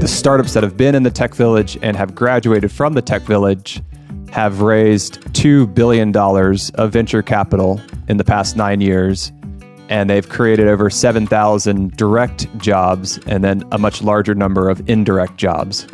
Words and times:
the 0.00 0.08
startups 0.08 0.54
that 0.54 0.62
have 0.62 0.78
been 0.78 0.94
in 0.94 1.02
the 1.02 1.10
tech 1.10 1.34
village 1.34 1.78
and 1.82 1.94
have 1.94 2.14
graduated 2.14 2.72
from 2.72 2.94
the 2.94 3.02
tech 3.02 3.20
village 3.20 3.82
have 4.32 4.62
raised 4.62 5.20
$2 5.34 5.74
billion 5.74 6.16
of 6.16 6.90
venture 6.90 7.20
capital 7.20 7.78
in 8.08 8.16
the 8.16 8.24
past 8.24 8.56
nine 8.56 8.80
years. 8.80 9.30
And 9.90 10.08
they've 10.08 10.26
created 10.26 10.68
over 10.68 10.88
7,000 10.88 11.94
direct 11.98 12.46
jobs 12.56 13.18
and 13.26 13.44
then 13.44 13.62
a 13.72 13.78
much 13.78 14.00
larger 14.00 14.34
number 14.34 14.70
of 14.70 14.88
indirect 14.88 15.36
jobs. 15.36 15.86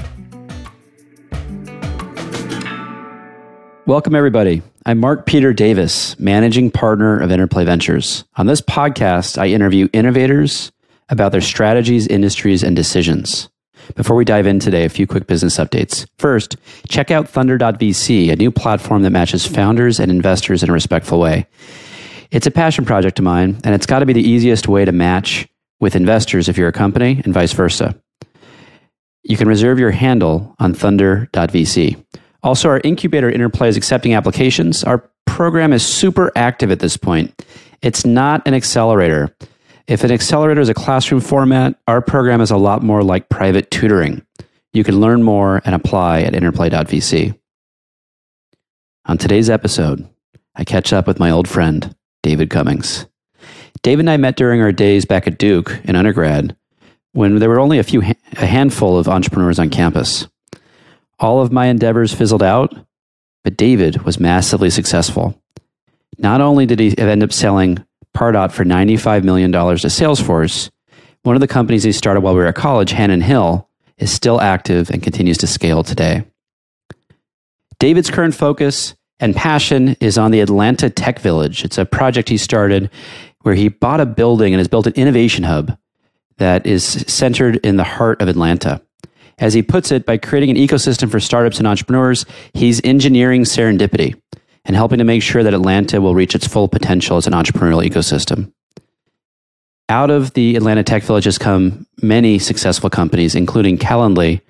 Welcome, 3.86 4.14
everybody. 4.14 4.62
I'm 4.84 5.00
Mark 5.00 5.26
Peter 5.26 5.52
Davis, 5.52 6.16
managing 6.20 6.70
partner 6.70 7.18
of 7.18 7.32
Interplay 7.32 7.64
Ventures. 7.64 8.24
On 8.36 8.46
this 8.46 8.60
podcast, 8.60 9.36
I 9.36 9.48
interview 9.48 9.88
innovators 9.92 10.70
about 11.08 11.32
their 11.32 11.40
strategies, 11.40 12.06
industries, 12.06 12.62
and 12.62 12.76
decisions. 12.76 13.48
Before 13.94 14.16
we 14.16 14.24
dive 14.24 14.46
in 14.46 14.58
today, 14.58 14.84
a 14.84 14.88
few 14.88 15.06
quick 15.06 15.26
business 15.26 15.58
updates. 15.58 16.06
First, 16.18 16.56
check 16.88 17.10
out 17.10 17.28
Thunder.vc, 17.28 18.32
a 18.32 18.36
new 18.36 18.50
platform 18.50 19.02
that 19.02 19.10
matches 19.10 19.46
founders 19.46 20.00
and 20.00 20.10
investors 20.10 20.62
in 20.62 20.70
a 20.70 20.72
respectful 20.72 21.20
way. 21.20 21.46
It's 22.30 22.46
a 22.46 22.50
passion 22.50 22.84
project 22.84 23.18
of 23.18 23.24
mine, 23.24 23.60
and 23.64 23.74
it's 23.74 23.86
got 23.86 24.00
to 24.00 24.06
be 24.06 24.12
the 24.12 24.28
easiest 24.28 24.68
way 24.68 24.84
to 24.84 24.92
match 24.92 25.46
with 25.80 25.94
investors 25.94 26.48
if 26.48 26.58
you're 26.58 26.68
a 26.68 26.72
company 26.72 27.20
and 27.24 27.32
vice 27.32 27.52
versa. 27.52 27.94
You 29.22 29.36
can 29.36 29.48
reserve 29.48 29.78
your 29.78 29.90
handle 29.90 30.54
on 30.58 30.74
Thunder.vc. 30.74 32.04
Also, 32.42 32.68
our 32.68 32.80
incubator 32.84 33.30
interplay 33.30 33.68
is 33.68 33.76
accepting 33.76 34.14
applications. 34.14 34.84
Our 34.84 35.08
program 35.26 35.72
is 35.72 35.84
super 35.84 36.30
active 36.36 36.70
at 36.70 36.80
this 36.80 36.96
point. 36.96 37.42
It's 37.82 38.06
not 38.06 38.46
an 38.46 38.54
accelerator. 38.54 39.34
If 39.88 40.02
an 40.02 40.10
accelerator 40.10 40.60
is 40.60 40.68
a 40.68 40.74
classroom 40.74 41.20
format, 41.20 41.78
our 41.86 42.00
program 42.00 42.40
is 42.40 42.50
a 42.50 42.56
lot 42.56 42.82
more 42.82 43.04
like 43.04 43.28
private 43.28 43.70
tutoring. 43.70 44.26
You 44.72 44.82
can 44.82 45.00
learn 45.00 45.22
more 45.22 45.62
and 45.64 45.76
apply 45.76 46.22
at 46.22 46.34
interplay.vc. 46.34 47.38
On 49.06 49.16
today's 49.16 49.48
episode, 49.48 50.08
I 50.56 50.64
catch 50.64 50.92
up 50.92 51.06
with 51.06 51.20
my 51.20 51.30
old 51.30 51.46
friend, 51.46 51.94
David 52.24 52.50
Cummings. 52.50 53.06
David 53.82 54.00
and 54.00 54.10
I 54.10 54.16
met 54.16 54.36
during 54.36 54.60
our 54.60 54.72
days 54.72 55.04
back 55.04 55.28
at 55.28 55.38
Duke 55.38 55.78
in 55.84 55.94
undergrad 55.94 56.56
when 57.12 57.38
there 57.38 57.48
were 57.48 57.60
only 57.60 57.78
a 57.78 57.84
few 57.84 58.02
a 58.02 58.46
handful 58.46 58.98
of 58.98 59.06
entrepreneurs 59.06 59.60
on 59.60 59.70
campus. 59.70 60.26
All 61.20 61.40
of 61.40 61.52
my 61.52 61.66
endeavors 61.66 62.12
fizzled 62.12 62.42
out, 62.42 62.74
but 63.44 63.56
David 63.56 64.02
was 64.02 64.18
massively 64.18 64.70
successful. 64.70 65.40
Not 66.18 66.40
only 66.40 66.66
did 66.66 66.80
he 66.80 66.98
end 66.98 67.22
up 67.22 67.32
selling 67.32 67.84
Pardot 68.16 68.50
for 68.50 68.64
$95 68.64 69.24
million 69.24 69.52
to 69.52 69.58
Salesforce, 69.58 70.70
one 71.22 71.36
of 71.36 71.40
the 71.40 71.46
companies 71.46 71.82
he 71.82 71.92
started 71.92 72.22
while 72.22 72.32
we 72.32 72.40
were 72.40 72.46
at 72.46 72.54
college, 72.54 72.92
Hannon 72.92 73.20
Hill, 73.20 73.68
is 73.98 74.10
still 74.10 74.40
active 74.40 74.88
and 74.88 75.02
continues 75.02 75.36
to 75.38 75.46
scale 75.46 75.82
today. 75.82 76.24
David's 77.78 78.10
current 78.10 78.34
focus 78.34 78.94
and 79.20 79.36
passion 79.36 79.96
is 80.00 80.16
on 80.16 80.30
the 80.30 80.40
Atlanta 80.40 80.88
Tech 80.88 81.18
Village. 81.18 81.62
It's 81.62 81.76
a 81.76 81.84
project 81.84 82.30
he 82.30 82.38
started 82.38 82.90
where 83.42 83.54
he 83.54 83.68
bought 83.68 84.00
a 84.00 84.06
building 84.06 84.54
and 84.54 84.60
has 84.60 84.68
built 84.68 84.86
an 84.86 84.94
innovation 84.94 85.44
hub 85.44 85.76
that 86.38 86.66
is 86.66 86.84
centered 86.84 87.56
in 87.56 87.76
the 87.76 87.84
heart 87.84 88.22
of 88.22 88.28
Atlanta. 88.28 88.80
As 89.38 89.52
he 89.52 89.62
puts 89.62 89.92
it, 89.92 90.06
by 90.06 90.16
creating 90.16 90.48
an 90.48 90.56
ecosystem 90.56 91.10
for 91.10 91.20
startups 91.20 91.58
and 91.58 91.66
entrepreneurs, 91.66 92.24
he's 92.54 92.80
engineering 92.82 93.42
serendipity 93.42 94.14
and 94.66 94.76
helping 94.76 94.98
to 94.98 95.04
make 95.04 95.22
sure 95.22 95.42
that 95.42 95.54
Atlanta 95.54 96.00
will 96.00 96.14
reach 96.14 96.34
its 96.34 96.46
full 96.46 96.68
potential 96.68 97.16
as 97.16 97.26
an 97.26 97.32
entrepreneurial 97.32 97.86
ecosystem. 97.86 98.52
Out 99.88 100.10
of 100.10 100.34
the 100.34 100.56
Atlanta 100.56 100.82
Tech 100.82 101.04
Village 101.04 101.24
has 101.24 101.38
come 101.38 101.86
many 102.02 102.40
successful 102.40 102.90
companies, 102.90 103.36
including 103.36 103.78
Calendly, 103.78 104.40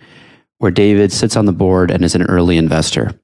where 0.58 0.70
David 0.70 1.12
sits 1.12 1.36
on 1.36 1.44
the 1.44 1.52
board 1.52 1.90
and 1.90 2.02
is 2.02 2.14
an 2.14 2.22
early 2.22 2.56
investor. 2.56 3.20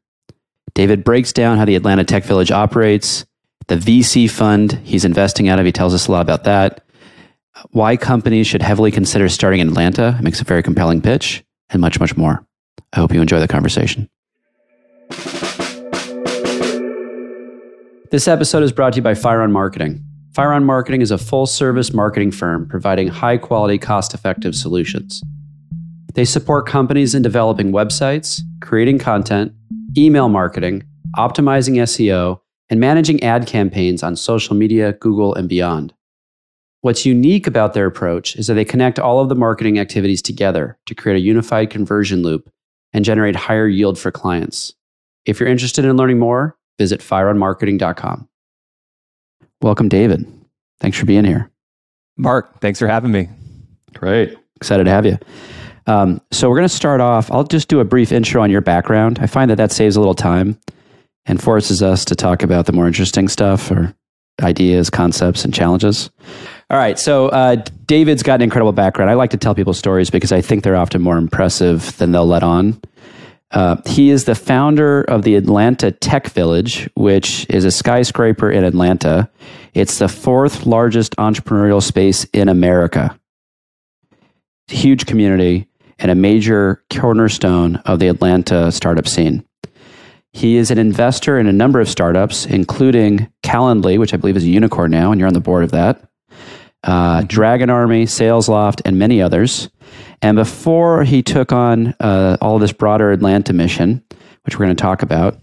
David 0.75 1.05
breaks 1.05 1.33
down 1.33 1.57
how 1.57 1.65
the 1.65 1.77
Atlanta 1.77 2.05
Tech 2.05 2.25
Village 2.25 2.51
operates, 2.51 3.25
the 3.69 3.77
VC 3.77 4.29
fund 4.31 4.73
he's 4.85 5.07
investing 5.07 5.49
out 5.49 5.59
of. 5.59 5.65
He 5.65 5.73
tells 5.73 5.95
us 5.95 6.07
a 6.07 6.13
lot 6.13 6.21
about 6.21 6.45
that, 6.45 6.85
why 7.71 7.97
companies 7.97 8.47
should 8.47 8.63
heavily 8.63 8.91
consider 8.91 9.31
starting 9.31 9.61
in 9.61 9.69
Atlanta. 9.69 10.17
It 10.19 10.23
makes 10.23 10.41
a 10.43 10.45
very 10.45 10.63
compelling 10.63 11.01
pitch, 11.01 11.43
and 11.71 11.81
much, 11.81 11.99
much 11.99 12.17
more. 12.17 12.47
I 12.93 12.97
hope 12.97 13.15
you 13.15 13.23
enjoy 13.23 13.41
the 13.41 13.49
conversation. 13.49 14.11
This 18.13 18.29
episode 18.29 18.63
is 18.63 18.73
brought 18.73 18.93
to 18.93 18.97
you 18.99 19.03
by 19.03 19.15
FireOn 19.15 19.53
Marketing. 19.53 20.05
FireOn 20.33 20.65
Marketing 20.65 21.01
is 21.01 21.11
a 21.11 21.17
full 21.17 21.47
service 21.47 21.95
marketing 21.95 22.31
firm 22.31 22.69
providing 22.69 23.09
high 23.09 23.39
quality, 23.39 23.79
cost 23.79 24.13
effective 24.13 24.55
solutions. 24.55 25.23
They 26.13 26.27
support 26.27 26.67
companies 26.67 27.15
in 27.15 27.23
developing 27.23 27.73
websites, 27.73 28.43
creating 28.61 28.99
content, 28.99 29.55
email 29.97 30.29
marketing, 30.29 30.83
optimizing 31.17 31.77
SEO, 31.77 32.39
and 32.69 32.79
managing 32.79 33.23
ad 33.23 33.47
campaigns 33.47 34.03
on 34.03 34.15
social 34.15 34.55
media, 34.55 34.93
Google, 34.93 35.35
and 35.35 35.49
beyond. 35.49 35.95
What's 36.83 37.07
unique 37.07 37.47
about 37.47 37.73
their 37.73 37.87
approach 37.87 38.37
is 38.37 38.47
that 38.47 38.55
they 38.55 38.67
connect 38.67 38.99
all 38.99 39.21
of 39.21 39.31
the 39.31 39.35
marketing 39.35 39.79
activities 39.79 40.21
together 40.21 40.79
to 40.85 40.95
create 40.95 41.17
a 41.17 41.25
unified 41.25 41.71
conversion 41.71 42.23
loop 42.23 42.51
and 42.93 43.07
generate 43.07 43.37
higher 43.37 43.69
yield 43.69 43.99
for 43.99 44.11
clients. 44.11 44.75
If 45.25 45.41
you're 45.41 45.49
interested 45.49 45.87
in 45.87 45.97
learning 45.97 46.19
more, 46.19 46.59
visit 46.79 47.01
fireonmarketing.com. 47.01 48.29
Welcome, 49.61 49.89
David. 49.89 50.27
Thanks 50.81 50.99
for 50.99 51.07
being 51.07 51.25
here. 51.25 51.51
Mark, 52.17 52.61
thanks 52.61 52.79
for 52.79 52.89
having 52.89 53.13
me. 53.13 53.29
Great. 53.95 54.37
Excited 54.57 54.85
to 54.85 54.91
have 54.91 55.07
you. 55.07 55.19
Um, 55.87 56.21
so, 56.31 56.49
we're 56.49 56.57
going 56.57 56.69
to 56.69 56.75
start 56.75 57.01
off. 57.01 57.31
I'll 57.31 57.45
just 57.45 57.69
do 57.69 57.81
a 57.81 57.85
brief 57.85 58.13
intro 58.13 58.43
on 58.43 58.51
your 58.51 58.61
background. 58.61 59.19
I 59.21 59.27
find 59.27 59.51
that 59.51 59.57
that 59.57 59.73
saves 59.73 59.97
a 59.97 60.01
little 60.01 60.15
time 60.15 60.59
and 61.27 61.43
forces 61.43 61.83
us 61.83 62.05
to 62.07 62.15
talk 62.15 62.43
about 62.43 62.67
the 62.67 62.73
more 62.73 62.87
interesting 62.87 63.29
stuff 63.29 63.71
or 63.71 63.95
ideas, 64.41 64.91
concepts, 64.91 65.45
and 65.45 65.53
challenges. 65.53 66.11
All 66.71 66.79
right. 66.79 66.99
So, 66.99 67.29
uh, 67.29 67.57
David's 67.87 68.23
got 68.23 68.37
an 68.37 68.43
incredible 68.43 68.73
background. 68.73 69.11
I 69.11 69.15
like 69.15 69.31
to 69.31 69.37
tell 69.37 69.55
people 69.55 69.75
stories 69.75 70.09
because 70.09 70.33
I 70.33 70.41
think 70.41 70.63
they're 70.63 70.77
often 70.77 71.03
more 71.03 71.19
impressive 71.19 71.97
than 71.99 72.13
they'll 72.13 72.27
let 72.27 72.43
on. 72.43 72.81
Uh, 73.53 73.77
he 73.85 74.11
is 74.11 74.25
the 74.25 74.35
founder 74.35 75.03
of 75.03 75.23
the 75.23 75.37
Atlanta 75.37 75.91
Tech 75.91 76.29
Village, 76.29 76.89
which 76.95 77.47
is 77.51 77.65
a 77.65 77.71
skyscraper 77.71 78.51
in 78.51 78.65
Atlanta. 78.65 79.31
It's 79.75 79.99
the 79.99 80.09
fourth 80.09 80.65
largest 80.65 81.15
entrepreneurial 81.17 81.83
space 81.83 82.25
in 82.33 82.49
America. 82.49 83.19
Huge 84.69 85.05
community 85.05 85.69
and 85.99 86.11
a 86.11 86.15
major 86.15 86.83
cornerstone 86.91 87.77
of 87.85 87.99
the 87.99 88.09
Atlanta 88.09 88.73
startup 88.73 89.07
scene. 89.07 89.45
He 90.33 90.57
is 90.57 90.71
an 90.71 90.79
investor 90.79 91.39
in 91.39 91.47
a 91.47 91.53
number 91.53 91.79
of 91.79 91.91
startups, 91.91 92.47
including 92.47 93.31
Calendly, 93.43 93.99
which 93.99 94.15
I 94.15 94.17
believe 94.17 94.37
is 94.37 94.45
a 94.45 94.49
unicorn 94.49 94.91
now, 94.91 95.13
and 95.13 95.21
you're 95.21 95.29
on 95.29 95.35
the 95.35 95.41
board 95.41 95.63
of 95.63 95.73
that, 95.73 96.09
uh, 96.85 97.23
Dragon 97.23 97.71
Army, 97.71 98.05
SalesLoft, 98.05 98.83
and 98.85 98.99
many 98.99 99.23
others. 99.23 99.69
And 100.21 100.37
before 100.37 101.05
he 101.05 101.23
took 101.23 101.53
on 101.53 101.95
uh, 102.01 102.37
all 102.41 102.59
this 102.59 102.73
broader 102.73 103.13
Atlanta 103.13 103.53
mission, 103.53 104.03
which 104.45 104.59
we're 104.59 104.67
going 104.67 104.77
to 104.77 104.83
talk 104.83 105.03
about, 105.03 105.39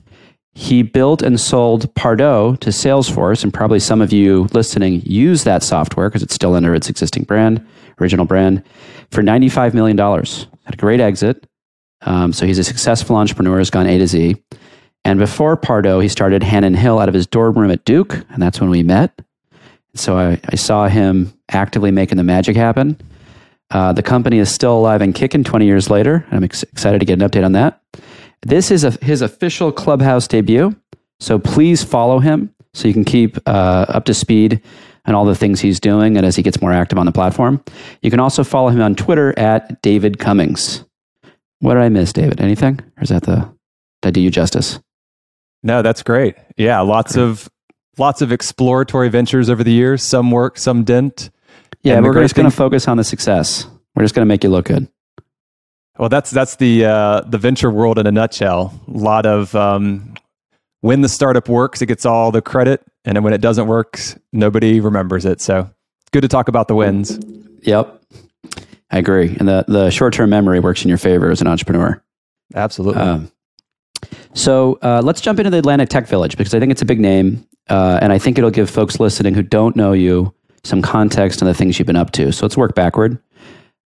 he 0.54 0.84
built 0.84 1.22
and 1.22 1.40
sold 1.40 1.94
Pardot 1.96 2.60
to 2.60 2.70
Salesforce, 2.70 3.44
and 3.44 3.54
probably 3.54 3.80
some 3.80 4.02
of 4.02 4.12
you 4.12 4.48
listening 4.54 5.02
use 5.06 5.44
that 5.44 5.64
software 5.64 6.10
because 6.10 6.24
it's 6.24 6.34
still 6.34 6.56
under 6.56 6.74
its 6.76 6.90
existing 6.90 7.24
brand, 7.24 7.66
original 8.02 8.26
brand, 8.26 8.64
for 9.12 9.22
$95 9.22 9.74
million. 9.74 9.98
Had 9.98 10.74
a 10.74 10.78
great 10.78 11.00
exit. 11.00 11.46
Um, 12.02 12.34
so 12.34 12.46
he's 12.46 12.60
a 12.60 12.64
successful 12.64 13.16
entrepreneur, 13.16 13.58
has 13.58 13.70
gone 13.70 13.88
A 13.88 13.98
to 13.98 14.08
Z. 14.08 14.36
And 15.06 15.20
before 15.20 15.56
Pardot, 15.56 16.02
he 16.02 16.10
started 16.10 16.44
Hannon 16.44 16.74
Hill 16.74 17.00
out 17.00 17.08
of 17.08 17.14
his 17.14 17.28
dorm 17.28 17.58
room 17.58 17.72
at 17.72 17.86
Duke, 17.86 18.14
and 18.30 18.42
that's 18.42 18.60
when 18.60 18.70
we 18.70 18.84
met. 18.84 19.22
So 19.96 20.18
I, 20.18 20.40
I 20.48 20.56
saw 20.56 20.88
him 20.88 21.34
actively 21.50 21.92
making 21.92 22.18
the 22.18 22.24
magic 22.24 22.56
happen. 22.56 23.00
Uh, 23.72 23.94
the 23.94 24.04
company 24.04 24.40
is 24.40 24.52
still 24.52 24.78
alive 24.78 25.02
and 25.02 25.14
kicking 25.14 25.44
20 25.44 25.66
years 25.66 25.90
later. 25.90 26.26
I'm 26.32 26.44
ex- 26.44 26.64
excited 26.64 27.00
to 27.00 27.06
get 27.06 27.22
an 27.22 27.28
update 27.28 27.46
on 27.46 27.52
that. 27.54 27.82
This 28.42 28.72
is 28.72 28.84
a, 28.84 28.92
his 29.04 29.22
official 29.22 29.72
clubhouse 29.72 30.28
debut. 30.28 30.76
So 31.20 31.38
please 31.38 31.84
follow 31.84 32.20
him 32.20 32.54
so 32.74 32.88
you 32.88 32.94
can 32.94 33.04
keep 33.04 33.38
uh, 33.48 33.86
up 33.90 34.06
to 34.06 34.14
speed 34.14 34.62
on 35.06 35.16
all 35.16 35.26
the 35.26 35.36
things 35.36 35.60
he's 35.60 35.80
doing 35.80 36.18
and 36.18 36.26
as 36.26 36.36
he 36.36 36.42
gets 36.42 36.62
more 36.62 36.72
active 36.72 36.98
on 36.98 37.06
the 37.06 37.12
platform. 37.12 37.64
You 38.02 38.10
can 38.10 38.20
also 38.20 38.44
follow 38.44 38.70
him 38.70 38.82
on 38.82 38.96
Twitter 38.96 39.38
at 39.38 39.82
David 39.82 40.20
Cummings. 40.20 40.84
What 41.60 41.74
did 41.74 41.84
I 41.84 41.90
miss, 41.90 42.14
David? 42.14 42.40
Anything? 42.40 42.80
Or 42.98 43.04
is 43.04 43.10
that 43.10 43.24
the, 43.24 43.50
did 44.02 44.08
I 44.08 44.12
do 44.12 44.22
you 44.22 44.32
justice? 44.32 44.80
No, 45.62 45.82
that's 45.82 46.04
great. 46.04 46.36
Yeah, 46.56 46.80
lots 46.82 47.18
of 47.18 47.50
lots 48.00 48.22
of 48.22 48.32
exploratory 48.32 49.10
ventures 49.10 49.50
over 49.50 49.64
the 49.64 49.72
years. 49.72 50.02
Some 50.04 50.32
work, 50.32 50.58
some 50.58 50.84
didn't. 50.84 51.30
Yeah, 51.84 52.00
we're 52.00 52.14
just 52.14 52.36
going 52.36 52.50
to 52.50 52.56
focus 52.56 52.88
on 52.88 52.98
the 52.98 53.04
success. 53.04 53.68
We're 53.96 54.04
just 54.04 54.16
going 54.16 54.26
to 54.26 54.28
make 54.28 54.44
you 54.44 54.50
look 54.50 54.66
good. 54.66 54.88
Well, 55.98 56.10
that's 56.10 56.32
that's 56.32 56.56
the 56.58 56.86
uh, 56.86 57.22
the 57.22 57.38
venture 57.38 57.70
world 57.72 58.00
in 58.00 58.08
a 58.08 58.12
nutshell. 58.12 58.74
A 58.88 58.92
lot 58.92 59.26
of 59.26 59.54
um, 59.56 60.14
when 60.82 61.02
the 61.02 61.10
startup 61.10 61.50
works, 61.50 61.82
it 61.82 61.88
gets 61.88 62.06
all 62.06 62.32
the 62.32 62.42
credit, 62.42 62.82
and 63.06 63.16
then 63.16 63.24
when 63.24 63.34
it 63.34 63.42
doesn't 63.42 63.68
work, 63.68 64.00
nobody 64.32 64.80
remembers 64.80 65.26
it. 65.26 65.42
So 65.42 65.70
it's 66.02 66.10
good 66.12 66.22
to 66.22 66.28
talk 66.28 66.48
about 66.48 66.68
the 66.68 66.76
wins. 66.76 67.20
Yep. 67.64 68.02
I 68.92 68.98
agree. 68.98 69.36
And 69.40 69.48
the, 69.48 69.66
the 69.68 69.90
short 69.92 70.14
term 70.14 70.30
memory 70.30 70.60
works 70.60 70.84
in 70.84 70.90
your 70.90 70.98
favor 70.98 71.30
as 71.30 71.42
an 71.42 71.48
entrepreneur. 71.48 72.02
Absolutely. 72.56 73.02
Um, 73.02 73.32
so 74.34 74.80
uh, 74.82 75.02
let's 75.04 75.22
jump 75.22 75.40
into 75.40 75.52
the 75.52 75.58
Atlanta 75.58 75.86
Tech 75.86 76.08
Village 76.08 76.38
because 76.38 76.54
I 76.54 76.60
think 76.60 76.72
it's 76.72 76.82
a 76.82 76.86
big 76.86 77.00
name. 77.00 77.46
Uh, 77.70 78.00
and 78.02 78.12
I 78.12 78.18
think 78.18 78.38
it'll 78.38 78.50
give 78.50 78.70
folks 78.70 79.00
listening 79.00 79.34
who 79.34 79.44
don't 79.44 79.76
know 79.76 79.94
you 79.94 80.34
some 80.64 80.82
context 80.82 81.42
on 81.42 81.48
the 81.48 81.54
things 81.54 81.80
you've 81.80 81.86
been 81.86 81.96
up 81.96 82.12
to. 82.12 82.32
So 82.32 82.46
let's 82.46 82.58
work 82.58 82.76
backward. 82.76 83.20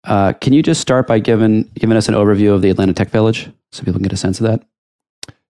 Uh, 0.06 0.34
can 0.34 0.54
you 0.54 0.64
just 0.64 0.82
start 0.82 1.08
by 1.08 1.20
giving, 1.20 1.64
giving 1.76 1.96
us 1.96 2.10
an 2.10 2.16
overview 2.16 2.54
of 2.54 2.62
the 2.62 2.70
Atlanta 2.70 2.94
Tech 2.94 3.10
Village 3.10 3.50
so 3.72 3.84
people 3.84 3.94
can 3.94 4.04
get 4.04 4.14
a 4.14 4.18
sense 4.18 4.40
of 4.40 4.48
that? 4.48 4.66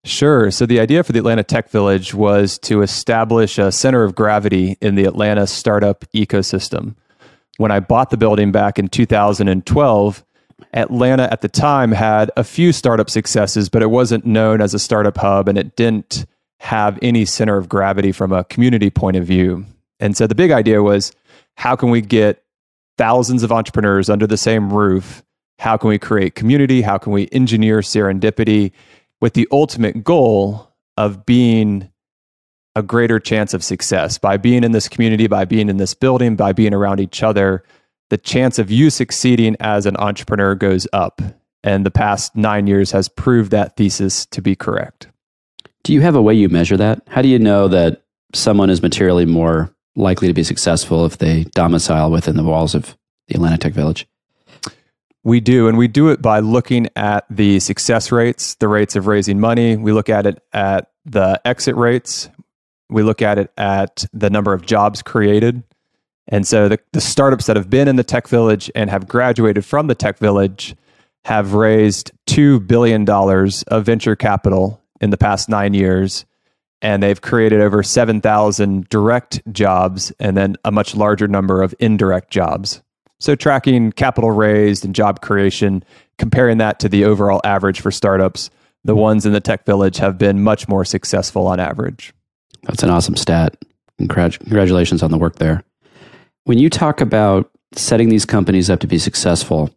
Sure. 0.06 0.52
So 0.52 0.66
the 0.66 0.80
idea 0.80 1.04
for 1.04 1.14
the 1.14 1.20
Atlanta 1.20 1.44
Tech 1.44 1.70
Village 1.70 2.14
was 2.14 2.60
to 2.60 2.82
establish 2.82 3.58
a 3.58 3.72
center 3.72 4.04
of 4.04 4.16
gravity 4.16 4.78
in 4.82 4.96
the 4.96 5.06
Atlanta 5.06 5.48
startup 5.48 6.04
ecosystem. 6.14 6.96
When 7.58 7.72
I 7.72 7.80
bought 7.80 8.10
the 8.10 8.18
building 8.18 8.52
back 8.52 8.78
in 8.78 8.90
2012, 8.90 10.26
Atlanta 10.74 11.32
at 11.32 11.42
the 11.42 11.48
time 11.48 11.92
had 11.92 12.32
a 12.36 12.44
few 12.44 12.74
startup 12.74 13.10
successes, 13.10 13.70
but 13.70 13.82
it 13.82 13.90
wasn't 13.90 14.26
known 14.26 14.60
as 14.60 14.74
a 14.74 14.80
startup 14.80 15.18
hub 15.18 15.48
and 15.48 15.58
it 15.58 15.76
didn't 15.76 16.26
have 16.63 16.98
any 17.01 17.25
center 17.25 17.57
of 17.57 17.69
gravity 17.69 18.12
from 18.12 18.31
a 18.31 18.44
community 18.45 18.89
point 18.89 19.18
of 19.18 19.25
view. 19.25 19.65
And 20.00 20.18
so 20.18 20.27
the 20.27 20.36
big 20.36 20.51
idea 20.51 20.81
was 20.81 21.13
how 21.56 21.75
can 21.75 21.92
we 21.92 22.01
get 22.01 22.44
thousands 22.98 23.44
of 23.44 23.51
entrepreneurs 23.51 24.10
under 24.10 24.25
the 24.25 24.38
same 24.38 24.74
roof? 24.74 25.24
How 25.60 25.77
can 25.77 25.89
we 25.89 26.00
create 26.00 26.36
community? 26.36 26.81
How 26.81 26.98
can 26.98 27.13
we 27.13 27.30
engineer 27.31 27.80
serendipity? 27.80 28.71
with 29.24 29.36
the 29.36 29.48
ultimate 29.54 30.04
goal 30.04 30.69
of 30.98 31.25
being 31.25 31.89
a 32.75 32.83
greater 32.83 33.21
chance 33.21 33.54
of 33.54 33.63
success 33.63 34.18
by 34.18 34.36
being 34.36 34.65
in 34.65 34.74
this 34.74 34.89
community, 34.89 35.27
by 35.27 35.45
being 35.45 35.69
in 35.69 35.77
this 35.77 35.94
building, 35.94 36.36
by 36.36 36.51
being 36.51 36.74
around 36.74 37.00
each 37.00 37.24
other. 37.24 37.63
The 38.10 38.18
chance 38.18 38.60
of 38.60 38.69
you 38.69 38.89
succeeding 38.89 39.56
as 39.62 39.86
an 39.86 39.95
entrepreneur 39.95 40.56
goes 40.56 40.89
up. 40.92 41.21
And 41.63 41.86
the 41.86 41.89
past 41.89 42.36
nine 42.36 42.68
years 42.68 42.92
has 42.92 43.07
proved 43.07 43.51
that 43.51 43.77
thesis 43.77 44.25
to 44.25 44.42
be 44.42 44.57
correct. 44.57 45.07
Do 45.84 45.94
you 45.94 46.02
have 46.02 46.16
a 46.16 46.22
way 46.22 46.34
you 46.34 46.48
measure 46.50 46.78
that? 46.78 47.02
How 47.08 47.22
do 47.22 47.28
you 47.28 47.40
know 47.40 47.68
that 47.68 48.04
someone 48.34 48.70
is 48.70 48.82
materially 48.82 49.26
more 49.26 49.74
likely 49.96 50.28
to 50.28 50.34
be 50.34 50.44
successful 50.44 51.06
if 51.06 51.18
they 51.18 51.44
domicile 51.56 52.10
within 52.10 52.36
the 52.38 52.44
walls 52.44 52.74
of 52.74 52.98
the 53.28 53.36
Atlanta 53.36 53.58
Tech 53.58 53.74
Village? 53.74 54.08
We 55.26 55.40
do, 55.40 55.68
and 55.68 55.78
we 55.78 55.88
do 55.88 56.10
it 56.10 56.22
by 56.22 56.40
looking 56.40 56.88
at 56.96 57.26
the 57.30 57.60
success 57.60 58.12
rates, 58.12 58.56
the 58.56 58.68
rates 58.68 58.96
of 58.96 59.08
raising 59.08 59.40
money. 59.40 59.78
We 59.78 59.92
look 59.94 60.10
at 60.10 60.26
it 60.26 60.42
at 60.52 60.92
the 61.06 61.42
exit 61.46 61.76
rates. 61.76 62.30
We 62.90 63.04
look 63.04 63.22
at 63.22 63.38
it 63.38 63.52
at 63.58 64.06
the 64.14 64.30
number 64.30 64.54
of 64.54 64.66
jobs 64.66 65.02
created. 65.02 65.64
And 66.28 66.48
so 66.48 66.70
the, 66.70 66.80
the 66.94 67.02
startups 67.02 67.46
that 67.48 67.56
have 67.56 67.70
been 67.70 67.88
in 67.88 67.96
the 67.96 68.04
tech 68.04 68.28
village 68.28 68.72
and 68.76 68.90
have 68.90 69.08
graduated 69.08 69.66
from 69.66 69.88
the 69.88 69.96
tech 69.96 70.18
village 70.18 70.76
have 71.26 71.54
raised 71.54 72.12
$2 72.28 72.66
billion 72.66 73.08
of 73.10 73.86
venture 73.86 74.16
capital 74.16 74.83
in 75.04 75.10
the 75.10 75.18
past 75.18 75.50
nine 75.50 75.74
years. 75.74 76.26
And 76.82 77.04
they've 77.04 77.22
created 77.22 77.62
over 77.62 77.84
7,000 77.84 78.90
direct 78.90 79.42
jobs 79.54 80.12
and 80.20 80.36
then 80.36 80.56
a 80.66 80.72
much 80.72 80.96
larger 80.96 81.28
number 81.28 81.62
of 81.62 81.76
indirect 81.80 82.32
jobs. 82.32 82.82
So 83.20 83.36
tracking 83.36 83.92
capital 83.92 84.32
raised 84.32 84.84
and 84.84 84.96
job 84.96 85.22
creation, 85.22 85.84
comparing 86.18 86.58
that 86.58 86.80
to 86.80 86.90
the 86.90 87.06
overall 87.06 87.40
average 87.44 87.80
for 87.80 87.92
startups, 87.92 88.50
the 88.84 88.96
ones 88.96 89.26
in 89.26 89.32
the 89.32 89.40
tech 89.40 89.66
village 89.66 89.98
have 89.98 90.18
been 90.18 90.44
much 90.44 90.68
more 90.68 90.84
successful 90.84 91.48
on 91.48 91.60
average. 91.60 92.14
That's 92.64 92.84
an 92.84 92.90
awesome 92.90 93.16
stat. 93.16 93.56
Congratulations 93.98 95.04
on 95.04 95.12
the 95.12 95.18
work 95.18 95.38
there. 95.38 95.64
When 96.44 96.58
you 96.58 96.70
talk 96.70 97.00
about 97.00 97.50
setting 97.74 98.10
these 98.10 98.26
companies 98.26 98.70
up 98.70 98.82
to 98.82 98.88
be 98.88 98.98
successful, 98.98 99.74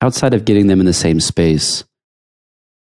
outside 0.00 0.32
of 0.32 0.46
getting 0.46 0.68
them 0.68 0.80
in 0.80 0.86
the 0.86 0.94
same 0.94 1.20
space, 1.20 1.84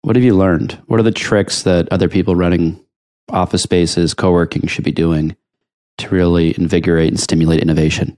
what 0.01 0.15
have 0.15 0.23
you 0.23 0.35
learned? 0.35 0.81
What 0.87 0.99
are 0.99 1.03
the 1.03 1.11
tricks 1.11 1.63
that 1.63 1.87
other 1.91 2.09
people 2.09 2.35
running 2.35 2.83
office 3.29 3.63
spaces, 3.63 4.13
co 4.13 4.31
working 4.31 4.67
should 4.67 4.85
be 4.85 4.91
doing 4.91 5.35
to 5.97 6.09
really 6.09 6.55
invigorate 6.57 7.09
and 7.09 7.19
stimulate 7.19 7.61
innovation? 7.61 8.17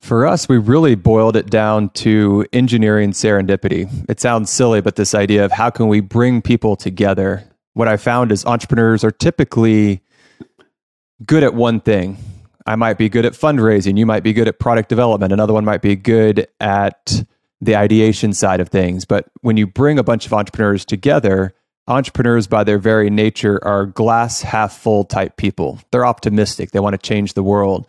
For 0.00 0.26
us, 0.26 0.48
we 0.48 0.56
really 0.56 0.94
boiled 0.94 1.36
it 1.36 1.50
down 1.50 1.90
to 1.90 2.46
engineering 2.52 3.12
serendipity. 3.12 3.88
It 4.08 4.18
sounds 4.18 4.50
silly, 4.50 4.80
but 4.80 4.96
this 4.96 5.14
idea 5.14 5.44
of 5.44 5.52
how 5.52 5.68
can 5.68 5.88
we 5.88 6.00
bring 6.00 6.40
people 6.40 6.74
together? 6.74 7.44
What 7.74 7.86
I 7.86 7.98
found 7.98 8.32
is 8.32 8.46
entrepreneurs 8.46 9.04
are 9.04 9.10
typically 9.10 10.00
good 11.26 11.42
at 11.42 11.54
one 11.54 11.80
thing. 11.80 12.16
I 12.66 12.76
might 12.76 12.96
be 12.96 13.08
good 13.08 13.26
at 13.26 13.34
fundraising. 13.34 13.98
You 13.98 14.06
might 14.06 14.22
be 14.22 14.32
good 14.32 14.48
at 14.48 14.58
product 14.58 14.88
development. 14.88 15.32
Another 15.32 15.52
one 15.52 15.64
might 15.64 15.82
be 15.82 15.96
good 15.96 16.48
at 16.60 17.24
the 17.60 17.76
ideation 17.76 18.32
side 18.32 18.60
of 18.60 18.68
things. 18.68 19.04
But 19.04 19.26
when 19.42 19.56
you 19.56 19.66
bring 19.66 19.98
a 19.98 20.02
bunch 20.02 20.26
of 20.26 20.32
entrepreneurs 20.32 20.84
together, 20.84 21.54
entrepreneurs 21.86 22.46
by 22.46 22.64
their 22.64 22.78
very 22.78 23.10
nature 23.10 23.62
are 23.64 23.86
glass 23.86 24.42
half 24.42 24.76
full 24.76 25.04
type 25.04 25.36
people. 25.36 25.80
They're 25.90 26.06
optimistic. 26.06 26.70
They 26.70 26.80
want 26.80 26.94
to 26.94 26.98
change 26.98 27.34
the 27.34 27.42
world. 27.42 27.86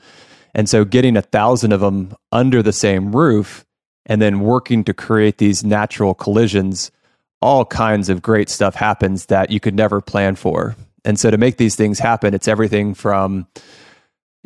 And 0.53 0.67
so 0.67 0.83
getting 0.83 1.15
a 1.15 1.21
thousand 1.21 1.71
of 1.71 1.79
them 1.79 2.15
under 2.31 2.61
the 2.61 2.73
same 2.73 3.15
roof 3.15 3.65
and 4.05 4.21
then 4.21 4.41
working 4.41 4.83
to 4.85 4.93
create 4.93 5.37
these 5.37 5.63
natural 5.63 6.13
collisions, 6.13 6.91
all 7.41 7.63
kinds 7.63 8.09
of 8.09 8.21
great 8.21 8.49
stuff 8.49 8.75
happens 8.75 9.27
that 9.27 9.51
you 9.51 9.59
could 9.59 9.75
never 9.75 10.01
plan 10.01 10.35
for. 10.35 10.75
And 11.05 11.19
so 11.19 11.31
to 11.31 11.37
make 11.37 11.57
these 11.57 11.75
things 11.75 11.99
happen, 11.99 12.33
it's 12.33 12.47
everything 12.47 12.93
from, 12.93 13.47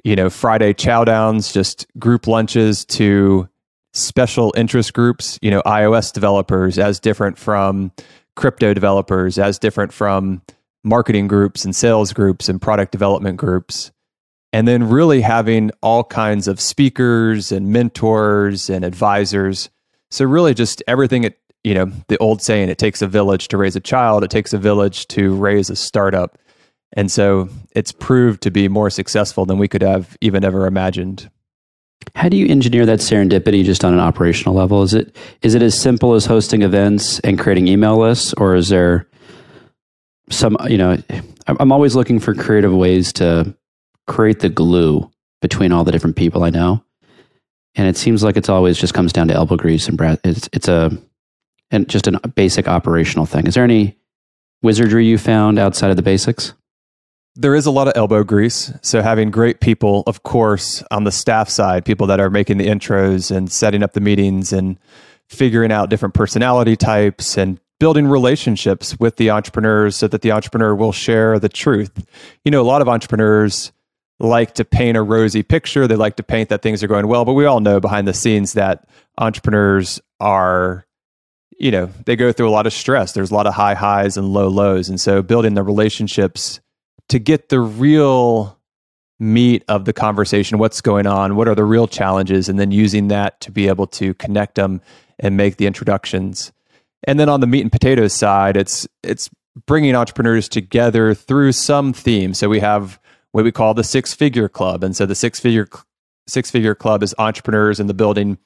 you 0.04 0.16
know, 0.16 0.30
Friday 0.30 0.74
chow 0.74 1.04
downs, 1.04 1.52
just 1.52 1.88
group 1.98 2.28
lunches 2.28 2.86
to 2.86 3.50
special 3.96 4.54
interest 4.56 4.94
groups, 4.94 5.40
you 5.42 5.50
know, 5.50 5.62
iOS 5.66 6.12
developers 6.12 6.78
as 6.78 7.00
different 7.00 7.38
from 7.38 7.92
crypto 8.36 8.74
developers, 8.74 9.40
as 9.40 9.58
different 9.58 9.94
from 9.94 10.42
marketing 10.84 11.28
groups 11.28 11.66
and 11.66 11.76
sales 11.76 12.14
groups 12.14 12.48
and 12.48 12.62
product 12.62 12.92
development 12.92 13.38
groups 13.38 13.92
and 14.54 14.68
then 14.68 14.88
really 14.88 15.20
having 15.20 15.70
all 15.82 16.04
kinds 16.04 16.48
of 16.48 16.62
speakers 16.62 17.52
and 17.52 17.74
mentors 17.74 18.70
and 18.70 18.86
advisors. 18.86 19.70
So 20.12 20.24
really 20.24 20.54
just 20.54 20.82
everything 20.88 21.26
it 21.26 21.40
you 21.66 21.74
know, 21.74 21.92
the 22.10 22.18
old 22.20 22.44
saying 22.44 22.70
it 22.70 22.78
takes 22.78 23.02
a 23.02 23.08
village 23.08 23.48
to 23.48 23.58
raise 23.58 23.76
a 23.76 23.82
child, 23.82 24.24
it 24.24 24.30
takes 24.30 24.54
a 24.54 24.58
village 24.60 25.08
to 25.08 25.36
raise 25.36 25.72
a 25.72 25.76
startup. 25.76 26.38
And 26.94 27.12
so 27.12 27.50
it's 27.72 27.92
proved 27.92 28.44
to 28.44 28.52
be 28.52 28.70
more 28.70 28.92
successful 28.92 29.46
than 29.46 29.58
we 29.58 29.68
could 29.68 29.82
have 29.82 30.16
even 30.22 30.46
ever 30.46 30.68
imagined. 30.68 31.30
How 32.16 32.30
do 32.30 32.38
you 32.38 32.48
engineer 32.48 32.86
that 32.86 33.00
serendipity 33.00 33.64
just 33.64 33.84
on 33.84 33.94
an 33.94 34.00
operational 34.00 34.56
level? 34.56 34.84
Is 34.84 34.94
it 34.94 35.16
is 35.42 35.54
it 35.54 35.62
as 35.62 35.80
simple 35.80 36.14
as 36.14 36.26
hosting 36.26 36.62
events 36.62 37.20
and 37.20 37.38
creating 37.38 37.68
email 37.68 37.98
lists 37.98 38.34
or 38.34 38.56
is 38.56 38.70
there 38.70 39.08
some 40.30 40.58
you 40.68 40.78
know 40.78 40.98
I'm 41.48 41.72
always 41.72 41.96
looking 41.96 42.20
for 42.20 42.34
creative 42.34 42.74
ways 42.74 43.14
to 43.14 43.56
create 44.08 44.40
the 44.40 44.50
glue 44.50 45.10
between 45.42 45.72
all 45.72 45.84
the 45.84 45.92
different 45.92 46.16
people 46.16 46.44
I 46.44 46.50
know. 46.50 46.84
And 47.76 47.88
it 47.88 47.98
seems 47.98 48.24
like 48.24 48.38
it's 48.38 48.50
always 48.50 48.78
just 48.78 48.94
comes 48.94 49.14
down 49.14 49.28
to 49.28 49.34
elbow 49.34 49.58
grease 49.58 49.88
and 49.88 49.98
breath. 49.98 50.20
It's 50.24 50.50
it's 50.54 50.68
a 50.68 50.98
and 51.72 51.88
just 51.90 52.08
a 52.08 52.28
basic 52.28 52.68
operational 52.68 53.26
thing. 53.26 53.48
Is 53.48 53.56
there 53.56 53.64
any 53.64 53.98
wizardry 54.62 55.06
you 55.06 55.18
found 55.18 55.60
outside 55.60 55.90
of 55.90 55.98
the 55.98 56.02
basics? 56.02 56.54
There 57.38 57.56
is 57.56 57.66
a 57.66 57.72
lot 57.72 57.88
of 57.88 57.94
elbow 57.98 58.24
grease. 58.24 58.72
So 58.82 59.02
having 59.02 59.30
great 59.30 59.60
people, 59.60 60.04
of 60.08 60.24
course, 60.24 60.84
on 60.90 61.04
the 61.04 61.12
staff 61.12 61.50
side, 61.50 61.84
people 61.84 62.08
that 62.08 62.22
are 62.22 62.30
making 62.30 62.58
the 62.60 62.68
intros 62.68 63.36
and 63.36 63.52
setting 63.52 63.84
up 63.84 63.94
the 63.94 64.00
meetings 64.00 64.54
and 64.54 64.80
figuring 65.28 65.72
out 65.72 65.90
different 65.90 66.14
personality 66.14 66.78
types 66.78 67.38
and 67.38 67.60
building 67.80 68.08
relationships 68.08 68.98
with 69.00 69.18
the 69.18 69.32
entrepreneurs 69.32 69.96
so 69.96 70.08
that 70.08 70.22
the 70.22 70.32
entrepreneur 70.32 70.74
will 70.74 70.92
share 70.92 71.38
the 71.40 71.50
truth. 71.50 72.08
You 72.46 72.52
know, 72.52 72.62
a 72.62 72.64
lot 72.64 72.82
of 72.82 72.88
entrepreneurs 72.88 73.74
like 74.20 74.54
to 74.56 74.64
paint 74.64 74.96
a 74.96 75.02
rosy 75.02 75.44
picture. 75.44 75.88
They 75.88 75.98
like 75.98 76.16
to 76.16 76.24
paint 76.24 76.50
that 76.50 76.62
things 76.62 76.84
are 76.84 76.88
going 76.88 77.08
well, 77.08 77.26
but 77.26 77.34
we 77.34 77.46
all 77.46 77.60
know 77.60 77.82
behind 77.82 78.08
the 78.08 78.14
scenes 78.14 78.54
that 78.54 78.88
entrepreneurs 79.18 80.00
are, 80.22 80.86
you 81.60 81.72
know, 81.72 81.90
they 82.06 82.16
go 82.16 82.32
through 82.32 82.48
a 82.48 82.52
lot 82.52 82.66
of 82.66 82.72
stress. 82.72 83.12
There's 83.12 83.32
a 83.32 83.36
lot 83.36 83.48
of 83.48 83.54
high 83.54 83.74
highs 83.74 84.16
and 84.16 84.30
low 84.30 84.48
lows. 84.48 84.88
And 84.88 85.02
so 85.02 85.22
building 85.22 85.56
the 85.56 85.64
relationships 85.64 86.62
to 87.10 87.20
get 87.20 87.50
the 87.50 87.60
real 87.60 88.60
meat 89.20 89.64
of 89.68 89.86
the 89.86 89.94
conversation, 89.94 90.58
what's 90.58 90.82
going 90.82 91.08
on, 91.08 91.36
what 91.36 91.48
are 91.48 91.56
the 91.56 91.64
real 91.64 91.88
challenges, 91.88 92.50
and 92.50 92.60
then 92.60 92.72
using 92.72 93.08
that 93.08 93.40
to 93.42 93.52
be 93.52 93.68
able 93.68 93.88
to 93.88 94.14
connect 94.16 94.56
them 94.56 94.82
and 95.20 95.38
make 95.38 95.58
the 95.58 95.66
introductions. 95.66 96.52
And 97.08 97.20
then 97.20 97.30
on 97.30 97.40
the 97.40 97.48
meat 97.48 97.62
and 97.62 97.72
potatoes 97.72 98.14
side, 98.14 98.58
it's 98.58 98.88
it's 99.04 99.30
bringing 99.66 99.96
entrepreneurs 99.96 100.50
together 100.50 101.14
through 101.14 101.54
some 101.54 101.94
theme. 101.94 102.34
So 102.34 102.50
we 102.50 102.60
have 102.60 103.00
what 103.32 103.46
we 103.46 103.52
call 103.52 103.74
the 103.74 103.84
six 103.84 104.14
figure 104.14 104.50
club. 104.50 104.84
And 104.84 104.96
so 104.96 105.06
the 105.06 105.16
six 105.16 105.40
figure 105.40 105.70
six 106.28 106.52
figure 106.52 106.76
club 106.76 107.04
is 107.04 107.16
entrepreneurs 107.18 107.80
in 107.80 107.88
the 107.88 107.94
building 107.94 108.38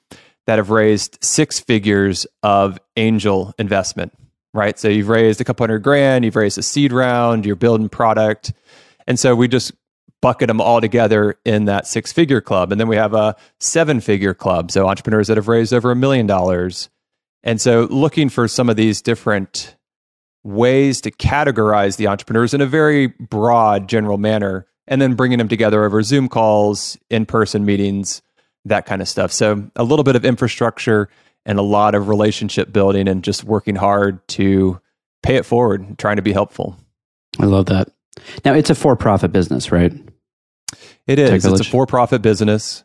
that 0.46 0.58
have 0.58 0.70
raised 0.70 1.18
six 1.24 1.60
figures 1.60 2.26
of 2.44 2.80
angel 2.98 3.54
investment, 3.58 4.14
right? 4.54 4.78
So 4.80 4.88
you've 4.88 5.10
raised 5.10 5.42
a 5.42 5.44
couple 5.44 5.64
hundred 5.64 5.84
grand, 5.84 6.26
you've 6.26 6.36
raised 6.36 6.58
a 6.58 6.64
seed 6.64 6.92
round, 6.92 7.46
you're 7.46 7.56
building 7.56 7.90
product. 7.90 8.54
And 9.08 9.20
so 9.20 9.36
we 9.36 9.48
just 9.48 9.74
bucket 10.22 10.48
them 10.48 10.60
all 10.60 10.82
together 10.82 11.36
in 11.46 11.66
that 11.66 11.88
six 11.88 12.12
figure 12.12 12.42
club. 12.42 12.72
And 12.72 12.80
then 12.80 12.88
we 12.88 12.96
have 12.96 13.14
a 13.14 13.36
seven 13.60 14.02
figure 14.02 14.34
club. 14.34 14.72
So 14.72 14.88
entrepreneurs 14.88 15.28
that 15.28 15.38
have 15.38 15.48
raised 15.48 15.74
over 15.74 15.92
a 15.92 15.96
million 15.96 16.28
dollars. 16.28 16.90
And 17.44 17.62
so 17.62 17.88
looking 17.90 18.30
for 18.30 18.48
some 18.48 18.70
of 18.70 18.76
these 18.76 19.02
different 19.02 19.78
ways 20.44 21.02
to 21.02 21.12
categorize 21.12 21.98
the 21.98 22.08
entrepreneurs 22.08 22.54
in 22.54 22.62
a 22.62 22.66
very 22.66 23.08
broad, 23.08 23.88
general 23.88 24.18
manner, 24.18 24.68
and 24.88 25.02
then 25.02 25.14
bringing 25.14 25.38
them 25.38 25.48
together 25.48 25.84
over 25.84 26.02
Zoom 26.02 26.28
calls, 26.28 26.98
in 27.10 27.26
person 27.26 27.66
meetings, 27.66 28.22
that 28.66 28.86
kind 28.86 29.02
of 29.02 29.08
stuff. 29.08 29.32
So 29.32 29.70
a 29.76 29.84
little 29.84 30.04
bit 30.04 30.16
of 30.16 30.26
infrastructure 30.26 31.10
and 31.46 31.58
a 31.60 31.64
lot 31.64 31.96
of 31.96 32.08
relationship 32.08 32.72
building 32.72 33.08
and 33.08 33.24
just 33.24 33.44
working 33.44 33.76
hard 33.76 34.26
to 34.30 34.80
pay 35.24 35.36
it 35.36 35.46
forward, 35.46 35.98
trying 35.98 36.18
to 36.18 36.22
be 36.22 36.34
helpful. 36.34 36.78
I 37.40 37.46
love 37.46 37.68
that. 37.68 37.90
Now 38.44 38.54
it's 38.54 38.70
a 38.70 38.76
for-profit 38.76 39.32
business, 39.32 39.72
right? 39.72 39.94
It 41.08 41.20
is. 41.20 41.46
It's 41.46 41.60
a 41.60 41.64
for-profit 41.64 42.22
business. 42.22 42.84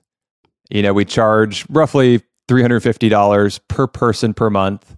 You 0.71 0.83
know, 0.83 0.93
we 0.93 1.05
charge 1.05 1.67
roughly 1.69 2.23
$350 2.49 3.61
per 3.69 3.87
person 3.87 4.35
per 4.35 4.51
month. 4.51 4.97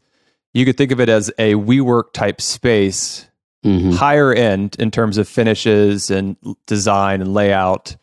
You 0.55 0.65
could 0.65 0.77
think 0.77 0.93
of 0.93 1.01
it 1.01 1.09
as 1.09 1.31
a 1.39 1.55
WeWork 1.55 2.13
type 2.13 2.41
space, 2.41 3.29
mm-hmm. 3.65 3.93
higher 3.93 4.33
end 4.33 4.77
in 4.79 4.91
terms 4.91 5.19
of 5.19 5.29
finishes 5.29 6.11
and 6.11 6.37
design 6.67 7.21
and 7.21 7.35
layout. 7.35 7.97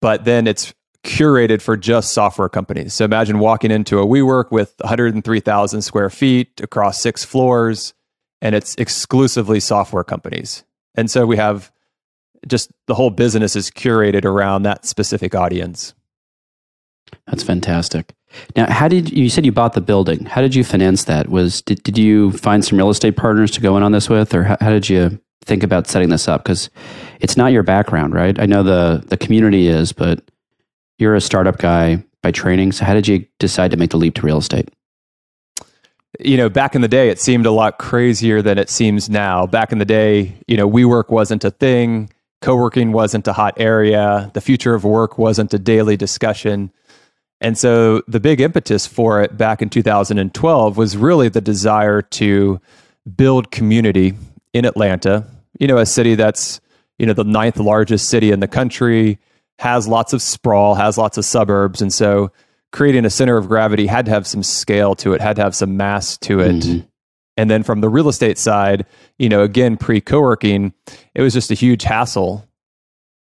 But 0.00 0.24
then 0.24 0.46
it's 0.46 0.74
curated 1.04 1.62
for 1.62 1.76
just 1.76 2.12
software 2.12 2.48
companies. 2.48 2.94
So 2.94 3.04
imagine 3.04 3.38
walking 3.38 3.70
into 3.70 4.00
a 4.00 4.06
WeWork 4.06 4.50
with 4.50 4.74
103,000 4.80 5.82
square 5.82 6.10
feet 6.10 6.60
across 6.60 7.00
six 7.00 7.24
floors, 7.24 7.94
and 8.40 8.54
it's 8.54 8.74
exclusively 8.76 9.60
software 9.60 10.04
companies. 10.04 10.64
And 10.96 11.10
so 11.10 11.26
we 11.26 11.36
have 11.36 11.70
just 12.46 12.70
the 12.86 12.94
whole 12.94 13.10
business 13.10 13.56
is 13.56 13.70
curated 13.70 14.24
around 14.24 14.62
that 14.62 14.84
specific 14.84 15.34
audience. 15.34 15.94
That's 17.26 17.42
fantastic. 17.42 18.14
Now, 18.56 18.70
how 18.70 18.88
did 18.88 19.12
you 19.12 19.28
said 19.28 19.46
you 19.46 19.52
bought 19.52 19.74
the 19.74 19.80
building? 19.80 20.24
How 20.24 20.40
did 20.40 20.54
you 20.54 20.64
finance 20.64 21.04
that? 21.04 21.28
Was 21.28 21.62
did, 21.62 21.82
did 21.82 21.96
you 21.96 22.32
find 22.32 22.64
some 22.64 22.78
real 22.78 22.90
estate 22.90 23.16
partners 23.16 23.50
to 23.52 23.60
go 23.60 23.76
in 23.76 23.82
on 23.82 23.92
this 23.92 24.08
with, 24.10 24.34
or 24.34 24.42
how, 24.42 24.56
how 24.60 24.70
did 24.70 24.88
you 24.88 25.20
think 25.44 25.62
about 25.62 25.86
setting 25.86 26.08
this 26.08 26.26
up? 26.26 26.42
Because 26.42 26.70
it's 27.20 27.36
not 27.36 27.52
your 27.52 27.62
background, 27.62 28.14
right? 28.14 28.38
I 28.40 28.46
know 28.46 28.62
the 28.62 29.04
the 29.06 29.16
community 29.16 29.68
is, 29.68 29.92
but 29.92 30.20
you're 30.98 31.14
a 31.14 31.20
startup 31.20 31.58
guy 31.58 32.04
by 32.22 32.30
training. 32.30 32.72
So, 32.72 32.84
how 32.84 32.94
did 32.94 33.08
you 33.08 33.26
decide 33.38 33.70
to 33.70 33.76
make 33.76 33.90
the 33.90 33.96
leap 33.96 34.14
to 34.14 34.22
real 34.22 34.38
estate? 34.38 34.68
You 36.20 36.36
know, 36.36 36.48
back 36.48 36.74
in 36.74 36.80
the 36.80 36.88
day, 36.88 37.08
it 37.08 37.20
seemed 37.20 37.44
a 37.44 37.50
lot 37.50 37.78
crazier 37.78 38.40
than 38.40 38.56
it 38.56 38.70
seems 38.70 39.10
now. 39.10 39.46
Back 39.46 39.72
in 39.72 39.78
the 39.78 39.84
day, 39.84 40.34
you 40.46 40.56
know, 40.56 40.68
WeWork 40.68 41.10
wasn't 41.10 41.44
a 41.44 41.50
thing, 41.50 42.08
co 42.40 42.54
working 42.54 42.92
wasn't 42.92 43.26
a 43.26 43.32
hot 43.32 43.54
area, 43.56 44.30
the 44.34 44.40
future 44.40 44.74
of 44.74 44.84
work 44.84 45.18
wasn't 45.18 45.52
a 45.54 45.58
daily 45.58 45.96
discussion. 45.96 46.70
And 47.40 47.58
so 47.58 48.02
the 48.06 48.20
big 48.20 48.40
impetus 48.40 48.86
for 48.86 49.22
it 49.22 49.36
back 49.36 49.60
in 49.60 49.68
2012 49.68 50.76
was 50.76 50.96
really 50.96 51.28
the 51.28 51.40
desire 51.40 52.00
to 52.00 52.60
build 53.16 53.50
community 53.50 54.14
in 54.52 54.64
Atlanta, 54.64 55.26
you 55.58 55.66
know, 55.66 55.78
a 55.78 55.86
city 55.86 56.14
that's, 56.14 56.60
you 56.98 57.06
know, 57.06 57.12
the 57.12 57.24
ninth 57.24 57.58
largest 57.58 58.08
city 58.08 58.30
in 58.30 58.40
the 58.40 58.48
country, 58.48 59.18
has 59.58 59.86
lots 59.88 60.12
of 60.12 60.22
sprawl, 60.22 60.74
has 60.74 60.98
lots 60.98 61.18
of 61.18 61.24
suburbs. 61.24 61.80
And 61.80 61.92
so 61.92 62.30
creating 62.72 63.04
a 63.04 63.10
center 63.10 63.36
of 63.36 63.48
gravity 63.48 63.86
had 63.86 64.04
to 64.06 64.10
have 64.10 64.26
some 64.26 64.42
scale 64.42 64.94
to 64.96 65.12
it, 65.12 65.20
had 65.20 65.36
to 65.36 65.42
have 65.42 65.54
some 65.54 65.76
mass 65.76 66.18
to 66.18 66.40
it. 66.40 66.56
Mm-hmm. 66.56 66.86
And 67.36 67.50
then 67.50 67.62
from 67.62 67.80
the 67.80 67.88
real 67.88 68.08
estate 68.08 68.38
side, 68.38 68.86
you 69.18 69.28
know, 69.28 69.42
again, 69.42 69.76
pre 69.76 70.00
co 70.00 70.20
working, 70.20 70.72
it 71.14 71.22
was 71.22 71.32
just 71.32 71.50
a 71.50 71.54
huge 71.54 71.82
hassle 71.82 72.48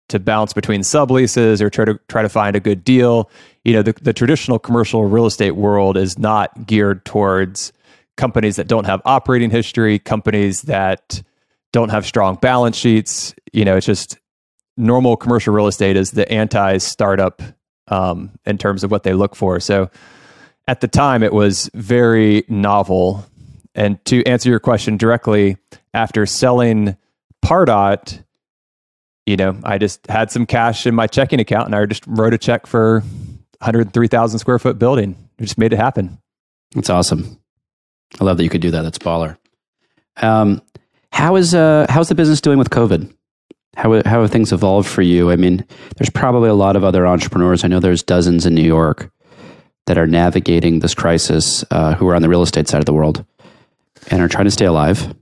to 0.09 0.19
bounce 0.19 0.53
between 0.53 0.81
subleases 0.81 1.61
or 1.61 1.69
try 1.69 1.85
to 1.85 1.99
try 2.07 2.21
to 2.21 2.29
find 2.29 2.55
a 2.55 2.59
good 2.59 2.83
deal. 2.83 3.29
You 3.63 3.73
know, 3.73 3.81
the, 3.81 3.93
the 3.93 4.13
traditional 4.13 4.59
commercial 4.59 5.05
real 5.05 5.25
estate 5.25 5.51
world 5.51 5.97
is 5.97 6.19
not 6.19 6.67
geared 6.67 7.05
towards 7.05 7.73
companies 8.17 8.55
that 8.57 8.67
don't 8.67 8.85
have 8.85 9.01
operating 9.05 9.49
history, 9.49 9.97
companies 9.99 10.63
that 10.63 11.21
don't 11.73 11.89
have 11.89 12.05
strong 12.05 12.35
balance 12.35 12.77
sheets. 12.77 13.33
You 13.53 13.65
know, 13.65 13.75
it's 13.75 13.85
just 13.85 14.17
normal 14.77 15.17
commercial 15.17 15.53
real 15.53 15.67
estate 15.67 15.95
is 15.97 16.11
the 16.11 16.29
anti 16.31 16.77
startup 16.77 17.41
um, 17.87 18.31
in 18.45 18.57
terms 18.57 18.83
of 18.83 18.91
what 18.91 19.03
they 19.03 19.13
look 19.13 19.35
for. 19.35 19.59
So 19.59 19.89
at 20.67 20.81
the 20.81 20.87
time, 20.87 21.23
it 21.23 21.33
was 21.33 21.69
very 21.73 22.43
novel. 22.47 23.25
And 23.75 24.03
to 24.05 24.23
answer 24.23 24.49
your 24.49 24.59
question 24.59 24.97
directly, 24.97 25.57
after 25.93 26.25
selling 26.25 26.97
Pardot, 27.43 28.23
you 29.25 29.37
know, 29.37 29.57
I 29.63 29.77
just 29.77 30.05
had 30.07 30.31
some 30.31 30.45
cash 30.45 30.85
in 30.85 30.95
my 30.95 31.07
checking 31.07 31.39
account 31.39 31.67
and 31.67 31.75
I 31.75 31.85
just 31.85 32.05
wrote 32.07 32.33
a 32.33 32.37
check 32.37 32.67
for 32.67 33.01
103,000 33.59 34.39
square 34.39 34.59
foot 34.59 34.79
building. 34.79 35.15
We 35.39 35.45
just 35.45 35.57
made 35.57 35.73
it 35.73 35.77
happen. 35.77 36.19
That's 36.73 36.89
awesome. 36.89 37.39
I 38.19 38.23
love 38.23 38.37
that 38.37 38.43
you 38.43 38.49
could 38.49 38.61
do 38.61 38.71
that. 38.71 38.83
That's 38.83 38.97
baller. 38.97 39.37
Um, 40.17 40.61
how 41.11 41.35
is 41.35 41.53
uh, 41.53 41.85
how's 41.89 42.09
the 42.09 42.15
business 42.15 42.41
doing 42.41 42.57
with 42.57 42.69
COVID? 42.69 43.13
How, 43.75 44.01
how 44.05 44.21
have 44.21 44.31
things 44.31 44.53
evolved 44.53 44.87
for 44.87 45.01
you? 45.01 45.31
I 45.31 45.35
mean, 45.35 45.65
there's 45.97 46.09
probably 46.09 46.49
a 46.49 46.53
lot 46.53 46.75
of 46.75 46.83
other 46.83 47.05
entrepreneurs. 47.05 47.63
I 47.63 47.67
know 47.67 47.79
there's 47.79 48.03
dozens 48.03 48.45
in 48.45 48.55
New 48.55 48.63
York 48.63 49.11
that 49.85 49.97
are 49.97 50.07
navigating 50.07 50.79
this 50.79 50.95
crisis 50.95 51.63
uh, 51.71 51.93
who 51.95 52.07
are 52.07 52.15
on 52.15 52.21
the 52.21 52.29
real 52.29 52.41
estate 52.41 52.67
side 52.67 52.79
of 52.79 52.85
the 52.85 52.93
world 52.93 53.25
and 54.09 54.21
are 54.21 54.27
trying 54.27 54.45
to 54.45 54.51
stay 54.51 54.65
alive. 54.65 55.13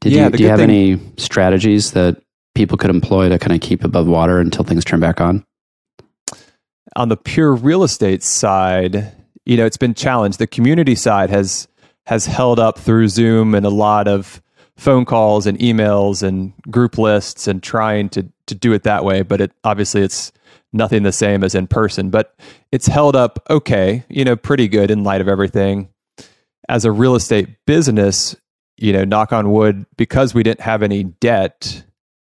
Did 0.00 0.12
yeah, 0.12 0.26
you, 0.26 0.30
do 0.30 0.42
you 0.42 0.48
have 0.48 0.60
thing, 0.60 0.70
any 0.70 1.00
strategies 1.16 1.92
that 1.92 2.22
people 2.54 2.78
could 2.78 2.90
employ 2.90 3.28
to 3.28 3.38
kind 3.38 3.52
of 3.52 3.60
keep 3.60 3.84
above 3.84 4.06
water 4.06 4.40
until 4.40 4.64
things 4.64 4.84
turn 4.84 5.00
back 5.00 5.20
on? 5.20 5.44
On 6.96 7.08
the 7.08 7.16
pure 7.16 7.54
real 7.54 7.82
estate 7.82 8.22
side, 8.22 9.12
you 9.44 9.56
know, 9.56 9.66
it's 9.66 9.76
been 9.76 9.94
challenged. 9.94 10.38
The 10.38 10.46
community 10.46 10.94
side 10.94 11.30
has 11.30 11.68
has 12.06 12.24
held 12.24 12.58
up 12.58 12.78
through 12.78 13.08
Zoom 13.08 13.54
and 13.54 13.66
a 13.66 13.70
lot 13.70 14.08
of 14.08 14.40
phone 14.78 15.04
calls 15.04 15.44
and 15.44 15.58
emails 15.58 16.22
and 16.22 16.52
group 16.70 16.98
lists 16.98 17.48
and 17.48 17.62
trying 17.62 18.08
to 18.08 18.24
to 18.46 18.54
do 18.54 18.72
it 18.72 18.84
that 18.84 19.04
way 19.04 19.22
but 19.22 19.40
it 19.40 19.52
obviously 19.64 20.00
it's 20.00 20.32
nothing 20.72 21.02
the 21.02 21.12
same 21.12 21.42
as 21.42 21.54
in 21.54 21.66
person 21.66 22.10
but 22.10 22.38
it's 22.70 22.86
held 22.86 23.16
up 23.16 23.44
okay 23.50 24.04
you 24.08 24.24
know 24.24 24.36
pretty 24.36 24.68
good 24.68 24.88
in 24.88 25.02
light 25.02 25.20
of 25.20 25.26
everything 25.26 25.88
as 26.68 26.84
a 26.84 26.92
real 26.92 27.16
estate 27.16 27.48
business 27.66 28.36
you 28.76 28.92
know 28.92 29.04
knock 29.04 29.32
on 29.32 29.50
wood 29.50 29.84
because 29.96 30.32
we 30.32 30.44
didn't 30.44 30.60
have 30.60 30.82
any 30.82 31.02
debt 31.02 31.84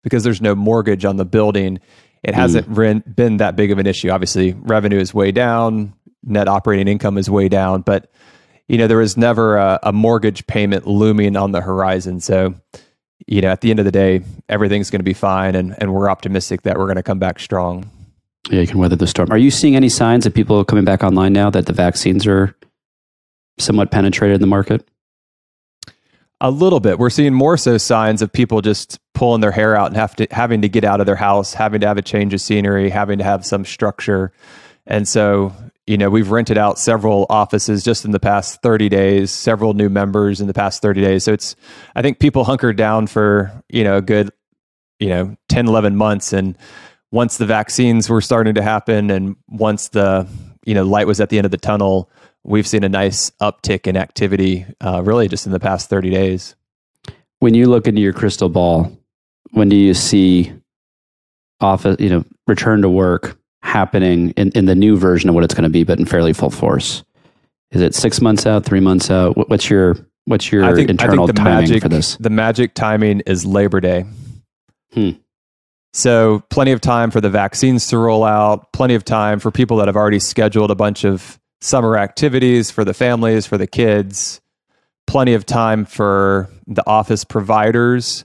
because 0.02 0.25
there's 0.25 0.42
no 0.42 0.54
mortgage 0.54 1.04
on 1.04 1.16
the 1.16 1.25
building 1.25 1.78
it 2.25 2.34
hasn't 2.34 2.68
mm. 2.68 3.14
been 3.14 3.37
that 3.37 3.54
big 3.54 3.70
of 3.70 3.78
an 3.78 3.87
issue 3.87 4.11
obviously 4.11 4.52
revenue 4.62 4.99
is 4.99 5.14
way 5.14 5.30
down 5.30 5.94
net 6.25 6.49
operating 6.49 6.88
income 6.88 7.16
is 7.16 7.30
way 7.30 7.49
down 7.49 7.82
but 7.82 8.11
you 8.69 8.78
know, 8.78 8.87
there 8.87 8.99
was 8.99 9.16
never 9.16 9.57
a, 9.57 9.78
a 9.83 9.92
mortgage 9.92 10.47
payment 10.47 10.87
looming 10.87 11.37
on 11.37 11.52
the 11.52 11.61
horizon. 11.61 12.21
So, 12.21 12.54
you 13.26 13.40
know, 13.40 13.49
at 13.49 13.61
the 13.61 13.71
end 13.71 13.78
of 13.78 13.85
the 13.85 13.92
day, 13.92 14.23
everything's 14.49 14.90
going 14.90 15.00
to 15.00 15.04
be 15.04 15.14
fine, 15.14 15.54
and, 15.54 15.75
and 15.78 15.92
we're 15.95 16.11
optimistic 16.11 16.62
that 16.62 16.78
we're 16.78 16.87
going 16.87 16.97
to 16.97 17.02
come 17.02 17.19
back 17.19 17.38
strong. 17.38 17.90
Yeah, 18.50 18.61
you 18.61 18.66
can 18.66 18.78
weather 18.78 18.97
the 18.97 19.07
storm. 19.07 19.31
Are 19.31 19.38
you 19.38 19.50
seeing 19.50 19.76
any 19.76 19.88
signs 19.88 20.26
of 20.26 20.35
people 20.35 20.64
coming 20.64 20.85
back 20.85 21.04
online 21.04 21.33
now 21.33 21.50
that 21.50 21.66
the 21.66 21.73
vaccines 21.73 22.26
are 22.26 22.57
somewhat 23.59 23.90
penetrated 23.90 24.37
in 24.37 24.40
the 24.40 24.47
market? 24.47 24.87
A 26.40 26.50
little 26.50 26.81
bit. 26.81 26.99
We're 26.99 27.11
seeing 27.11 27.35
more 27.35 27.57
so 27.57 27.78
signs 27.78 28.21
of 28.21 28.33
people 28.33 28.61
just 28.61 28.99
pulling 29.14 29.40
their 29.40 29.52
hair 29.52 29.76
out 29.76 29.87
and 29.88 29.97
have 29.97 30.16
to 30.16 30.26
having 30.33 30.62
to 30.62 30.69
get 30.69 30.83
out 30.83 30.99
of 30.99 31.07
their 31.07 31.14
house, 31.14 31.54
having 31.54 31.81
to 31.83 31.87
have 31.87 31.99
a 31.99 32.02
change 32.02 32.35
of 32.35 32.40
scenery, 32.40 32.90
having 32.90 33.19
to 33.19 33.25
have 33.25 33.47
some 33.47 33.64
structure. 33.64 34.33
And 34.85 35.07
so, 35.07 35.52
you 35.86 35.98
know, 35.98 36.10
we've 36.10 36.30
rented 36.30 36.58
out 36.58 36.78
several 36.78 37.26
offices 37.28 37.82
just 37.82 38.04
in 38.04 38.12
the 38.12 38.20
past 38.20 38.62
30 38.62 38.88
days, 38.88 39.30
several 39.30 39.74
new 39.74 39.88
members 39.88 40.40
in 40.40 40.46
the 40.46 40.54
past 40.54 40.80
30 40.80 41.00
days. 41.00 41.24
So 41.24 41.32
it's, 41.32 41.56
I 41.96 42.02
think 42.02 42.20
people 42.20 42.44
hunkered 42.44 42.76
down 42.76 43.08
for, 43.08 43.52
you 43.68 43.82
know, 43.82 43.96
a 43.96 44.02
good, 44.02 44.30
you 45.00 45.08
know, 45.08 45.36
10, 45.48 45.66
11 45.66 45.96
months. 45.96 46.32
And 46.32 46.56
once 47.10 47.36
the 47.36 47.46
vaccines 47.46 48.08
were 48.08 48.20
starting 48.20 48.54
to 48.54 48.62
happen 48.62 49.10
and 49.10 49.34
once 49.48 49.88
the, 49.88 50.28
you 50.64 50.74
know, 50.74 50.84
light 50.84 51.08
was 51.08 51.20
at 51.20 51.30
the 51.30 51.38
end 51.38 51.46
of 51.46 51.50
the 51.50 51.58
tunnel, 51.58 52.08
we've 52.44 52.66
seen 52.66 52.84
a 52.84 52.88
nice 52.88 53.30
uptick 53.40 53.88
in 53.88 53.96
activity 53.96 54.64
uh, 54.80 55.02
really 55.02 55.26
just 55.26 55.46
in 55.46 55.52
the 55.52 55.60
past 55.60 55.90
30 55.90 56.10
days. 56.10 56.54
When 57.40 57.54
you 57.54 57.66
look 57.66 57.88
into 57.88 58.00
your 58.00 58.12
crystal 58.12 58.48
ball, 58.48 58.96
when 59.50 59.68
do 59.68 59.74
you 59.74 59.94
see 59.94 60.52
office, 61.60 61.96
you 61.98 62.08
know, 62.08 62.24
return 62.46 62.82
to 62.82 62.88
work 62.88 63.36
happening 63.72 64.30
in, 64.32 64.50
in 64.50 64.66
the 64.66 64.74
new 64.74 64.98
version 64.98 65.30
of 65.30 65.34
what 65.34 65.44
it's 65.44 65.54
going 65.54 65.64
to 65.64 65.70
be, 65.70 65.82
but 65.82 65.98
in 65.98 66.04
fairly 66.04 66.34
full 66.34 66.50
force? 66.50 67.02
Is 67.70 67.80
it 67.80 67.94
six 67.94 68.20
months 68.20 68.46
out, 68.46 68.64
three 68.64 68.80
months 68.80 69.10
out? 69.10 69.48
What's 69.48 69.70
your 69.70 69.96
what's 70.26 70.52
your 70.52 70.76
think, 70.76 70.90
internal 70.90 71.26
timing 71.26 71.70
magic, 71.70 71.82
for 71.82 71.88
this? 71.88 72.16
The 72.16 72.30
magic 72.30 72.74
timing 72.74 73.20
is 73.20 73.46
Labor 73.46 73.80
Day. 73.80 74.04
Hmm. 74.92 75.10
So 75.94 76.42
plenty 76.50 76.72
of 76.72 76.80
time 76.82 77.10
for 77.10 77.20
the 77.20 77.30
vaccines 77.30 77.88
to 77.88 77.98
roll 77.98 78.24
out. 78.24 78.72
Plenty 78.72 78.94
of 78.94 79.04
time 79.04 79.38
for 79.38 79.50
people 79.50 79.78
that 79.78 79.88
have 79.88 79.96
already 79.96 80.18
scheduled 80.18 80.70
a 80.70 80.74
bunch 80.74 81.04
of 81.04 81.40
summer 81.62 81.96
activities 81.96 82.70
for 82.70 82.84
the 82.84 82.94
families, 82.94 83.46
for 83.46 83.56
the 83.56 83.66
kids. 83.66 84.40
Plenty 85.06 85.32
of 85.32 85.46
time 85.46 85.86
for 85.86 86.48
the 86.66 86.86
office 86.86 87.24
providers 87.24 88.24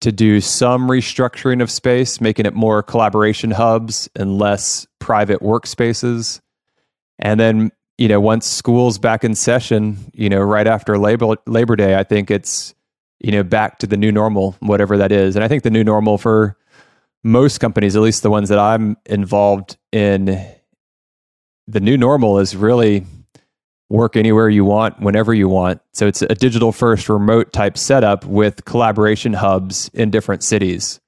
to 0.00 0.10
do 0.10 0.40
some 0.40 0.88
restructuring 0.88 1.62
of 1.62 1.70
space, 1.70 2.20
making 2.20 2.46
it 2.46 2.54
more 2.54 2.82
collaboration 2.82 3.50
hubs 3.50 4.08
and 4.16 4.38
less 4.38 4.86
private 4.98 5.40
workspaces. 5.40 6.40
And 7.18 7.38
then, 7.38 7.70
you 7.98 8.08
know, 8.08 8.20
once 8.20 8.46
school's 8.46 8.98
back 8.98 9.24
in 9.24 9.34
session, 9.34 9.98
you 10.14 10.30
know, 10.30 10.40
right 10.40 10.66
after 10.66 10.98
Labor 10.98 11.36
Labor 11.46 11.76
Day, 11.76 11.96
I 11.96 12.04
think 12.04 12.30
it's, 12.30 12.74
you 13.20 13.30
know, 13.30 13.42
back 13.42 13.78
to 13.80 13.86
the 13.86 13.98
new 13.98 14.10
normal, 14.10 14.56
whatever 14.60 14.96
that 14.96 15.12
is. 15.12 15.36
And 15.36 15.44
I 15.44 15.48
think 15.48 15.62
the 15.62 15.70
new 15.70 15.84
normal 15.84 16.16
for 16.16 16.56
most 17.22 17.58
companies, 17.58 17.94
at 17.94 18.02
least 18.02 18.22
the 18.22 18.30
ones 18.30 18.48
that 18.48 18.58
I'm 18.58 18.96
involved 19.04 19.76
in, 19.92 20.42
the 21.68 21.80
new 21.80 21.98
normal 21.98 22.38
is 22.38 22.56
really 22.56 23.04
work 23.90 24.16
anywhere 24.16 24.48
you 24.48 24.64
want, 24.64 24.98
whenever 25.00 25.34
you 25.34 25.48
want. 25.48 25.82
So 25.92 26.06
it's 26.06 26.22
a 26.22 26.34
digital 26.34 26.72
first 26.72 27.08
remote 27.08 27.52
type 27.52 27.76
setup 27.76 28.24
with 28.24 28.64
collaboration 28.64 29.32
hubs 29.34 29.90
in 29.92 30.10
different 30.10 30.44
cities, 30.44 31.00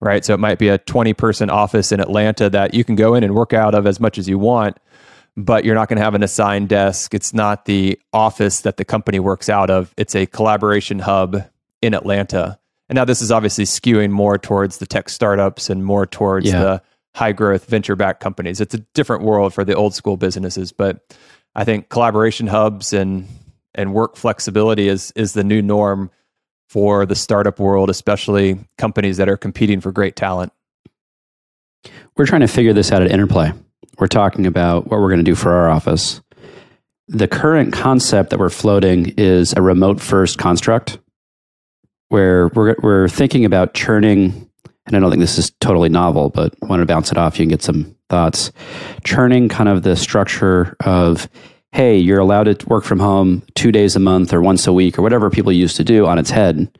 right? 0.00 0.24
So 0.24 0.32
it 0.32 0.40
might 0.40 0.58
be 0.58 0.68
a 0.68 0.78
20 0.78 1.12
person 1.12 1.50
office 1.50 1.92
in 1.92 2.00
Atlanta 2.00 2.48
that 2.50 2.72
you 2.74 2.84
can 2.84 2.96
go 2.96 3.14
in 3.14 3.22
and 3.22 3.34
work 3.34 3.52
out 3.52 3.74
of 3.74 3.86
as 3.86 4.00
much 4.00 4.16
as 4.16 4.28
you 4.28 4.38
want, 4.38 4.78
but 5.36 5.66
you're 5.66 5.74
not 5.74 5.88
going 5.88 5.98
to 5.98 6.02
have 6.02 6.14
an 6.14 6.22
assigned 6.22 6.70
desk. 6.70 7.12
It's 7.12 7.34
not 7.34 7.66
the 7.66 8.00
office 8.14 8.62
that 8.62 8.78
the 8.78 8.84
company 8.84 9.20
works 9.20 9.50
out 9.50 9.68
of, 9.68 9.92
it's 9.98 10.14
a 10.14 10.24
collaboration 10.24 10.98
hub 10.98 11.44
in 11.82 11.92
Atlanta. 11.92 12.58
And 12.88 12.96
now 12.96 13.04
this 13.04 13.20
is 13.20 13.30
obviously 13.30 13.64
skewing 13.64 14.10
more 14.10 14.38
towards 14.38 14.78
the 14.78 14.86
tech 14.86 15.10
startups 15.10 15.68
and 15.68 15.84
more 15.84 16.06
towards 16.06 16.46
yeah. 16.46 16.60
the 16.60 16.82
high 17.14 17.32
growth 17.32 17.66
venture 17.66 17.96
backed 17.96 18.20
companies. 18.20 18.60
It's 18.60 18.74
a 18.74 18.78
different 18.94 19.22
world 19.22 19.52
for 19.52 19.64
the 19.64 19.74
old 19.74 19.94
school 19.94 20.16
businesses, 20.16 20.72
but 20.72 21.14
I 21.56 21.64
think 21.64 21.88
collaboration 21.88 22.46
hubs 22.46 22.92
and 22.92 23.26
and 23.74 23.94
work 23.94 24.16
flexibility 24.16 24.88
is 24.88 25.10
is 25.16 25.32
the 25.32 25.42
new 25.42 25.62
norm 25.62 26.10
for 26.68 27.06
the 27.06 27.14
startup 27.14 27.58
world, 27.58 27.88
especially 27.88 28.58
companies 28.76 29.16
that 29.16 29.28
are 29.28 29.38
competing 29.38 29.80
for 29.80 29.90
great 29.90 30.16
talent. 30.16 30.52
We're 32.16 32.26
trying 32.26 32.42
to 32.42 32.48
figure 32.48 32.74
this 32.74 32.92
out 32.92 33.02
at 33.02 33.10
Interplay. 33.10 33.52
We're 33.98 34.06
talking 34.06 34.46
about 34.46 34.88
what 34.88 35.00
we're 35.00 35.08
going 35.08 35.24
to 35.24 35.30
do 35.30 35.34
for 35.34 35.52
our 35.52 35.70
office. 35.70 36.20
The 37.08 37.28
current 37.28 37.72
concept 37.72 38.30
that 38.30 38.38
we're 38.38 38.50
floating 38.50 39.14
is 39.16 39.54
a 39.54 39.62
remote 39.62 40.00
first 40.00 40.38
construct 40.38 40.98
where 42.08 42.48
we're, 42.48 42.74
we're 42.82 43.08
thinking 43.08 43.44
about 43.44 43.74
churning, 43.74 44.50
and 44.86 44.96
I 44.96 45.00
don't 45.00 45.10
think 45.10 45.20
this 45.20 45.38
is 45.38 45.52
totally 45.60 45.88
novel, 45.88 46.30
but 46.30 46.54
want 46.62 46.80
to 46.80 46.86
bounce 46.86 47.12
it 47.12 47.18
off. 47.18 47.38
You 47.38 47.44
can 47.44 47.50
get 47.50 47.62
some 47.62 47.95
thoughts. 48.08 48.52
Churning 49.04 49.48
kind 49.48 49.68
of 49.68 49.82
the 49.82 49.96
structure 49.96 50.76
of, 50.80 51.28
hey, 51.72 51.96
you're 51.96 52.20
allowed 52.20 52.44
to 52.44 52.66
work 52.68 52.84
from 52.84 52.98
home 52.98 53.42
two 53.54 53.72
days 53.72 53.96
a 53.96 54.00
month 54.00 54.32
or 54.32 54.40
once 54.40 54.66
a 54.66 54.72
week 54.72 54.98
or 54.98 55.02
whatever 55.02 55.30
people 55.30 55.52
used 55.52 55.76
to 55.76 55.84
do 55.84 56.06
on 56.06 56.18
its 56.18 56.30
head. 56.30 56.70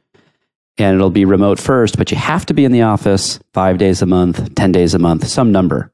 And 0.79 0.95
it'll 0.95 1.11
be 1.11 1.25
remote 1.25 1.59
first, 1.59 1.97
but 1.97 2.11
you 2.11 2.19
have 2.19 2.45
to 2.47 2.55
be 2.55 2.65
in 2.65 2.73
the 2.73 2.83
office 2.83 3.41
five 3.55 3.79
days 3.79 4.03
a 4.03 4.07
month, 4.07 4.55
10 4.55 4.73
days 4.73 4.95
a 4.95 4.99
month, 4.99 5.27
some 5.27 5.51
number 5.51 5.91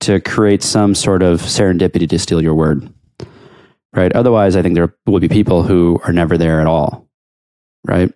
to 0.00 0.20
create 0.20 0.62
some 0.62 0.94
sort 0.94 1.22
of 1.22 1.40
serendipity 1.40 2.08
to 2.08 2.18
steal 2.18 2.42
your 2.42 2.54
word. 2.54 2.90
Right. 3.92 4.12
Otherwise, 4.12 4.56
I 4.56 4.62
think 4.62 4.74
there 4.74 4.94
will 5.06 5.20
be 5.20 5.28
people 5.28 5.62
who 5.62 6.00
are 6.04 6.12
never 6.12 6.36
there 6.36 6.60
at 6.60 6.66
all. 6.66 7.06
Right. 7.84 8.12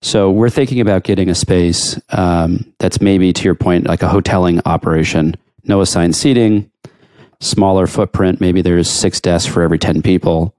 So 0.00 0.30
we're 0.30 0.50
thinking 0.50 0.80
about 0.80 1.02
getting 1.02 1.28
a 1.28 1.34
space 1.34 2.00
um, 2.10 2.72
that's 2.78 3.00
maybe, 3.00 3.32
to 3.32 3.44
your 3.44 3.56
point, 3.56 3.86
like 3.86 4.02
a 4.02 4.08
hoteling 4.08 4.62
operation 4.64 5.34
no 5.68 5.80
assigned 5.80 6.16
seating, 6.16 6.70
smaller 7.40 7.86
footprint. 7.86 8.40
Maybe 8.40 8.62
there's 8.62 8.90
six 8.90 9.20
desks 9.20 9.50
for 9.50 9.62
every 9.62 9.78
10 9.78 10.02
people. 10.02 10.54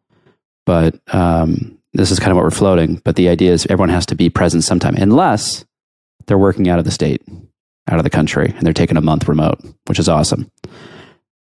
But 0.66 1.00
um, 1.14 1.78
this 1.94 2.12
is 2.12 2.20
kind 2.20 2.32
of 2.32 2.36
what 2.36 2.44
we're 2.44 2.52
floating. 2.52 3.02
But 3.04 3.16
the 3.16 3.30
idea 3.30 3.52
is 3.52 3.66
everyone 3.66 3.90
has 3.90 4.06
to 4.08 4.16
be 4.16 4.30
present 4.30 4.64
sometime, 4.64 4.96
unless 4.96 5.66
they're 6.28 6.38
working 6.38 6.70
out 6.70 6.80
of 6.80 6.86
the 6.86 6.92
state, 6.92 7.24
out 7.88 7.98
of 7.98 8.04
the 8.04 8.10
country, 8.10 8.54
and 8.56 8.62
they're 8.62 8.74
taking 8.74 8.98
a 8.98 9.02
month 9.02 9.28
remote, 9.28 9.60
which 9.88 10.00
is 10.00 10.08
awesome. 10.08 10.52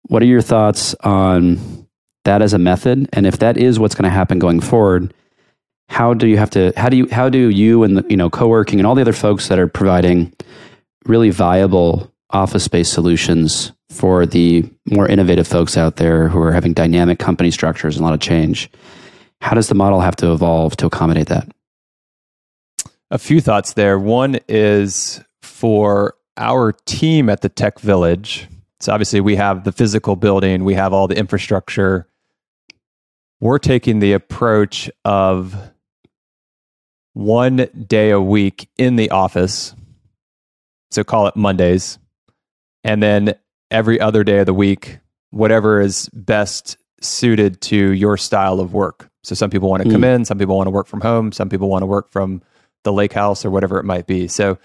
What 0.04 0.22
are 0.22 0.26
your 0.26 0.40
thoughts 0.40 0.94
on 1.00 1.86
that 2.24 2.42
as 2.42 2.54
a 2.54 2.58
method? 2.58 3.08
And 3.12 3.26
if 3.26 3.38
that 3.38 3.56
is 3.56 3.78
what's 3.78 3.94
going 3.94 4.04
to 4.04 4.10
happen 4.10 4.38
going 4.38 4.60
forward, 4.60 5.14
how 5.90 6.14
do 6.14 6.26
you 6.26 6.36
have 6.36 6.50
to 6.50 6.72
how 6.76 6.88
do 6.88 6.96
you 6.96 7.08
how 7.10 7.28
do 7.28 7.50
you 7.50 7.82
and 7.82 7.96
the, 7.96 8.06
you 8.08 8.16
know 8.16 8.30
co-working 8.30 8.78
and 8.78 8.86
all 8.86 8.94
the 8.94 9.00
other 9.00 9.12
folks 9.12 9.48
that 9.48 9.58
are 9.58 9.66
providing 9.66 10.32
really 11.04 11.30
viable 11.30 12.12
office 12.32 12.64
space 12.64 12.88
solutions 12.88 13.72
for 13.88 14.24
the 14.24 14.64
more 14.86 15.08
innovative 15.08 15.46
folks 15.46 15.76
out 15.76 15.96
there 15.96 16.28
who 16.28 16.40
are 16.40 16.52
having 16.52 16.72
dynamic 16.72 17.18
company 17.18 17.50
structures 17.50 17.96
and 17.96 18.02
a 18.02 18.06
lot 18.06 18.14
of 18.14 18.20
change. 18.20 18.70
How 19.40 19.54
does 19.54 19.68
the 19.68 19.74
model 19.74 20.00
have 20.00 20.16
to 20.16 20.32
evolve 20.32 20.76
to 20.76 20.86
accommodate 20.86 21.28
that? 21.28 21.48
A 23.10 23.18
few 23.18 23.40
thoughts 23.40 23.72
there. 23.72 23.98
One 23.98 24.38
is 24.48 25.20
for 25.42 26.14
our 26.36 26.72
team 26.86 27.28
at 27.28 27.40
the 27.40 27.48
Tech 27.48 27.80
Village. 27.80 28.48
So, 28.78 28.92
obviously, 28.92 29.20
we 29.20 29.36
have 29.36 29.64
the 29.64 29.72
physical 29.72 30.16
building, 30.16 30.64
we 30.64 30.74
have 30.74 30.92
all 30.92 31.08
the 31.08 31.16
infrastructure. 31.16 32.06
We're 33.40 33.58
taking 33.58 33.98
the 33.98 34.12
approach 34.12 34.90
of 35.04 35.56
one 37.14 37.68
day 37.86 38.10
a 38.10 38.20
week 38.20 38.68
in 38.78 38.96
the 38.96 39.10
office. 39.10 39.74
So, 40.90 41.02
call 41.02 41.26
it 41.26 41.36
Mondays 41.36 41.98
and 42.84 43.02
then 43.02 43.34
every 43.70 44.00
other 44.00 44.24
day 44.24 44.38
of 44.38 44.46
the 44.46 44.54
week, 44.54 44.98
whatever 45.30 45.80
is 45.80 46.08
best 46.12 46.76
suited 47.00 47.60
to 47.62 47.92
your 47.92 48.16
style 48.16 48.60
of 48.60 48.72
work. 48.72 49.10
So 49.22 49.34
some 49.34 49.50
people 49.50 49.68
want 49.68 49.82
to 49.82 49.90
come 49.90 50.02
mm. 50.02 50.14
in, 50.14 50.24
some 50.24 50.38
people 50.38 50.56
want 50.56 50.66
to 50.66 50.70
work 50.70 50.86
from 50.86 51.00
home, 51.00 51.32
some 51.32 51.48
people 51.48 51.68
want 51.68 51.82
to 51.82 51.86
work 51.86 52.10
from 52.10 52.42
the 52.84 52.92
lake 52.92 53.12
house 53.12 53.44
or 53.44 53.50
whatever 53.50 53.78
it 53.78 53.84
might 53.84 54.06
be. 54.06 54.28
So 54.28 54.58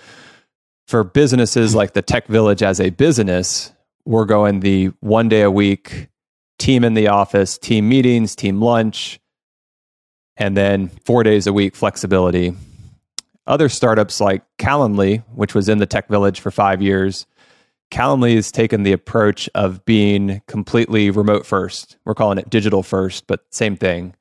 for 0.87 1.03
businesses 1.03 1.75
like 1.75 1.93
the 1.93 2.01
Tech 2.01 2.27
Village 2.27 2.63
as 2.63 2.79
a 2.79 2.89
business, 2.89 3.73
we're 4.05 4.25
going 4.25 4.61
the 4.61 4.91
one 4.99 5.29
day 5.29 5.41
a 5.41 5.51
week 5.51 6.09
team 6.57 6.83
in 6.83 6.93
the 6.93 7.09
office, 7.09 7.57
team 7.57 7.89
meetings, 7.89 8.35
team 8.35 8.61
lunch, 8.61 9.19
and 10.37 10.55
then 10.55 10.87
four 11.05 11.23
days 11.23 11.47
a 11.47 11.53
week 11.53 11.75
flexibility. 11.75 12.53
Other 13.47 13.69
startups 13.69 14.21
like 14.21 14.43
Calendly, 14.57 15.23
which 15.33 15.53
was 15.53 15.69
in 15.69 15.77
the 15.79 15.85
Tech 15.85 16.07
Village 16.07 16.39
for 16.39 16.51
five 16.51 16.81
years, 16.81 17.25
Calendly 17.95 18.35
has 18.35 18.51
taken 18.51 18.83
the 18.83 18.91
approach 18.91 19.49
of 19.55 19.85
being 19.85 20.41
completely 20.47 21.09
remote 21.09 21.45
first. 21.45 21.95
We're 22.03 22.13
calling 22.13 22.37
it 22.37 22.49
digital 22.49 22.83
first, 22.83 23.25
but 23.25 23.45
same 23.51 23.77
thing. 23.77 24.15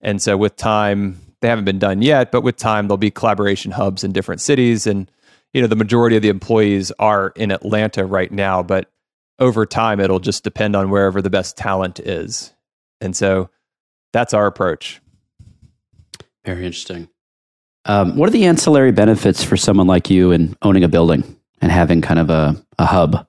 And 0.00 0.22
so 0.22 0.38
with 0.38 0.56
time, 0.56 1.20
they 1.42 1.48
haven't 1.48 1.66
been 1.66 1.78
done 1.78 2.00
yet, 2.00 2.32
but 2.32 2.40
with 2.40 2.56
time, 2.56 2.88
there'll 2.88 2.96
be 2.96 3.10
collaboration 3.10 3.72
hubs 3.72 4.04
in 4.04 4.12
different 4.12 4.40
cities. 4.40 4.86
And, 4.86 5.10
you 5.52 5.60
know, 5.60 5.66
the 5.66 5.76
majority 5.76 6.16
of 6.16 6.22
the 6.22 6.30
employees 6.30 6.92
are 6.98 7.34
in 7.36 7.50
Atlanta 7.50 8.06
right 8.06 8.32
now, 8.32 8.62
but 8.62 8.90
over 9.38 9.66
time, 9.66 10.00
it'll 10.00 10.18
just 10.18 10.42
depend 10.42 10.74
on 10.74 10.88
wherever 10.88 11.20
the 11.20 11.28
best 11.28 11.58
talent 11.58 12.00
is. 12.00 12.54
And 13.02 13.14
so 13.14 13.50
that's 14.14 14.32
our 14.32 14.46
approach. 14.46 15.02
Very 16.46 16.64
interesting. 16.64 17.10
Um, 17.84 18.16
what 18.16 18.30
are 18.30 18.32
the 18.32 18.46
ancillary 18.46 18.92
benefits 18.92 19.44
for 19.44 19.58
someone 19.58 19.86
like 19.86 20.08
you 20.08 20.32
in 20.32 20.56
owning 20.62 20.84
a 20.84 20.88
building? 20.88 21.36
and 21.60 21.70
having 21.70 22.00
kind 22.00 22.18
of 22.18 22.30
a, 22.30 22.56
a 22.80 22.86
hub. 22.86 23.26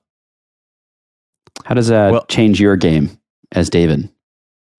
How 1.64 1.74
does 1.74 1.88
that 1.88 2.12
well, 2.12 2.24
change 2.26 2.60
your 2.60 2.76
game 2.76 3.18
as 3.52 3.68
David, 3.68 4.08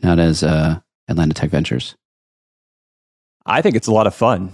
not 0.01 0.19
as 0.19 0.43
uh, 0.43 0.79
Atlanta 1.07 1.33
Tech 1.33 1.51
Ventures? 1.51 1.95
I 3.45 3.62
think 3.62 3.75
it's 3.75 3.88
a 3.88 3.91
lot 3.91 4.07
of 4.07 4.15
fun, 4.15 4.51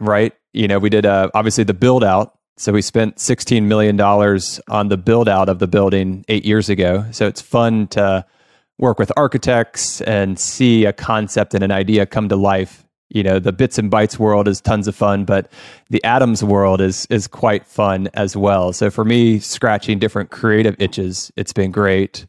right? 0.00 0.32
You 0.52 0.66
know, 0.66 0.78
we 0.78 0.90
did 0.90 1.06
uh, 1.06 1.30
obviously 1.34 1.64
the 1.64 1.74
build 1.74 2.02
out. 2.02 2.36
So 2.56 2.72
we 2.72 2.82
spent 2.82 3.16
$16 3.16 3.62
million 3.62 3.98
on 4.00 4.88
the 4.88 4.96
build 4.98 5.28
out 5.28 5.48
of 5.48 5.60
the 5.60 5.68
building 5.68 6.24
eight 6.28 6.44
years 6.44 6.68
ago. 6.68 7.06
So 7.10 7.26
it's 7.26 7.40
fun 7.40 7.86
to 7.88 8.26
work 8.76 8.98
with 8.98 9.12
architects 9.16 10.02
and 10.02 10.38
see 10.38 10.84
a 10.84 10.92
concept 10.92 11.54
and 11.54 11.62
an 11.62 11.70
idea 11.70 12.04
come 12.04 12.28
to 12.28 12.36
life 12.36 12.84
you 13.10 13.22
know 13.22 13.38
the 13.38 13.52
bits 13.52 13.78
and 13.78 13.90
bytes 13.90 14.18
world 14.18 14.48
is 14.48 14.60
tons 14.60 14.88
of 14.88 14.94
fun 14.94 15.24
but 15.24 15.50
the 15.90 16.02
atoms 16.04 16.42
world 16.42 16.80
is 16.80 17.06
is 17.10 17.26
quite 17.26 17.66
fun 17.66 18.08
as 18.14 18.36
well. 18.36 18.72
So 18.72 18.90
for 18.90 19.04
me 19.04 19.38
scratching 19.38 19.98
different 19.98 20.30
creative 20.30 20.76
itches 20.78 21.32
it's 21.36 21.52
been 21.52 21.70
great. 21.70 22.26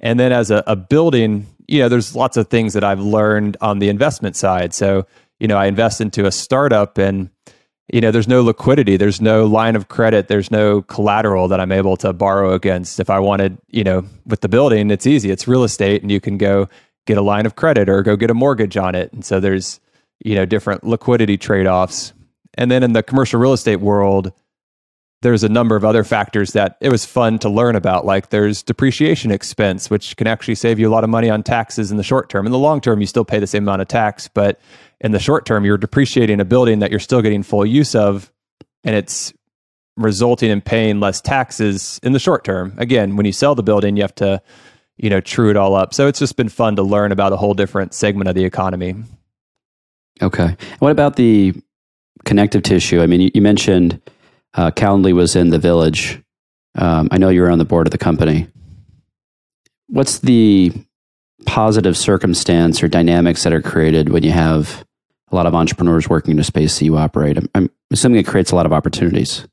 And 0.00 0.18
then 0.18 0.32
as 0.32 0.50
a, 0.50 0.62
a 0.66 0.76
building 0.76 1.46
you 1.66 1.80
know 1.80 1.88
there's 1.88 2.16
lots 2.16 2.36
of 2.36 2.48
things 2.48 2.72
that 2.72 2.84
i've 2.84 3.00
learned 3.00 3.56
on 3.60 3.78
the 3.78 3.88
investment 3.88 4.36
side. 4.36 4.72
So 4.72 5.06
you 5.38 5.48
know 5.48 5.56
i 5.56 5.66
invest 5.66 6.00
into 6.00 6.26
a 6.26 6.32
startup 6.32 6.98
and 6.98 7.30
you 7.92 8.00
know 8.00 8.10
there's 8.10 8.28
no 8.28 8.42
liquidity 8.42 8.96
there's 8.96 9.20
no 9.20 9.46
line 9.46 9.74
of 9.74 9.88
credit 9.88 10.28
there's 10.28 10.50
no 10.50 10.82
collateral 10.82 11.48
that 11.48 11.58
i'm 11.58 11.72
able 11.72 11.96
to 11.98 12.12
borrow 12.12 12.52
against. 12.54 13.00
If 13.00 13.10
i 13.10 13.18
wanted 13.18 13.58
you 13.68 13.84
know 13.84 14.04
with 14.26 14.40
the 14.42 14.48
building 14.48 14.90
it's 14.90 15.06
easy 15.06 15.30
it's 15.30 15.48
real 15.48 15.64
estate 15.64 16.02
and 16.02 16.10
you 16.10 16.20
can 16.20 16.38
go 16.38 16.68
get 17.08 17.16
a 17.16 17.22
line 17.22 17.46
of 17.46 17.56
credit 17.56 17.88
or 17.88 18.02
go 18.02 18.14
get 18.14 18.30
a 18.30 18.34
mortgage 18.34 18.76
on 18.76 18.94
it. 18.94 19.12
And 19.12 19.24
so 19.24 19.40
there's 19.40 19.80
you 20.24 20.34
know 20.34 20.44
different 20.44 20.84
liquidity 20.84 21.36
trade-offs 21.36 22.12
and 22.54 22.70
then 22.70 22.82
in 22.82 22.92
the 22.92 23.02
commercial 23.02 23.40
real 23.40 23.52
estate 23.52 23.80
world 23.80 24.32
there's 25.20 25.42
a 25.42 25.48
number 25.48 25.74
of 25.74 25.84
other 25.84 26.04
factors 26.04 26.52
that 26.52 26.76
it 26.80 26.90
was 26.90 27.04
fun 27.04 27.38
to 27.40 27.48
learn 27.48 27.74
about. 27.74 28.06
Like 28.06 28.30
there's 28.30 28.62
depreciation 28.62 29.30
expense, 29.30 29.90
which 29.90 30.16
can 30.16 30.26
actually 30.26 30.54
save 30.54 30.78
you 30.78 30.88
a 30.88 30.92
lot 30.92 31.02
of 31.02 31.10
money 31.10 31.28
on 31.28 31.42
taxes 31.42 31.90
in 31.90 31.96
the 31.96 32.04
short 32.04 32.28
term. 32.28 32.46
In 32.46 32.52
the 32.52 32.58
long 32.58 32.80
term, 32.80 33.00
you 33.00 33.06
still 33.06 33.24
pay 33.24 33.40
the 33.40 33.46
same 33.46 33.64
amount 33.64 33.82
of 33.82 33.88
tax, 33.88 34.28
but 34.28 34.60
in 35.00 35.10
the 35.10 35.18
short 35.18 35.44
term, 35.44 35.64
you're 35.64 35.78
depreciating 35.78 36.40
a 36.40 36.44
building 36.44 36.78
that 36.80 36.90
you're 36.90 37.00
still 37.00 37.20
getting 37.20 37.42
full 37.42 37.66
use 37.66 37.94
of, 37.94 38.32
and 38.84 38.94
it's 38.94 39.32
resulting 39.96 40.50
in 40.50 40.60
paying 40.60 41.00
less 41.00 41.20
taxes 41.20 41.98
in 42.04 42.12
the 42.12 42.20
short 42.20 42.44
term. 42.44 42.74
Again, 42.78 43.16
when 43.16 43.26
you 43.26 43.32
sell 43.32 43.56
the 43.56 43.62
building, 43.64 43.96
you 43.96 44.02
have 44.02 44.14
to, 44.16 44.40
you 44.96 45.10
know, 45.10 45.20
true 45.20 45.50
it 45.50 45.56
all 45.56 45.74
up. 45.74 45.94
So 45.94 46.06
it's 46.06 46.20
just 46.20 46.36
been 46.36 46.48
fun 46.48 46.76
to 46.76 46.82
learn 46.82 47.10
about 47.10 47.32
a 47.32 47.36
whole 47.36 47.54
different 47.54 47.92
segment 47.92 48.28
of 48.28 48.36
the 48.36 48.44
economy. 48.44 48.94
Okay. 50.22 50.56
What 50.78 50.90
about 50.90 51.16
the 51.16 51.54
connective 52.24 52.62
tissue? 52.62 53.00
I 53.00 53.06
mean, 53.06 53.20
you, 53.20 53.30
you 53.34 53.42
mentioned 53.42 54.00
uh, 54.54 54.70
Calendly 54.70 55.12
was 55.12 55.36
in 55.36 55.50
the 55.50 55.58
village. 55.58 56.20
Um, 56.74 57.08
I 57.10 57.18
know 57.18 57.28
you 57.28 57.42
were 57.42 57.50
on 57.50 57.58
the 57.58 57.64
board 57.64 57.86
of 57.86 57.90
the 57.90 57.98
company. 57.98 58.48
What's 59.88 60.18
the 60.20 60.72
positive 61.46 61.96
circumstance 61.96 62.82
or 62.82 62.88
dynamics 62.88 63.44
that 63.44 63.52
are 63.52 63.62
created 63.62 64.10
when 64.10 64.22
you 64.22 64.32
have 64.32 64.84
a 65.30 65.36
lot 65.36 65.46
of 65.46 65.54
entrepreneurs 65.54 66.08
working 66.08 66.32
in 66.32 66.38
a 66.38 66.44
space 66.44 66.78
that 66.78 66.84
you 66.84 66.96
operate? 66.96 67.38
I'm, 67.38 67.48
I'm 67.54 67.70
assuming 67.90 68.20
it 68.20 68.26
creates 68.26 68.50
a 68.50 68.56
lot 68.56 68.66
of 68.66 68.72
opportunities. 68.72 69.46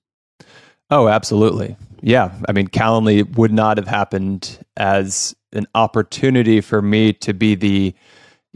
Oh, 0.89 1.07
absolutely. 1.07 1.77
Yeah. 2.01 2.31
I 2.47 2.51
mean, 2.51 2.67
Calendly 2.67 3.35
would 3.37 3.51
not 3.51 3.77
have 3.77 3.87
happened 3.87 4.59
as 4.77 5.35
an 5.53 5.65
opportunity 5.73 6.61
for 6.61 6.81
me 6.81 7.13
to 7.13 7.33
be 7.33 7.55
the 7.55 7.95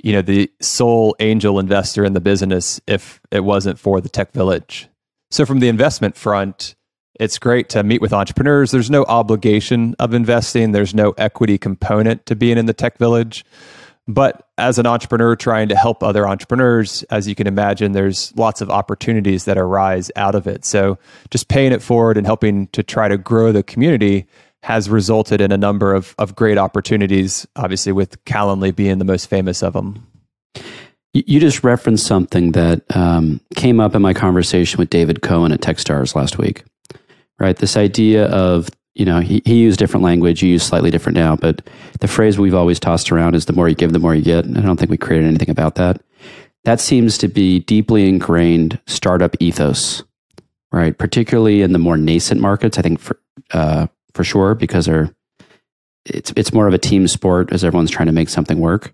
you 0.03 0.13
know 0.13 0.21
the 0.21 0.51
sole 0.62 1.15
angel 1.19 1.59
investor 1.59 2.03
in 2.05 2.13
the 2.13 2.21
business 2.21 2.79
if 2.88 3.21
it 3.31 3.43
wasn't 3.43 3.79
for 3.79 4.01
the 4.01 4.09
tech 4.09 4.31
village. 4.31 4.88
So 5.31 5.45
from 5.45 5.59
the 5.59 5.67
investment 5.67 6.15
front 6.15 6.75
it's 7.19 7.38
great 7.38 7.67
to 7.69 7.83
meet 7.83 8.01
with 8.01 8.13
entrepreneurs. 8.13 8.71
There's 8.71 8.89
no 8.89 9.03
obligation 9.03 9.93
of 9.99 10.13
investing. 10.13 10.71
There's 10.71 10.95
no 10.95 11.12
equity 11.17 11.57
component 11.57 12.25
to 12.27 12.35
being 12.35 12.57
in 12.57 12.65
the 12.65 12.73
tech 12.73 12.97
village. 12.97 13.43
But 14.07 14.47
as 14.57 14.79
an 14.79 14.88
entrepreneur 14.88 15.35
trying 15.35 15.67
to 15.69 15.75
help 15.75 16.01
other 16.01 16.27
entrepreneurs, 16.27 17.03
as 17.12 17.27
you 17.27 17.35
can 17.35 17.45
imagine, 17.45 17.91
there's 17.91 18.35
lots 18.35 18.62
of 18.62 18.71
opportunities 18.71 19.45
that 19.45 19.57
arise 19.57 20.09
out 20.15 20.33
of 20.33 20.47
it. 20.47 20.65
So 20.65 20.97
just 21.29 21.47
paying 21.47 21.73
it 21.73 21.83
forward 21.83 22.17
and 22.17 22.25
helping 22.25 22.67
to 22.69 22.81
try 22.81 23.07
to 23.07 23.17
grow 23.17 23.51
the 23.51 23.62
community 23.62 24.25
has 24.63 24.89
resulted 24.89 25.41
in 25.41 25.52
a 25.52 25.58
number 25.58 25.93
of, 25.93 26.13
of 26.17 26.36
great 26.36 26.58
opportunities, 26.58 27.48
obviously, 27.56 27.91
with 27.91 28.24
Calendly 28.26 28.76
being 28.76 28.98
the 28.98 29.06
most 29.06 29.28
famous 29.28 29.63
of 29.63 29.74
them. 29.74 30.06
You 31.13 31.39
just 31.39 31.63
referenced 31.63 32.06
something 32.06 32.52
that 32.52 32.84
um, 32.95 33.41
came 33.56 33.80
up 33.80 33.95
in 33.95 34.02
my 34.02 34.13
conversation 34.13 34.78
with 34.78 34.89
David 34.89 35.22
Cohen 35.22 35.52
at 35.52 35.62
Techstars 35.62 36.13
last 36.13 36.38
week, 36.38 36.63
right? 37.39 37.58
This 37.58 37.76
idea 37.78 38.28
of 38.28 38.69
you 39.00 39.06
know, 39.06 39.22
he, 39.22 39.41
he 39.45 39.56
used 39.56 39.80
different 39.80 40.04
language, 40.04 40.43
you 40.43 40.50
use 40.50 40.63
slightly 40.63 40.91
different 40.91 41.17
now, 41.17 41.38
but 41.38 41.65
the 42.02 42.08
phrase 42.08 42.38
we've 42.38 42.54
always 42.54 42.82
tossed 42.82 43.13
around 43.13 43.34
is 43.34 43.45
the 43.45 43.54
more 43.54 43.69
you 43.69 43.76
give, 43.76 43.93
the 43.93 44.00
more 44.00 44.13
you 44.13 44.22
get. 44.22 44.43
And 44.43 44.58
I 44.58 44.62
don't 44.62 44.78
think 44.78 44.91
we 44.91 44.98
created 44.98 45.28
anything 45.28 45.50
about 45.50 45.76
that. 45.76 46.02
That 46.65 46.82
seems 46.82 47.17
to 47.19 47.30
be 47.30 47.60
deeply 47.60 48.10
ingrained 48.10 48.78
startup 48.88 49.38
ethos, 49.39 50.04
right? 50.74 50.98
Particularly 50.98 51.62
in 51.62 51.72
the 51.72 51.80
more 51.80 51.95
nascent 51.95 52.41
markets, 52.41 52.78
I 52.78 52.82
think 52.82 53.00
for, 53.00 53.17
uh, 53.52 53.88
for 54.13 54.24
sure, 54.24 54.56
because 54.56 54.86
they're, 54.86 55.13
it's, 56.06 56.34
it's 56.36 56.54
more 56.54 56.67
of 56.67 56.74
a 56.74 56.78
team 56.78 57.08
sport 57.08 57.52
as 57.52 57.63
everyone's 57.63 57.91
trying 57.91 58.08
to 58.08 58.12
make 58.12 58.30
something 58.30 58.60
work. 58.60 58.93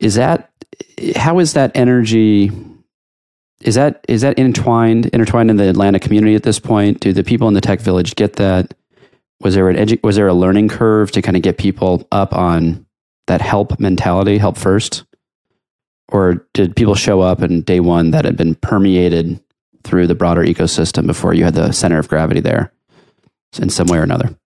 Is 0.00 0.14
that, 0.14 0.50
how 1.16 1.38
is 1.38 1.52
that 1.54 1.72
energy 1.74 2.50
is 3.64 3.76
that 3.76 4.04
is 4.08 4.20
that 4.20 4.38
intertwined 4.38 5.06
intertwined 5.06 5.50
in 5.50 5.56
the 5.56 5.68
Atlanta 5.68 5.98
community 5.98 6.34
at 6.34 6.42
this 6.42 6.60
point? 6.60 7.00
Do 7.00 7.12
the 7.12 7.24
people 7.24 7.48
in 7.48 7.54
the 7.54 7.62
tech 7.62 7.80
village 7.80 8.14
get 8.14 8.34
that? 8.34 8.74
Was 9.40 9.54
there 9.54 9.70
an 9.70 9.76
edu- 9.76 10.02
was 10.02 10.16
there 10.16 10.28
a 10.28 10.34
learning 10.34 10.68
curve 10.68 11.10
to 11.12 11.22
kind 11.22 11.36
of 11.36 11.42
get 11.42 11.56
people 11.56 12.06
up 12.12 12.34
on 12.34 12.84
that 13.26 13.40
help 13.40 13.80
mentality, 13.80 14.36
help 14.36 14.58
first, 14.58 15.04
or 16.08 16.46
did 16.52 16.76
people 16.76 16.94
show 16.94 17.22
up 17.22 17.40
and 17.40 17.64
day 17.64 17.80
one 17.80 18.10
that 18.10 18.26
had 18.26 18.36
been 18.36 18.54
permeated 18.54 19.40
through 19.82 20.06
the 20.06 20.14
broader 20.14 20.42
ecosystem 20.42 21.06
before 21.06 21.32
you 21.32 21.44
had 21.44 21.54
the 21.54 21.72
center 21.72 21.98
of 21.98 22.08
gravity 22.08 22.40
there 22.40 22.70
in 23.58 23.70
some 23.70 23.86
way 23.86 23.98
or 23.98 24.02
another? 24.02 24.36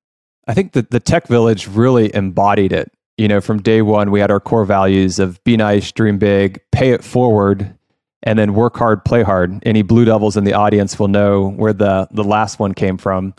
I 0.47 0.55
think 0.55 0.73
that 0.73 0.91
the 0.91 1.01
tech 1.01 1.27
village 1.29 1.69
really 1.69 2.15
embodied 2.15 2.73
it. 2.73 2.91
You 3.17 3.29
know, 3.29 3.41
from 3.41 3.61
day 3.61 3.83
one, 3.83 4.11
we 4.11 4.21
had 4.21 4.31
our 4.31 4.41
core 4.41 4.65
values 4.65 5.19
of 5.19 5.43
be 5.45 5.57
nice, 5.57 5.91
dream 5.93 6.19
big, 6.19 6.61
pay 6.73 6.93
it 6.93 7.03
forward, 7.03 7.75
and 8.23 8.39
then 8.39 8.55
work 8.55 8.77
hard, 8.77 9.05
play 9.05 9.23
hard. 9.23 9.61
Any 9.65 9.83
Blue 9.83 10.05
Devils 10.05 10.37
in 10.37 10.45
the 10.45 10.55
audience 10.55 10.99
will 10.99 11.09
know 11.09 11.49
where 11.51 11.73
the 11.73 12.09
the 12.11 12.25
last 12.25 12.59
one 12.59 12.75
came 12.75 12.97
from. 12.97 13.35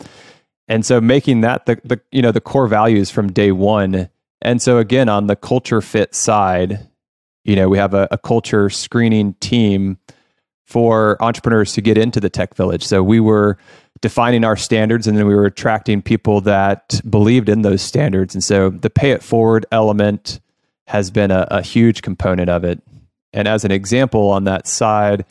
And 0.68 0.86
so 0.86 1.00
making 1.00 1.40
that 1.40 1.66
the, 1.66 1.80
the 1.82 2.00
you 2.12 2.22
know 2.22 2.30
the 2.32 2.40
core 2.40 2.68
values 2.68 3.10
from 3.10 3.32
day 3.32 3.52
one. 3.52 4.08
And 4.42 4.62
so 4.62 4.78
again 4.78 5.08
on 5.08 5.26
the 5.26 5.36
culture 5.36 5.80
fit 5.80 6.14
side, 6.14 6.86
you 7.44 7.56
know, 7.56 7.68
we 7.68 7.78
have 7.78 7.94
a, 7.94 8.06
a 8.10 8.18
culture 8.18 8.70
screening 8.70 9.34
team 9.34 9.98
for 10.66 11.20
entrepreneurs 11.22 11.72
to 11.72 11.80
get 11.80 11.98
into 11.98 12.20
the 12.20 12.30
tech 12.30 12.54
village. 12.54 12.86
So 12.86 13.02
we 13.02 13.18
were 13.18 13.58
defining 14.02 14.44
our 14.44 14.56
standards 14.56 15.06
and 15.06 15.16
then 15.16 15.26
we 15.26 15.34
were 15.34 15.44
attracting 15.44 16.00
people 16.00 16.40
that 16.42 17.00
believed 17.08 17.48
in 17.48 17.62
those 17.62 17.82
standards. 17.82 18.34
And 18.34 18.42
so 18.42 18.70
the 18.70 18.90
pay 18.90 19.10
it 19.10 19.22
forward 19.22 19.66
element 19.70 20.40
has 20.86 21.10
been 21.10 21.30
a, 21.30 21.46
a 21.50 21.62
huge 21.62 22.02
component 22.02 22.48
of 22.48 22.64
it. 22.64 22.82
And 23.32 23.46
as 23.46 23.64
an 23.64 23.70
example 23.70 24.30
on 24.30 24.44
that 24.44 24.66
side, 24.66 25.24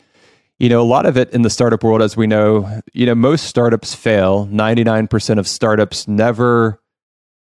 you 0.58 0.68
know, 0.68 0.80
a 0.80 0.84
lot 0.84 1.06
of 1.06 1.16
it 1.16 1.30
in 1.30 1.42
the 1.42 1.50
startup 1.50 1.82
world, 1.82 2.02
as 2.02 2.16
we 2.16 2.26
know, 2.26 2.80
you 2.92 3.06
know, 3.06 3.14
most 3.14 3.46
startups 3.46 3.94
fail. 3.94 4.46
99% 4.46 5.38
of 5.38 5.48
startups 5.48 6.06
never 6.06 6.80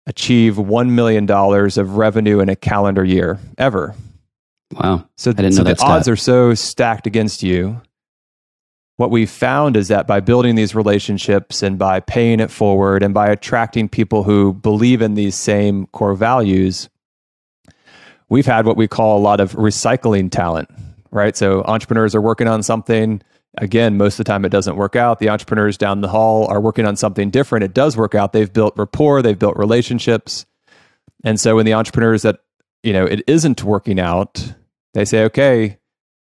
achieve 0.05 0.55
$1 0.55 0.89
million 0.89 1.29
of 1.31 1.97
revenue 1.97 2.39
in 2.39 2.49
a 2.49 2.55
calendar 2.55 3.05
year, 3.05 3.39
ever. 3.57 3.95
Wow. 4.73 5.07
So, 5.15 5.31
so 5.31 5.63
the 5.63 5.77
odds 5.81 6.07
are 6.07 6.15
so 6.15 6.53
stacked 6.55 7.07
against 7.07 7.43
you. 7.43 7.81
What 8.97 9.09
we've 9.09 9.29
found 9.29 9.75
is 9.75 9.87
that 9.87 10.05
by 10.05 10.19
building 10.19 10.55
these 10.55 10.75
relationships 10.75 11.63
and 11.63 11.79
by 11.79 11.99
paying 11.99 12.39
it 12.39 12.51
forward 12.51 13.01
and 13.01 13.13
by 13.13 13.27
attracting 13.27 13.89
people 13.89 14.23
who 14.23 14.53
believe 14.53 15.01
in 15.01 15.15
these 15.15 15.35
same 15.35 15.87
core 15.87 16.13
values, 16.13 16.89
we've 18.29 18.45
had 18.45 18.65
what 18.65 18.77
we 18.77 18.87
call 18.87 19.17
a 19.17 19.21
lot 19.21 19.39
of 19.39 19.53
recycling 19.53 20.29
talent, 20.29 20.69
right? 21.11 21.35
So 21.35 21.63
entrepreneurs 21.63 22.13
are 22.13 22.21
working 22.21 22.47
on 22.47 22.61
something. 22.61 23.21
Again, 23.57 23.97
most 23.97 24.13
of 24.13 24.25
the 24.25 24.31
time 24.31 24.45
it 24.45 24.49
doesn't 24.49 24.75
work 24.75 24.95
out. 24.95 25.19
The 25.19 25.29
entrepreneurs 25.29 25.77
down 25.77 26.01
the 26.01 26.07
hall 26.07 26.45
are 26.47 26.61
working 26.61 26.85
on 26.85 26.95
something 26.95 27.31
different. 27.31 27.63
It 27.63 27.73
does 27.73 27.97
work 27.97 28.13
out. 28.13 28.31
They've 28.31 28.51
built 28.51 28.75
rapport, 28.77 29.23
they've 29.23 29.37
built 29.37 29.57
relationships. 29.57 30.45
And 31.23 31.39
so 31.39 31.55
when 31.55 31.65
the 31.65 31.73
entrepreneurs 31.73 32.21
that, 32.23 32.41
you 32.83 32.93
know, 32.93 33.05
it 33.05 33.23
isn't 33.27 33.63
working 33.63 33.99
out, 33.99 34.53
they 34.93 35.05
say, 35.05 35.23
okay, 35.25 35.77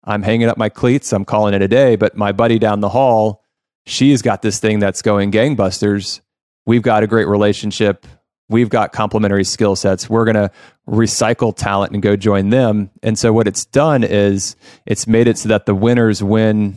I'm 0.07 0.23
hanging 0.23 0.47
up 0.47 0.57
my 0.57 0.69
cleats, 0.69 1.13
I'm 1.13 1.25
calling 1.25 1.53
it 1.53 1.61
a 1.61 1.67
day, 1.67 1.95
but 1.95 2.17
my 2.17 2.31
buddy 2.31 2.57
down 2.57 2.79
the 2.79 2.89
hall, 2.89 3.43
she's 3.85 4.23
got 4.23 4.41
this 4.41 4.59
thing 4.59 4.79
that's 4.79 5.03
going 5.03 5.31
gangbusters. 5.31 6.21
We've 6.65 6.81
got 6.81 7.03
a 7.03 7.07
great 7.07 7.27
relationship 7.27 8.07
we've 8.49 8.69
got 8.69 8.93
complementary 8.93 9.43
skill 9.43 9.75
sets. 9.75 10.09
We're 10.09 10.25
going 10.25 10.35
to 10.35 10.51
recycle 10.87 11.55
talent 11.55 11.93
and 11.93 12.01
go 12.01 12.15
join 12.15 12.49
them. 12.49 12.89
And 13.03 13.17
so 13.17 13.33
what 13.33 13.47
it's 13.47 13.65
done 13.65 14.03
is 14.03 14.55
it's 14.85 15.07
made 15.07 15.27
it 15.27 15.37
so 15.37 15.49
that 15.49 15.65
the 15.65 15.75
winners 15.75 16.23
win 16.23 16.75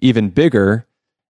even 0.00 0.30
bigger 0.30 0.86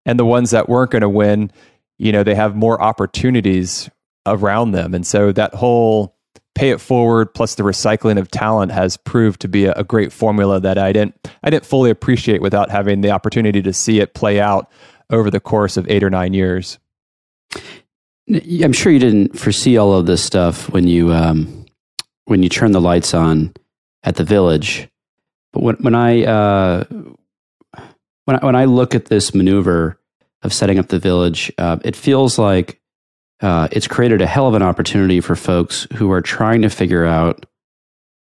and 0.07 0.19
the 0.19 0.25
ones 0.25 0.51
that 0.51 0.69
weren't 0.69 0.91
going 0.91 1.03
to 1.03 1.09
win, 1.09 1.51
you 1.99 2.13
know, 2.13 2.23
they 2.23 2.35
have 2.35 2.55
more 2.55 2.81
opportunities 2.81 3.91
around 4.27 4.73
them. 4.73 4.95
And 4.95 5.07
so 5.07 5.33
that 5.33 5.55
whole 5.55 6.17
pay 6.55 6.71
it 6.71 6.81
forward 6.81 7.33
plus 7.35 7.55
the 7.55 7.62
recycling 7.62 8.19
of 8.19 8.31
talent 8.31 8.73
has 8.73 8.97
proved 8.97 9.41
to 9.41 9.49
be 9.49 9.65
a, 9.65 9.85
great 9.85 10.12
formula 10.12 10.61
that 10.61 10.79
I 10.79 10.93
didn't 10.93 11.15
I 11.43 11.51
didn't 11.51 11.65
fully 11.65 11.91
appreciate 11.91 12.43
without 12.43 12.71
having 12.71 13.01
the 13.01 13.11
opportunity 13.11 13.62
to 13.62 13.73
see 13.73 14.01
it 14.01 14.15
play 14.15 14.41
out 14.41 14.71
over 15.11 15.31
the 15.31 15.41
course 15.41 15.77
of 15.77 15.88
8 15.88 16.03
or 16.03 16.11
9 16.11 16.35
years. 16.35 16.79
I'm 18.31 18.73
sure 18.73 18.93
you 18.93 18.99
didn't 18.99 19.38
foresee 19.38 19.77
all 19.77 19.95
of 19.95 20.07
this 20.07 20.23
stuff 20.23 20.71
when 20.71 20.87
you 20.87 21.12
um, 21.12 21.67
when 22.27 22.43
you 22.43 22.49
turned 22.49 22.75
the 22.75 22.81
lights 22.81 23.15
on 23.15 23.53
at 24.05 24.17
the 24.17 24.25
village. 24.25 24.88
But 25.53 25.62
when 25.62 25.77
when 25.77 25.95
I 25.95 26.25
uh, 26.25 26.85
when 28.25 28.37
I, 28.38 28.45
when 28.45 28.57
I 28.57 28.65
look 28.67 28.95
at 28.95 29.07
this 29.07 29.35
maneuver 29.35 29.99
of 30.43 30.53
setting 30.53 30.79
up 30.79 30.88
the 30.88 30.99
village, 30.99 31.53
uh, 31.59 31.79
it 31.85 31.97
feels 31.97 32.38
like 32.38 32.81
uh, 33.43 33.69
it's 33.73 33.89
created 33.89 34.21
a 34.23 34.27
hell 34.27 34.47
of 34.47 34.55
an 34.55 34.63
opportunity 34.63 35.21
for 35.21 35.37
folks 35.37 35.87
who 35.95 36.11
are 36.13 36.23
trying 36.23 36.63
to 36.63 36.71
figure 36.71 37.05
out 37.05 37.45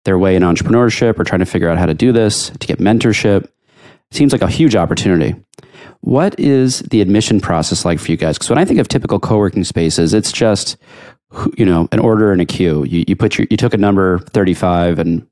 their 0.05 0.19
way 0.19 0.35
in 0.35 0.43
entrepreneurship 0.43 1.19
or 1.19 1.25
trying 1.25 1.41
to 1.41 1.47
figure 1.47 1.69
out 1.69 1.79
how 1.79 1.87
to 1.87 1.95
do 1.95 2.11
this 2.11 2.51
to 2.51 2.67
get 2.67 2.79
mentorship. 2.79 3.45
It 3.45 4.17
seems 4.17 4.33
like 4.33 4.43
a 4.43 4.49
huge 4.49 4.75
opportunity. 4.75 5.35
What 6.01 6.39
is 6.41 6.81
the 6.81 7.03
admission 7.03 7.41
process 7.41 7.85
like 7.85 8.01
for 8.01 8.11
you 8.11 8.17
guys? 8.17 8.37
Because 8.37 8.49
when 8.49 8.59
I 8.59 8.65
think 8.65 8.81
of 8.81 8.89
typical 8.89 9.21
co-working 9.21 9.65
spaces, 9.65 10.15
it's 10.15 10.33
just 10.33 10.77
you 11.57 11.65
know 11.65 11.89
an 11.93 12.01
order 12.01 12.33
and 12.33 12.41
a 12.41 12.47
queue. 12.47 12.85
You, 12.85 13.05
you 13.07 13.17
put 13.17 13.37
your 13.39 13.47
you 13.51 13.57
took 13.57 13.75
a 13.75 13.79
number 13.79 14.19
thirty 14.19 14.55
five, 14.55 14.99
and 14.99 15.27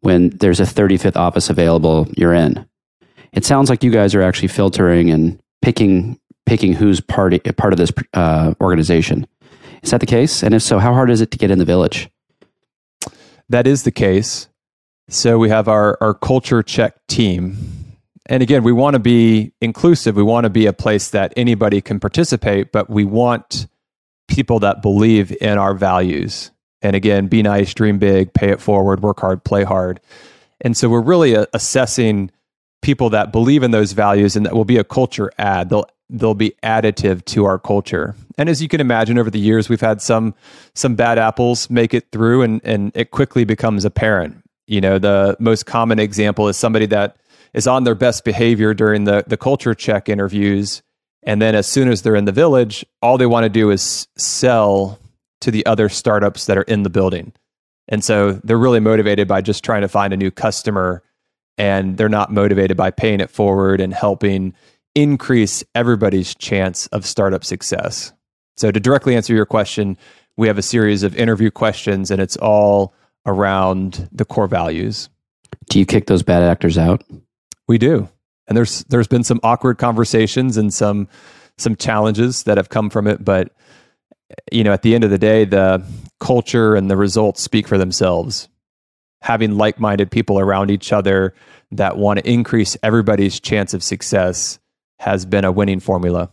when 0.00 0.30
there's 0.30 0.60
a 0.60 0.66
thirty 0.66 0.96
fifth 0.96 1.16
office 1.16 1.50
available, 1.50 2.08
you're 2.16 2.34
in. 2.34 2.66
It 3.32 3.44
sounds 3.44 3.68
like 3.68 3.84
you 3.84 3.90
guys 3.90 4.14
are 4.14 4.22
actually 4.22 4.48
filtering 4.48 5.10
and 5.10 5.38
picking 5.60 6.18
picking 6.46 6.72
who's 6.72 7.00
part 7.00 7.34
part 7.56 7.72
of 7.72 7.76
this 7.76 7.92
uh, 8.14 8.54
organization. 8.60 9.26
Is 9.82 9.90
that 9.90 10.00
the 10.00 10.06
case? 10.06 10.42
And 10.42 10.54
if 10.54 10.62
so, 10.62 10.78
how 10.78 10.94
hard 10.94 11.10
is 11.10 11.20
it 11.20 11.30
to 11.32 11.38
get 11.38 11.50
in 11.50 11.58
the 11.58 11.64
village? 11.64 12.08
That 13.48 13.66
is 13.66 13.82
the 13.82 13.92
case. 13.92 14.48
So 15.08 15.38
we 15.38 15.50
have 15.50 15.68
our, 15.68 15.98
our 16.00 16.14
culture 16.14 16.62
check 16.62 17.06
team. 17.06 17.56
And 18.28 18.42
again, 18.42 18.64
we 18.64 18.72
want 18.72 18.94
to 18.94 18.98
be 18.98 19.52
inclusive. 19.60 20.16
We 20.16 20.24
want 20.24 20.44
to 20.44 20.50
be 20.50 20.66
a 20.66 20.72
place 20.72 21.10
that 21.10 21.32
anybody 21.36 21.80
can 21.80 22.00
participate, 22.00 22.72
but 22.72 22.90
we 22.90 23.04
want 23.04 23.68
people 24.26 24.58
that 24.60 24.82
believe 24.82 25.36
in 25.40 25.58
our 25.58 25.74
values. 25.74 26.50
And 26.82 26.96
again, 26.96 27.28
be 27.28 27.42
nice, 27.42 27.72
dream 27.72 27.98
big, 27.98 28.34
pay 28.34 28.50
it 28.50 28.60
forward, 28.60 29.00
work 29.00 29.20
hard, 29.20 29.44
play 29.44 29.62
hard. 29.62 30.00
And 30.60 30.76
so 30.76 30.88
we're 30.88 31.02
really 31.02 31.36
uh, 31.36 31.46
assessing 31.52 32.32
people 32.82 33.10
that 33.10 33.32
believe 33.32 33.62
in 33.62 33.70
those 33.70 33.92
values 33.92 34.34
and 34.36 34.44
that 34.46 34.54
will 34.54 34.64
be 34.64 34.76
a 34.76 34.84
culture 34.84 35.30
ad. 35.38 35.68
They'll 35.68 35.86
they'll 36.08 36.34
be 36.34 36.54
additive 36.62 37.24
to 37.26 37.44
our 37.44 37.58
culture. 37.58 38.14
And 38.38 38.48
as 38.48 38.62
you 38.62 38.68
can 38.68 38.80
imagine, 38.80 39.18
over 39.18 39.30
the 39.30 39.38
years, 39.38 39.68
we've 39.68 39.80
had 39.80 40.00
some 40.02 40.34
some 40.74 40.94
bad 40.94 41.18
apples 41.18 41.70
make 41.70 41.94
it 41.94 42.10
through, 42.12 42.42
and 42.42 42.60
and 42.64 42.92
it 42.94 43.10
quickly 43.10 43.44
becomes 43.44 43.84
apparent. 43.84 44.42
You 44.66 44.80
know, 44.80 44.98
the 44.98 45.36
most 45.38 45.66
common 45.66 45.98
example 45.98 46.48
is 46.48 46.56
somebody 46.56 46.86
that 46.86 47.16
is 47.54 47.66
on 47.66 47.84
their 47.84 47.94
best 47.94 48.24
behavior 48.24 48.74
during 48.74 49.04
the 49.04 49.24
the 49.26 49.36
culture 49.36 49.74
check 49.74 50.08
interviews, 50.08 50.82
and 51.22 51.40
then 51.40 51.54
as 51.54 51.66
soon 51.66 51.88
as 51.88 52.02
they're 52.02 52.16
in 52.16 52.24
the 52.24 52.32
village, 52.32 52.84
all 53.02 53.18
they 53.18 53.26
want 53.26 53.44
to 53.44 53.50
do 53.50 53.70
is 53.70 54.06
sell 54.16 54.98
to 55.40 55.50
the 55.50 55.64
other 55.66 55.88
startups 55.88 56.46
that 56.46 56.56
are 56.56 56.62
in 56.62 56.82
the 56.82 56.90
building. 56.90 57.32
And 57.88 58.02
so 58.02 58.32
they're 58.32 58.58
really 58.58 58.80
motivated 58.80 59.28
by 59.28 59.42
just 59.42 59.62
trying 59.64 59.82
to 59.82 59.88
find 59.88 60.12
a 60.12 60.16
new 60.16 60.30
customer 60.30 61.02
and 61.58 61.96
they're 61.96 62.08
not 62.08 62.32
motivated 62.32 62.76
by 62.76 62.90
paying 62.90 63.20
it 63.20 63.30
forward 63.30 63.80
and 63.80 63.94
helping 63.94 64.54
increase 64.96 65.62
everybody's 65.74 66.34
chance 66.34 66.88
of 66.88 67.06
startup 67.06 67.44
success. 67.44 68.12
So, 68.56 68.72
to 68.72 68.80
directly 68.80 69.14
answer 69.14 69.34
your 69.34 69.46
question, 69.46 69.96
we 70.36 70.48
have 70.48 70.58
a 70.58 70.62
series 70.62 71.02
of 71.02 71.14
interview 71.14 71.50
questions, 71.50 72.10
and 72.10 72.20
it's 72.20 72.36
all 72.38 72.94
around 73.26 74.08
the 74.10 74.24
core 74.24 74.48
values. 74.48 75.08
Do 75.68 75.78
you 75.78 75.86
kick 75.86 76.06
those 76.06 76.22
bad 76.22 76.42
actors 76.42 76.78
out? 76.78 77.04
We 77.68 77.78
do, 77.78 78.08
and 78.48 78.56
there's 78.56 78.84
there's 78.84 79.06
been 79.06 79.24
some 79.24 79.40
awkward 79.42 79.78
conversations 79.78 80.56
and 80.56 80.72
some 80.72 81.08
some 81.58 81.76
challenges 81.76 82.44
that 82.44 82.56
have 82.56 82.70
come 82.70 82.90
from 82.90 83.06
it, 83.06 83.24
but 83.24 83.52
you 84.50 84.64
know, 84.64 84.72
at 84.72 84.82
the 84.82 84.94
end 84.94 85.04
of 85.04 85.10
the 85.10 85.18
day, 85.18 85.44
the 85.44 85.84
culture 86.18 86.74
and 86.74 86.90
the 86.90 86.96
results 86.96 87.42
speak 87.42 87.68
for 87.68 87.78
themselves. 87.78 88.48
Having 89.22 89.56
like-minded 89.56 90.10
people 90.10 90.38
around 90.38 90.70
each 90.70 90.92
other 90.92 91.34
that 91.72 91.96
want 91.96 92.18
to 92.18 92.30
increase 92.30 92.76
everybody's 92.82 93.40
chance 93.40 93.74
of 93.74 93.82
success 93.82 94.58
has 94.98 95.24
been 95.24 95.44
a 95.44 95.52
winning 95.52 95.80
formula. 95.80 96.30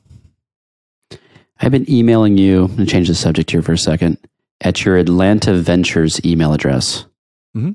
I've 1.60 1.72
been 1.72 1.90
emailing 1.90 2.38
you, 2.38 2.66
and 2.78 2.90
change 2.90 3.08
the 3.08 3.16
subject 3.16 3.52
here 3.52 3.62
for 3.62 3.74
a 3.74 3.78
second, 3.78 4.18
at 4.62 4.84
your 4.84 4.98
Atlanta 4.98 5.54
Ventures 5.56 6.24
email 6.26 6.54
address. 6.54 7.06
Mm-hmm. 7.56 7.72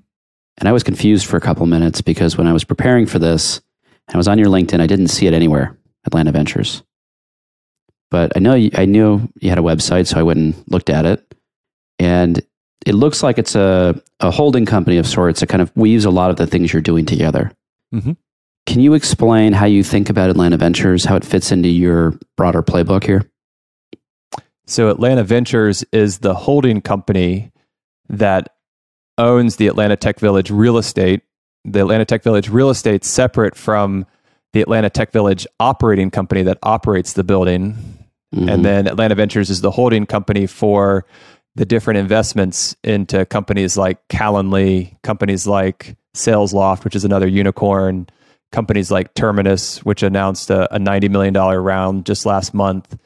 And 0.58 0.68
I 0.68 0.72
was 0.72 0.82
confused 0.82 1.26
for 1.26 1.36
a 1.36 1.40
couple 1.40 1.64
minutes 1.66 2.00
because 2.00 2.36
when 2.36 2.46
I 2.46 2.52
was 2.52 2.64
preparing 2.64 3.06
for 3.06 3.18
this, 3.18 3.60
I 4.12 4.16
was 4.16 4.26
on 4.26 4.38
your 4.38 4.48
LinkedIn, 4.48 4.80
I 4.80 4.86
didn't 4.86 5.08
see 5.08 5.26
it 5.26 5.34
anywhere, 5.34 5.76
Atlanta 6.04 6.32
Ventures. 6.32 6.82
But 8.10 8.32
I 8.36 8.40
know 8.40 8.54
you, 8.54 8.70
I 8.74 8.86
knew 8.86 9.28
you 9.40 9.50
had 9.50 9.58
a 9.58 9.62
website, 9.62 10.06
so 10.06 10.18
I 10.18 10.22
went 10.22 10.38
and 10.38 10.64
looked 10.66 10.90
at 10.90 11.04
it. 11.04 11.34
And 11.98 12.42
it 12.86 12.94
looks 12.94 13.22
like 13.22 13.38
it's 13.38 13.54
a, 13.54 14.00
a 14.20 14.30
holding 14.30 14.64
company 14.64 14.96
of 14.96 15.06
sorts 15.06 15.40
that 15.40 15.48
kind 15.48 15.60
of 15.60 15.74
weaves 15.76 16.04
a 16.04 16.10
lot 16.10 16.30
of 16.30 16.36
the 16.36 16.46
things 16.46 16.72
you're 16.72 16.80
doing 16.80 17.04
together. 17.04 17.52
Mm-hmm. 17.94 18.12
Can 18.68 18.80
you 18.80 18.92
explain 18.92 19.54
how 19.54 19.64
you 19.64 19.82
think 19.82 20.10
about 20.10 20.28
Atlanta 20.28 20.58
Ventures, 20.58 21.06
how 21.06 21.16
it 21.16 21.24
fits 21.24 21.50
into 21.50 21.70
your 21.70 22.12
broader 22.36 22.62
playbook 22.62 23.02
here? 23.02 23.24
So, 24.66 24.90
Atlanta 24.90 25.24
Ventures 25.24 25.86
is 25.90 26.18
the 26.18 26.34
holding 26.34 26.82
company 26.82 27.50
that 28.10 28.56
owns 29.16 29.56
the 29.56 29.68
Atlanta 29.68 29.96
Tech 29.96 30.20
Village 30.20 30.50
real 30.50 30.76
estate. 30.76 31.22
The 31.64 31.80
Atlanta 31.80 32.04
Tech 32.04 32.22
Village 32.22 32.50
real 32.50 32.68
estate 32.68 33.06
separate 33.06 33.56
from 33.56 34.04
the 34.52 34.60
Atlanta 34.60 34.90
Tech 34.90 35.12
Village 35.12 35.46
operating 35.58 36.10
company 36.10 36.42
that 36.42 36.58
operates 36.62 37.14
the 37.14 37.24
building. 37.24 37.72
Mm-hmm. 38.34 38.50
And 38.50 38.66
then 38.66 38.86
Atlanta 38.86 39.14
Ventures 39.14 39.48
is 39.48 39.62
the 39.62 39.70
holding 39.70 40.04
company 40.04 40.46
for 40.46 41.06
the 41.54 41.64
different 41.64 42.00
investments 42.00 42.76
into 42.84 43.24
companies 43.24 43.78
like 43.78 44.06
Calendly, 44.08 44.94
companies 45.02 45.46
like 45.46 45.96
SalesLoft, 46.14 46.84
which 46.84 46.94
is 46.94 47.06
another 47.06 47.26
unicorn, 47.26 48.06
companies 48.52 48.90
like 48.90 49.14
Terminus, 49.14 49.84
which 49.84 50.02
announced 50.02 50.50
a, 50.50 50.74
a 50.74 50.78
$90 50.78 51.10
million 51.10 51.34
round 51.34 52.06
just 52.06 52.26
last 52.26 52.54
month. 52.54 52.98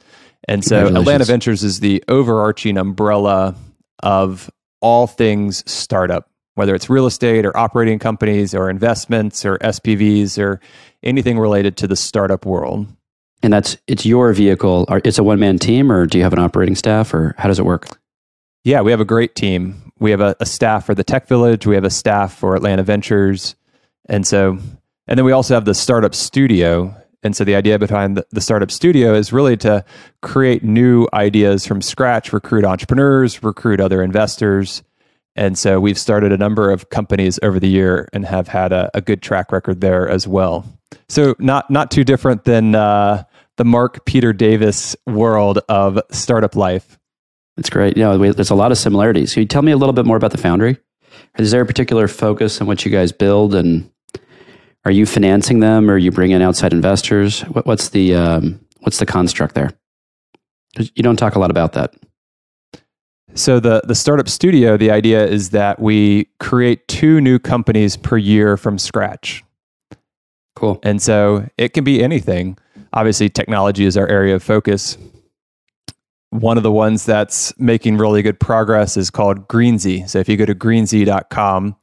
And 0.49 0.65
so 0.65 0.87
Atlanta 0.87 1.25
Ventures 1.25 1.63
is 1.63 1.81
the 1.81 2.03
overarching 2.09 2.77
umbrella 2.77 3.55
of 4.03 4.51
all 4.81 5.07
things 5.07 5.63
startup, 5.71 6.29
whether 6.55 6.75
it's 6.75 6.91
real 6.91 7.07
estate 7.07 7.47
or 7.47 7.57
operating 7.57 7.99
companies 7.99 8.55
or 8.55 8.69
investments 8.69 9.45
or 9.45 9.59
SPVs 9.59 10.39
or 10.39 10.61
anything 11.03 11.39
related 11.39 11.77
to 11.79 11.87
the 11.87 11.97
startup 11.97 12.45
world. 12.45 12.87
And 13.43 13.53
that's 13.53 13.77
it's 13.87 14.07
your 14.07 14.33
vehicle. 14.33 14.87
It's 15.05 15.19
a 15.19 15.25
one 15.25 15.41
man 15.41 15.59
team, 15.59 15.91
or 15.91 16.07
do 16.07 16.19
you 16.19 16.25
have 16.25 16.33
an 16.33 16.39
operating 16.39 16.77
staff, 16.77 17.13
or 17.13 17.35
how 17.39 17.49
does 17.49 17.59
it 17.59 17.65
work? 17.65 17.99
Yeah, 18.65 18.83
we 18.83 18.93
have 18.93 19.01
a 19.01 19.05
great 19.05 19.35
team. 19.35 19.93
We 19.99 20.13
have 20.13 20.21
a, 20.21 20.37
a 20.39 20.47
staff 20.47 20.87
for 20.87 20.95
the 20.95 21.03
Tech 21.03 21.27
Village. 21.27 21.67
We 21.67 21.75
have 21.75 21.85
a 21.85 21.91
staff 21.91 22.35
for 22.35 22.55
Atlanta 22.55 22.85
Ventures, 22.85 23.57
and 24.09 24.25
so 24.25 24.59
and 25.13 25.19
then 25.19 25.27
we 25.27 25.33
also 25.33 25.53
have 25.53 25.67
the 25.67 25.75
startup 25.75 26.15
studio. 26.15 26.97
And 27.23 27.37
so 27.37 27.45
the 27.45 27.55
idea 27.55 27.79
behind 27.79 28.25
the, 28.31 28.41
startup 28.41 28.71
studio 28.71 29.13
is 29.13 29.31
really 29.31 29.59
to 29.59 29.85
create 30.23 30.65
new 30.65 31.07
ideas 31.13 31.67
from 31.67 31.83
scratch, 31.83 32.33
recruit 32.33 32.65
entrepreneurs, 32.65 33.43
recruit 33.43 33.79
other 33.79 34.03
investors. 34.03 34.83
And 35.37 35.59
so 35.59 35.79
we've 35.81 35.99
started 35.99 36.33
a 36.33 36.39
number 36.39 36.71
of 36.71 36.89
companies 36.89 37.39
over 37.43 37.61
the 37.61 37.69
year 37.69 38.09
and 38.15 38.25
have 38.25 38.49
had 38.49 38.73
a, 38.73 38.91
a 38.95 39.03
good 39.03 39.21
track 39.21 39.53
record 39.53 39.83
there 39.83 40.09
as 40.09 40.27
well. 40.27 40.65
So 41.11 41.37
not 41.39 41.71
not 41.71 41.91
too 41.91 42.05
different 42.05 42.45
than 42.45 42.75
uh, 42.75 43.25
the 43.59 43.67
Mark 43.67 44.07
Peter 44.07 44.33
Davis 44.33 44.97
world 45.07 45.59
of 45.69 46.01
startup 46.11 46.57
life. 46.57 46.99
That's 47.59 47.69
great. 47.69 47.99
You 47.99 48.05
know, 48.05 48.33
there's 48.33 48.49
a 48.49 48.55
lot 48.55 48.73
of 48.73 48.79
similarities. 48.79 49.35
Can 49.35 49.43
you 49.43 49.47
tell 49.47 49.61
me 49.61 49.73
a 49.73 49.77
little 49.77 49.93
bit 49.93 50.07
more 50.07 50.17
about 50.17 50.31
the 50.31 50.39
Foundry? 50.39 50.79
Is 51.39 51.51
there 51.51 51.61
a 51.61 51.67
particular 51.67 52.09
focus 52.09 52.63
on 52.63 52.67
what 52.67 52.87
you 52.87 52.91
guys 52.91 53.13
build 53.13 53.55
and 53.55 53.92
are 54.85 54.91
you 54.91 55.07
financing 55.07 55.61
them, 55.61 55.91
or 55.91 55.97
you 55.97 56.11
bring 56.11 56.33
in 56.33 56.43
outside 56.43 56.73
investors? 56.73 57.43
What, 57.43 57.67
what's 57.67 57.91
the 57.91 58.15
um, 58.15 58.61
what's 58.81 58.99
the 58.99 59.07
construct 59.07 59.55
there? 59.55 59.71
You 60.79 61.03
don't 61.03 61.17
talk 61.17 61.35
a 61.35 61.39
lot 61.39 61.51
about 61.51 61.73
that. 61.75 61.95
So 63.35 63.61
the 63.61 63.83
the 63.85 63.95
startup 63.95 64.29
studio, 64.29 64.77
the 64.77 64.91
idea 64.91 65.27
is 65.27 65.51
that 65.51 65.81
we 65.81 66.29
create 66.41 66.87
two 66.89 67.21
new 67.21 67.39
companies 67.39 67.97
per 67.97 68.17
year 68.17 68.57
from 68.57 68.79
scratch. 68.79 69.45
Cool. 70.57 70.79
And 70.83 71.01
so 71.01 71.49
it 71.57 71.73
can 71.73 71.85
be 71.85 72.03
anything. 72.03 72.59
Obviously, 72.93 73.29
technology 73.29 73.85
is 73.85 73.97
our 73.97 74.07
area 74.09 74.35
of 74.35 74.43
focus. 74.43 74.99
One 76.31 76.57
of 76.57 76.63
the 76.63 76.73
ones 76.73 77.05
that's 77.07 77.59
making 77.59 77.99
really 77.99 78.23
good 78.23 78.39
progress 78.39 78.97
is 78.97 79.11
called 79.11 79.49
Greenzie. 79.49 80.09
So 80.09 80.19
if 80.19 80.29
you 80.29 80.37
go 80.37 80.47
to 80.47 80.55
greenzie.com, 80.55 81.77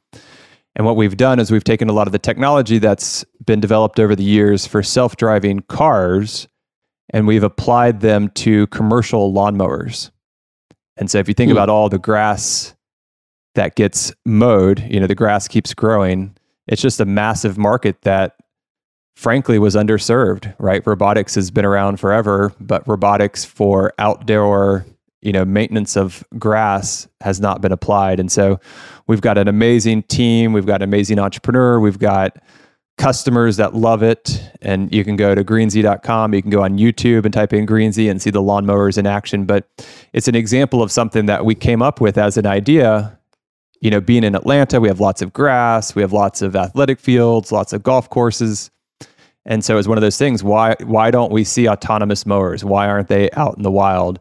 and 0.76 0.86
what 0.86 0.96
we've 0.96 1.16
done 1.16 1.38
is 1.38 1.50
we've 1.50 1.64
taken 1.64 1.88
a 1.88 1.92
lot 1.92 2.06
of 2.06 2.12
the 2.12 2.18
technology 2.18 2.78
that's 2.78 3.24
been 3.44 3.60
developed 3.60 3.98
over 3.98 4.14
the 4.14 4.24
years 4.24 4.66
for 4.66 4.82
self 4.82 5.16
driving 5.16 5.60
cars 5.60 6.48
and 7.12 7.26
we've 7.26 7.42
applied 7.42 8.00
them 8.00 8.28
to 8.30 8.66
commercial 8.68 9.32
lawnmowers. 9.32 10.10
And 10.96 11.10
so 11.10 11.18
if 11.18 11.28
you 11.28 11.34
think 11.34 11.50
hmm. 11.50 11.56
about 11.56 11.68
all 11.68 11.88
the 11.88 11.98
grass 11.98 12.74
that 13.54 13.74
gets 13.74 14.12
mowed, 14.24 14.80
you 14.88 15.00
know, 15.00 15.06
the 15.06 15.14
grass 15.14 15.48
keeps 15.48 15.74
growing. 15.74 16.36
It's 16.68 16.82
just 16.82 17.00
a 17.00 17.04
massive 17.04 17.58
market 17.58 18.02
that 18.02 18.36
frankly 19.16 19.58
was 19.58 19.74
underserved, 19.74 20.54
right? 20.58 20.86
Robotics 20.86 21.34
has 21.34 21.50
been 21.50 21.64
around 21.64 21.98
forever, 21.98 22.52
but 22.60 22.86
robotics 22.86 23.44
for 23.44 23.92
outdoor 23.98 24.86
you 25.22 25.32
know 25.32 25.44
maintenance 25.44 25.96
of 25.96 26.24
grass 26.38 27.08
has 27.20 27.40
not 27.40 27.60
been 27.60 27.72
applied. 27.72 28.20
And 28.20 28.30
so 28.30 28.58
we've 29.06 29.20
got 29.20 29.38
an 29.38 29.48
amazing 29.48 30.04
team. 30.04 30.52
We've 30.52 30.66
got 30.66 30.82
an 30.82 30.88
amazing 30.88 31.18
entrepreneur. 31.18 31.78
We've 31.80 31.98
got 31.98 32.38
customers 33.00 33.56
that 33.56 33.74
love 33.74 34.02
it. 34.02 34.42
And 34.60 34.92
you 34.94 35.04
can 35.04 35.16
go 35.16 35.34
to 35.34 35.42
greenzie.com 35.42 36.34
you 36.34 36.42
can 36.42 36.50
go 36.50 36.62
on 36.62 36.76
youtube 36.76 37.24
and 37.24 37.32
type 37.32 37.54
in 37.54 37.66
greenzie 37.66 38.10
and 38.10 38.20
see 38.20 38.28
the 38.28 38.42
lawnmowers 38.42 38.98
in 38.98 39.06
action. 39.06 39.46
But 39.46 39.66
it's 40.12 40.28
an 40.28 40.34
example 40.34 40.82
of 40.82 40.92
something 40.92 41.26
that 41.26 41.44
we 41.44 41.54
came 41.54 41.80
up 41.80 42.00
with 42.00 42.18
as 42.18 42.36
an 42.36 42.46
idea. 42.46 43.18
You 43.80 43.90
know 43.90 44.02
being 44.02 44.22
in 44.22 44.34
atlanta 44.34 44.80
we 44.80 44.88
have 44.88 45.00
lots 45.00 45.22
of 45.22 45.32
grass. 45.32 45.94
We 45.94 46.02
have 46.02 46.12
lots 46.12 46.42
of 46.42 46.54
athletic 46.54 47.00
fields 47.00 47.50
lots 47.50 47.72
of 47.72 47.82
golf 47.82 48.10
courses. 48.10 48.70
And 49.46 49.64
so 49.64 49.78
it's 49.78 49.88
one 49.88 49.96
of 49.96 50.02
those 50.02 50.18
things. 50.18 50.44
Why 50.44 50.76
why 50.82 51.10
don't 51.10 51.32
we 51.32 51.42
see 51.42 51.68
autonomous 51.68 52.26
mowers? 52.26 52.64
Why 52.64 52.86
aren't 52.86 53.08
they 53.08 53.30
out 53.30 53.56
in 53.56 53.62
the 53.62 53.70
wild 53.70 54.20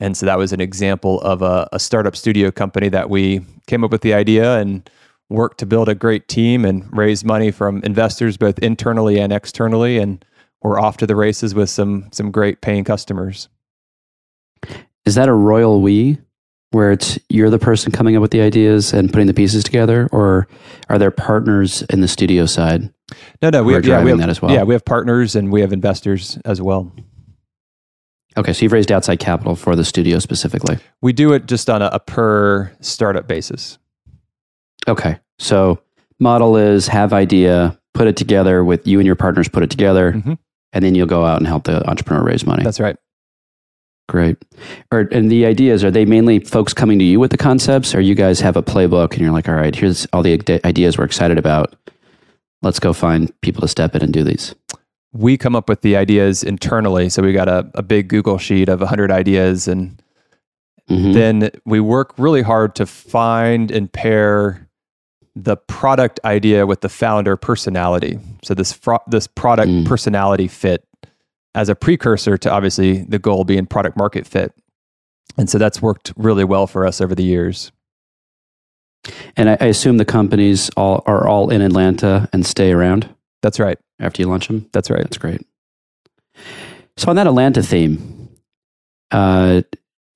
and 0.00 0.16
so 0.16 0.26
that 0.26 0.38
was 0.38 0.52
an 0.52 0.60
example 0.60 1.20
of 1.22 1.42
a, 1.42 1.68
a, 1.72 1.78
startup 1.78 2.16
studio 2.16 2.50
company 2.50 2.88
that 2.88 3.08
we 3.08 3.40
came 3.66 3.82
up 3.84 3.90
with 3.90 4.02
the 4.02 4.14
idea 4.14 4.58
and 4.58 4.88
worked 5.28 5.58
to 5.58 5.66
build 5.66 5.88
a 5.88 5.94
great 5.94 6.28
team 6.28 6.64
and 6.64 6.86
raise 6.96 7.24
money 7.24 7.50
from 7.50 7.82
investors 7.82 8.36
both 8.36 8.58
internally 8.60 9.18
and 9.18 9.32
externally. 9.32 9.98
And 9.98 10.24
we're 10.62 10.80
off 10.80 10.96
to 10.98 11.06
the 11.06 11.16
races 11.16 11.54
with 11.54 11.70
some 11.70 12.08
some 12.12 12.30
great 12.30 12.60
paying 12.60 12.84
customers. 12.84 13.48
Is 15.04 15.14
that 15.14 15.28
a 15.28 15.32
royal 15.32 15.80
we 15.80 16.18
where 16.72 16.92
it's 16.92 17.18
you're 17.28 17.50
the 17.50 17.58
person 17.58 17.92
coming 17.92 18.16
up 18.16 18.22
with 18.22 18.32
the 18.32 18.40
ideas 18.40 18.92
and 18.92 19.12
putting 19.12 19.28
the 19.28 19.34
pieces 19.34 19.64
together, 19.64 20.08
or 20.12 20.48
are 20.88 20.98
there 20.98 21.10
partners 21.10 21.82
in 21.82 22.00
the 22.00 22.08
studio 22.08 22.46
side? 22.46 22.92
No, 23.40 23.50
no, 23.50 23.62
we're 23.62 23.76
have, 23.76 23.86
yeah, 23.86 24.02
we 24.02 24.10
have 24.10 24.18
that 24.18 24.28
as 24.28 24.42
well? 24.42 24.52
Yeah, 24.52 24.64
we 24.64 24.74
have 24.74 24.84
partners 24.84 25.36
and 25.36 25.52
we 25.52 25.60
have 25.60 25.72
investors 25.72 26.38
as 26.44 26.60
well. 26.60 26.92
Okay, 28.36 28.52
so 28.52 28.64
you've 28.64 28.72
raised 28.72 28.92
outside 28.92 29.18
capital 29.18 29.56
for 29.56 29.74
the 29.76 29.84
studio 29.84 30.18
specifically. 30.18 30.78
We 31.00 31.12
do 31.12 31.32
it 31.32 31.46
just 31.46 31.70
on 31.70 31.80
a, 31.82 31.88
a 31.92 31.98
per 32.00 32.70
startup 32.80 33.26
basis. 33.26 33.78
Okay, 34.88 35.18
so 35.38 35.80
model 36.20 36.56
is 36.56 36.86
have 36.88 37.12
idea, 37.12 37.78
put 37.94 38.06
it 38.06 38.16
together 38.16 38.62
with 38.62 38.86
you 38.86 38.98
and 38.98 39.06
your 39.06 39.14
partners, 39.16 39.48
put 39.48 39.62
it 39.62 39.70
together, 39.70 40.12
Mhm. 40.12 40.38
and 40.72 40.84
then 40.84 40.94
you'll 40.94 41.06
go 41.06 41.24
out 41.24 41.38
and 41.38 41.46
help 41.46 41.64
the 41.64 41.88
entrepreneur 41.88 42.22
raise 42.22 42.46
money. 42.46 42.62
That's 42.62 42.78
right. 42.80 42.96
Great. 44.08 44.36
Or, 44.92 45.08
and 45.10 45.30
the 45.30 45.46
ideas, 45.46 45.82
are 45.82 45.90
they 45.90 46.04
mainly 46.04 46.38
folks 46.38 46.72
coming 46.72 46.98
to 47.00 47.04
you 47.04 47.18
with 47.18 47.32
the 47.32 47.36
concepts, 47.36 47.94
or 47.94 48.00
you 48.00 48.14
guys 48.14 48.38
have 48.40 48.56
a 48.56 48.62
playbook 48.62 49.12
and 49.12 49.20
you're 49.20 49.32
like, 49.32 49.48
all 49.48 49.56
right, 49.56 49.74
here's 49.74 50.06
all 50.12 50.22
the 50.22 50.40
ideas 50.64 50.96
we're 50.96 51.04
excited 51.04 51.38
about. 51.38 51.74
Let's 52.62 52.78
go 52.78 52.92
find 52.92 53.32
people 53.40 53.62
to 53.62 53.68
step 53.68 53.96
in 53.96 54.02
and 54.02 54.12
do 54.12 54.22
these. 54.22 54.54
We 55.12 55.36
come 55.38 55.56
up 55.56 55.68
with 55.68 55.80
the 55.82 55.96
ideas 55.96 56.42
internally. 56.42 57.08
So 57.08 57.22
we 57.22 57.32
got 57.32 57.48
a, 57.48 57.70
a 57.74 57.82
big 57.82 58.08
Google 58.08 58.38
sheet 58.38 58.68
of 58.68 58.80
100 58.80 59.10
ideas 59.10 59.68
and 59.68 60.00
Mhm. 60.88 61.14
then 61.14 61.50
we 61.64 61.80
work 61.80 62.14
really 62.16 62.42
hard 62.42 62.76
to 62.76 62.86
find 62.86 63.72
and 63.72 63.92
pair 63.92 64.68
the 65.34 65.56
product 65.56 66.20
idea 66.24 66.64
with 66.64 66.80
the 66.80 66.88
founder 66.88 67.36
personality. 67.36 68.20
So 68.44 68.54
this 68.54 68.72
fro- 68.72 69.02
this 69.08 69.26
product 69.26 69.68
Mm. 69.68 69.84
personality 69.84 70.46
fit 70.46 70.84
as 71.56 71.68
a 71.68 71.74
precursor 71.74 72.38
to 72.38 72.50
obviously 72.52 73.02
the 73.02 73.18
goal 73.18 73.42
being 73.42 73.66
product 73.66 73.96
market 73.96 74.28
fit. 74.28 74.52
And 75.36 75.50
so 75.50 75.58
that's 75.58 75.82
worked 75.82 76.12
really 76.16 76.44
well 76.44 76.68
for 76.68 76.86
us 76.86 77.00
over 77.00 77.16
the 77.16 77.24
years. 77.24 77.72
And 79.36 79.50
I, 79.50 79.56
I 79.60 79.64
assume 79.66 79.96
the 79.96 80.04
companies 80.04 80.70
all 80.76 81.02
are 81.06 81.26
all 81.26 81.50
in 81.50 81.62
Atlanta 81.62 82.28
and 82.32 82.46
stay 82.46 82.70
around 82.72 83.08
That's 83.46 83.60
right. 83.60 83.78
after 84.00 84.20
you 84.20 84.28
launch 84.28 84.48
them. 84.48 84.68
That's 84.72 84.90
right. 84.90 85.04
That's 85.04 85.18
great. 85.18 85.40
So 86.96 87.10
on 87.10 87.14
that 87.14 87.28
Atlanta 87.28 87.62
theme, 87.62 88.28
uh, 89.12 89.62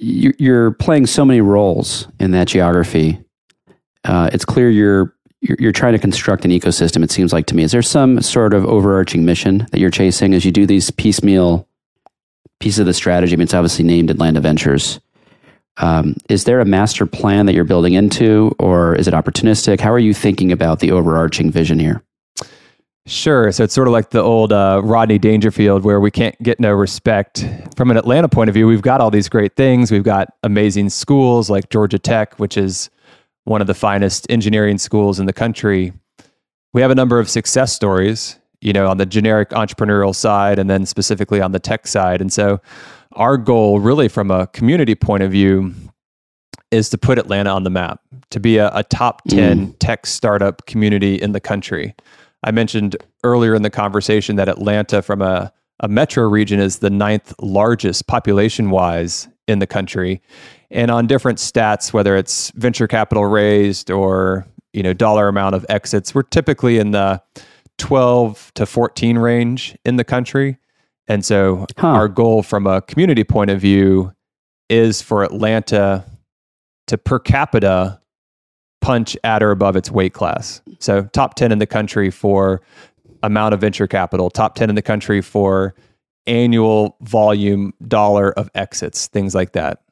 you, 0.01 0.35
you're 0.37 0.73
playing 0.73 1.07
so 1.07 1.25
many 1.25 1.41
roles 1.41 2.09
in 2.19 2.33
that 2.33 2.49
geography. 2.49 3.23
Uh, 4.03 4.31
it's 4.33 4.45
clear 4.45 4.69
you're, 4.69 5.15
you're 5.43 5.57
you're 5.61 5.71
trying 5.71 5.93
to 5.93 6.01
construct 6.01 6.45
an 6.45 6.51
ecosystem. 6.51 7.05
It 7.05 7.13
seems 7.13 7.33
like 7.33 7.47
to 7.47 7.55
me. 7.55 7.63
Is 7.63 7.71
there 7.71 7.83
some 7.83 8.21
sort 8.21 8.53
of 8.53 8.67
overarching 8.67 9.25
mission 9.25 9.69
that 9.71 9.79
you're 9.79 9.91
chasing 9.91 10.35
as 10.35 10.45
you 10.45 10.51
do 10.51 10.67
these 10.67 10.91
piecemeal 10.91 11.69
pieces 12.59 12.81
of 12.81 12.87
the 12.87 12.95
strategy? 12.95 13.35
I 13.35 13.37
mean, 13.37 13.45
it's 13.45 13.55
obviously 13.55 13.85
named 13.85 14.11
Atlanta 14.11 14.41
Ventures. 14.41 14.99
Um, 15.77 16.17
is 16.29 16.43
there 16.45 16.59
a 16.59 16.65
master 16.65 17.07
plan 17.07 17.47
that 17.47 17.55
you're 17.55 17.63
building 17.63 17.93
into, 17.93 18.57
or 18.59 18.97
is 18.97 19.07
it 19.07 19.15
opportunistic? 19.15 19.79
How 19.79 19.93
are 19.93 20.01
you 20.01 20.13
thinking 20.15 20.51
about 20.51 20.81
the 20.81 20.91
overarching 20.91 21.53
vision 21.53 21.79
here? 21.79 22.03
Sure. 23.11 23.51
So 23.51 23.65
it's 23.65 23.75
sort 23.75 23.89
of 23.89 23.93
like 23.93 24.11
the 24.11 24.23
old 24.23 24.53
uh, 24.53 24.81
Rodney 24.85 25.19
Dangerfield, 25.19 25.83
where 25.83 25.99
we 25.99 26.13
can't 26.13 26.41
get 26.45 26.61
no 26.61 26.71
respect. 26.71 27.45
From 27.75 27.91
an 27.91 27.97
Atlanta 27.97 28.29
point 28.29 28.49
of 28.49 28.55
view, 28.55 28.69
we've 28.69 28.83
got 28.83 29.01
all 29.01 29.11
these 29.11 29.29
great 29.29 29.57
things. 29.57 29.91
We've 29.91 30.05
got 30.05 30.29
amazing 30.45 30.91
schools 30.91 31.51
like 31.51 31.71
Georgia 31.71 31.99
Tech, 31.99 32.39
which 32.39 32.57
is 32.57 32.89
one 33.43 33.61
of 33.61 33.67
the 33.67 33.75
finest 33.75 34.29
engineering 34.31 34.79
schools 34.79 35.19
in 35.19 35.27
the 35.27 35.33
country. 35.33 35.93
We 36.73 36.83
have 36.83 36.93
a 36.93 36.95
number 36.95 37.19
of 37.19 37.29
success 37.29 37.73
stories, 37.73 38.39
you 38.61 38.73
know, 38.73 38.87
on 38.87 38.99
the 38.99 39.07
generic 39.07 39.51
entrepreneurial 39.51 40.15
side 40.15 40.61
and 40.61 40.71
then 40.71 40.87
specifically 40.87 41.41
on 41.41 41.51
the 41.51 41.59
tech 41.59 41.89
side. 41.89 42.21
And 42.21 42.33
so 42.33 42.61
our 43.15 43.37
goal, 43.37 43.81
really, 43.81 44.07
from 44.07 44.31
a 44.31 44.47
community 44.47 44.95
point 44.95 45.25
of 45.25 45.33
view, 45.33 45.75
is 46.71 46.89
to 46.91 46.97
put 46.97 47.19
Atlanta 47.19 47.51
on 47.51 47.65
the 47.65 47.71
map, 47.71 48.01
to 48.31 48.39
be 48.39 48.59
a, 48.59 48.71
a 48.73 48.85
top 48.85 49.23
10 49.25 49.73
tech 49.81 50.07
startup 50.07 50.65
community 50.67 51.17
in 51.17 51.33
the 51.33 51.41
country. 51.41 51.97
I 52.43 52.51
mentioned 52.51 52.97
earlier 53.25 53.55
in 53.55 53.63
the 53.63 53.71
conversation 53.71 54.37
that 54.37 54.49
Atlanta, 54.49 55.03
from 55.03 55.23
a, 55.23 55.53
a 55.81 55.89
metro 55.89 56.29
region, 56.29 56.61
is 56.61 56.79
the 56.79 56.91
ninth 56.91 57.35
largest 57.41 58.07
population 58.07 58.71
wise 58.71 59.29
in 59.47 59.59
the 59.59 59.67
country. 59.67 60.23
And 60.71 60.91
on 60.91 61.07
different 61.07 61.39
stats, 61.39 61.93
whether 61.93 62.17
it's 62.17 62.51
venture 62.53 62.87
capital 62.87 63.25
raised 63.27 63.91
or 63.91 64.47
you 64.73 64.83
know 64.83 64.93
dollar 64.93 65.29
amount 65.29 65.55
of 65.55 65.67
exits, 65.69 66.15
we're 66.15 66.23
typically 66.23 66.79
in 66.79 66.93
the 66.93 67.21
12 67.79 68.53
to 68.55 68.67
14 68.67 69.19
range 69.19 69.77
in 69.85 69.97
the 69.97 70.05
country. 70.05 70.59
And 71.09 71.25
so 71.25 71.67
Huh. 71.77 71.89
our 71.89 72.09
goal 72.09 72.43
from 72.43 72.67
a 72.67 72.81
community 72.83 73.25
point 73.25 73.51
of 73.51 73.61
view 73.61 74.13
is 74.69 75.03
for 75.03 75.25
Atlanta 75.25 76.05
to 76.87 76.97
per 76.99 77.19
capita 77.19 78.00
punch 78.81 79.17
at 79.25 79.43
or 79.43 79.51
above 79.51 79.77
its 79.77 79.91
weight 79.91 80.15
class. 80.15 80.61
So 80.79 81.03
top 81.13 81.35
10 81.35 81.53
in 81.53 81.59
the 81.59 81.67
country 81.67 82.11
for 82.11 82.63
amount 83.23 83.55
of 83.55 83.61
venture 83.61 83.87
capital, 83.87 84.31
top 84.31 84.55
10 84.55 84.69
in 84.71 84.75
the 84.77 84.83
country 84.83 85.21
for 85.21 85.75
annual 86.27 86.97
volume 87.03 87.73
dollar 87.87 88.33
of 88.33 88.51
exits, 88.55 89.07
things 89.09 89.35
like 89.35 89.53
that. 89.53 89.83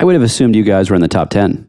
I 0.00 0.04
would 0.04 0.14
have 0.14 0.22
assumed 0.22 0.54
you 0.56 0.64
guys 0.64 0.90
were 0.90 0.96
in 0.96 1.02
the 1.02 1.08
top 1.08 1.30
10. 1.30 1.68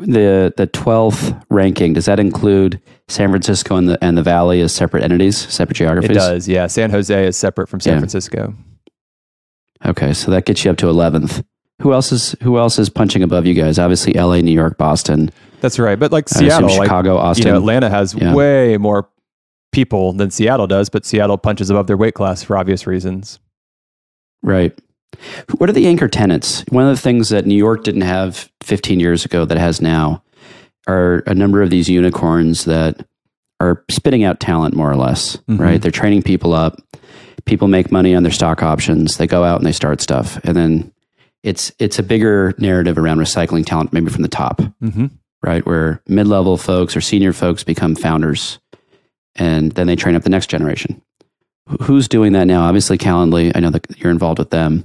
The 0.00 0.54
the 0.56 0.68
12th 0.68 1.42
ranking, 1.50 1.92
does 1.92 2.04
that 2.04 2.20
include 2.20 2.80
San 3.08 3.30
Francisco 3.30 3.74
and 3.76 3.88
the 3.88 3.98
and 4.04 4.16
the 4.16 4.22
Valley 4.22 4.60
as 4.60 4.72
separate 4.72 5.02
entities, 5.02 5.36
separate 5.52 5.74
geographies? 5.74 6.10
It 6.10 6.14
does. 6.14 6.48
Yeah, 6.48 6.68
San 6.68 6.90
Jose 6.90 7.26
is 7.26 7.36
separate 7.36 7.68
from 7.68 7.80
San 7.80 7.94
Yeah. 7.94 7.98
Francisco. 7.98 8.54
Okay, 9.84 10.12
so 10.12 10.30
that 10.30 10.44
gets 10.44 10.64
you 10.64 10.70
up 10.70 10.76
to 10.78 10.86
11th. 10.86 11.44
Who 11.82 11.92
else 11.92 12.10
is 12.12 12.34
who 12.42 12.58
else 12.58 12.78
is 12.78 12.88
punching 12.88 13.22
above 13.22 13.46
you 13.46 13.54
guys? 13.54 13.78
Obviously 13.78 14.14
LA, 14.14 14.40
New 14.40 14.52
York, 14.52 14.76
Boston, 14.78 15.30
That's 15.60 15.78
right. 15.78 15.98
But 15.98 16.12
like 16.12 16.26
I 16.34 16.38
Seattle, 16.40 16.68
like 16.70 16.82
Chicago, 16.84 17.14
you 17.14 17.18
Austin. 17.18 17.48
know, 17.50 17.56
Atlanta 17.56 17.88
has 17.90 18.14
Yeah. 18.14 18.34
way 18.34 18.76
more 18.78 19.08
people 19.72 20.12
than 20.12 20.30
Seattle 20.30 20.66
does, 20.66 20.88
but 20.88 21.04
Seattle 21.04 21.36
punches 21.38 21.68
above 21.70 21.86
their 21.86 21.96
weight 21.96 22.14
class 22.14 22.42
for 22.42 22.56
obvious 22.56 22.86
reasons. 22.86 23.38
Right. 24.42 24.72
What 25.58 25.68
are 25.68 25.72
the 25.72 25.86
anchor 25.86 26.08
tenants? 26.08 26.64
One 26.70 26.84
of 26.84 26.94
the 26.94 27.00
things 27.00 27.28
that 27.30 27.46
New 27.46 27.56
York 27.56 27.82
didn't 27.84 28.02
have 28.02 28.50
15 28.62 29.00
years 29.00 29.24
ago 29.24 29.44
that 29.44 29.56
it 29.56 29.60
has 29.60 29.80
now 29.80 30.22
are 30.86 31.22
a 31.26 31.34
number 31.34 31.60
of 31.62 31.70
these 31.70 31.88
unicorns 31.88 32.64
that 32.66 33.04
are 33.60 33.82
spitting 33.90 34.22
out 34.24 34.38
talent 34.40 34.74
more 34.76 34.90
or 34.90 34.96
less, 34.96 35.36
Mhm. 35.48 35.58
right? 35.58 35.82
They're 35.82 35.90
training 35.90 36.22
people 36.22 36.54
up. 36.54 36.80
People 37.46 37.66
make 37.68 37.90
money 37.90 38.14
on 38.14 38.22
their 38.22 38.32
stock 38.32 38.62
options. 38.62 39.16
They 39.16 39.26
go 39.26 39.42
out 39.42 39.58
and 39.58 39.66
they 39.66 39.72
start 39.72 40.00
stuff. 40.00 40.38
And 40.44 40.56
then 40.56 40.92
it's 41.42 41.72
it's 41.78 41.98
a 41.98 42.02
bigger 42.02 42.54
narrative 42.58 42.98
around 42.98 43.18
recycling 43.18 43.64
talent 43.64 43.92
maybe 43.92 44.10
from 44.10 44.22
the 44.22 44.28
top, 44.28 44.60
Mm-hmm. 44.82 45.06
right? 45.42 45.64
Where 45.66 46.02
mid-level 46.08 46.56
folks 46.56 46.96
or 46.96 47.00
senior 47.00 47.32
folks 47.32 47.62
become 47.64 47.94
founders 47.94 48.58
and 49.36 49.72
then 49.72 49.86
they 49.86 49.96
train 49.96 50.16
up 50.16 50.22
the 50.24 50.30
next 50.30 50.48
generation. 50.50 51.00
Who's 51.82 52.08
doing 52.08 52.32
that 52.32 52.46
now? 52.46 52.62
Obviously 52.62 52.98
Calendly, 52.98 53.52
I 53.54 53.60
know 53.60 53.70
that 53.70 53.86
you're 53.98 54.10
involved 54.10 54.38
with 54.38 54.50
them. 54.50 54.84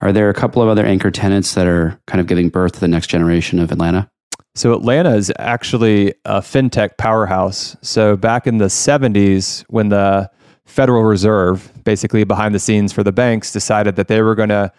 Are 0.00 0.12
there 0.12 0.28
a 0.30 0.34
couple 0.34 0.60
of 0.62 0.68
other 0.68 0.84
anchor 0.84 1.10
tenants 1.10 1.54
that 1.54 1.66
are 1.66 2.00
kind 2.06 2.20
of 2.20 2.26
giving 2.26 2.48
birth 2.48 2.72
to 2.72 2.80
the 2.80 2.88
next 2.88 3.06
generation 3.08 3.58
of 3.60 3.70
Atlanta? 3.70 4.10
So 4.54 4.74
Atlanta 4.74 5.14
is 5.14 5.32
actually 5.38 6.14
a 6.24 6.40
fintech 6.40 6.98
powerhouse. 6.98 7.76
So 7.82 8.16
back 8.16 8.46
in 8.46 8.58
the 8.58 8.66
70s, 8.66 9.62
when 9.68 9.88
the 9.90 10.30
Federal 10.66 11.04
Reserve, 11.04 11.70
basically 11.84 12.24
behind 12.24 12.54
the 12.54 12.58
scenes 12.58 12.92
for 12.92 13.02
the 13.02 13.12
banks, 13.12 13.52
decided 13.52 13.96
that 13.96 14.08
they 14.08 14.20
were 14.22 14.34
going 14.34 14.48
to 14.48 14.72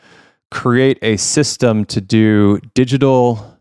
create 0.54 1.00
a 1.02 1.18
system 1.18 1.84
to 1.84 2.00
do 2.00 2.60
digital 2.76 3.58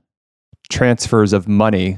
transfers 0.71 1.33
of 1.33 1.49
money. 1.49 1.97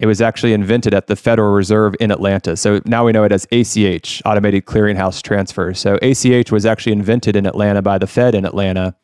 It 0.00 0.06
was 0.06 0.20
actually 0.20 0.52
invented 0.52 0.94
at 0.94 1.06
the 1.06 1.14
Federal 1.14 1.52
Reserve 1.52 1.94
in 2.00 2.10
Atlanta. 2.10 2.56
So 2.56 2.80
now 2.86 3.06
we 3.06 3.12
know 3.12 3.22
it 3.22 3.30
as 3.30 3.46
ACH, 3.52 4.20
Automated 4.24 4.66
Clearinghouse 4.66 5.22
Transfer. 5.22 5.74
So 5.74 5.96
ACH 6.02 6.50
was 6.50 6.66
actually 6.66 6.92
invented 6.92 7.36
in 7.36 7.46
Atlanta 7.46 7.80
by 7.80 7.98
the 7.98 8.08
Fed 8.08 8.34
in 8.34 8.44
Atlanta. 8.44 8.96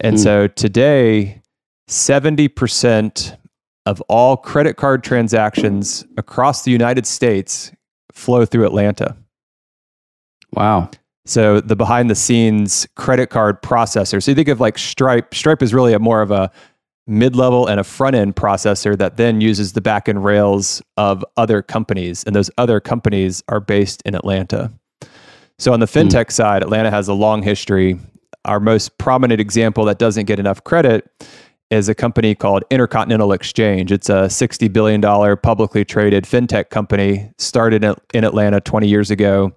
And 0.00 0.16
Hmm. 0.16 0.22
so 0.22 0.46
today, 0.48 1.40
70% 1.88 3.36
of 3.86 4.00
all 4.02 4.36
credit 4.36 4.74
card 4.76 5.04
transactions 5.04 6.04
across 6.16 6.64
the 6.64 6.72
United 6.72 7.06
States 7.06 7.70
flow 8.12 8.44
through 8.44 8.66
Atlanta. 8.66 9.16
Wow. 10.52 10.90
So 11.24 11.60
the 11.60 11.76
behind 11.76 12.10
the 12.10 12.14
scenes 12.14 12.86
credit 12.96 13.28
card 13.30 13.62
processor. 13.62 14.22
So 14.22 14.30
you 14.30 14.34
think 14.34 14.48
of 14.48 14.60
like 14.60 14.76
Stripe. 14.76 15.34
Stripe 15.34 15.62
is 15.62 15.72
really 15.72 15.92
a 15.92 15.98
more 15.98 16.20
of 16.20 16.30
a 16.30 16.50
mid 17.06 17.36
level 17.36 17.66
and 17.66 17.80
a 17.80 17.84
front 17.84 18.16
end 18.16 18.36
processor 18.36 18.96
that 18.98 19.16
then 19.16 19.40
uses 19.40 19.72
the 19.72 19.80
back 19.80 20.08
end 20.08 20.24
rails 20.24 20.82
of 20.96 21.24
other 21.36 21.62
companies. 21.62 22.24
And 22.24 22.34
those 22.34 22.50
other 22.58 22.80
companies 22.80 23.42
are 23.48 23.60
based 23.60 24.02
in 24.04 24.14
Atlanta. 24.14 24.72
So 25.58 25.72
on 25.72 25.80
the 25.80 25.86
hmm. 25.86 25.98
fintech 25.98 26.30
side, 26.32 26.62
Atlanta 26.62 26.90
has 26.90 27.08
a 27.08 27.14
long 27.14 27.42
history. 27.42 27.98
Our 28.44 28.58
most 28.58 28.98
prominent 28.98 29.40
example 29.40 29.84
that 29.84 29.98
doesn't 29.98 30.26
get 30.26 30.40
enough 30.40 30.64
credit 30.64 31.08
is 31.70 31.88
a 31.88 31.94
company 31.94 32.34
called 32.34 32.64
Intercontinental 32.70 33.32
Exchange. 33.32 33.92
It's 33.92 34.10
a 34.10 34.24
$60 34.24 34.70
billion 34.72 35.00
publicly 35.38 35.84
traded 35.84 36.24
fintech 36.24 36.68
company 36.70 37.30
started 37.38 37.84
in 37.84 37.94
in 38.12 38.24
Atlanta 38.24 38.60
20 38.60 38.88
years 38.88 39.10
ago. 39.10 39.52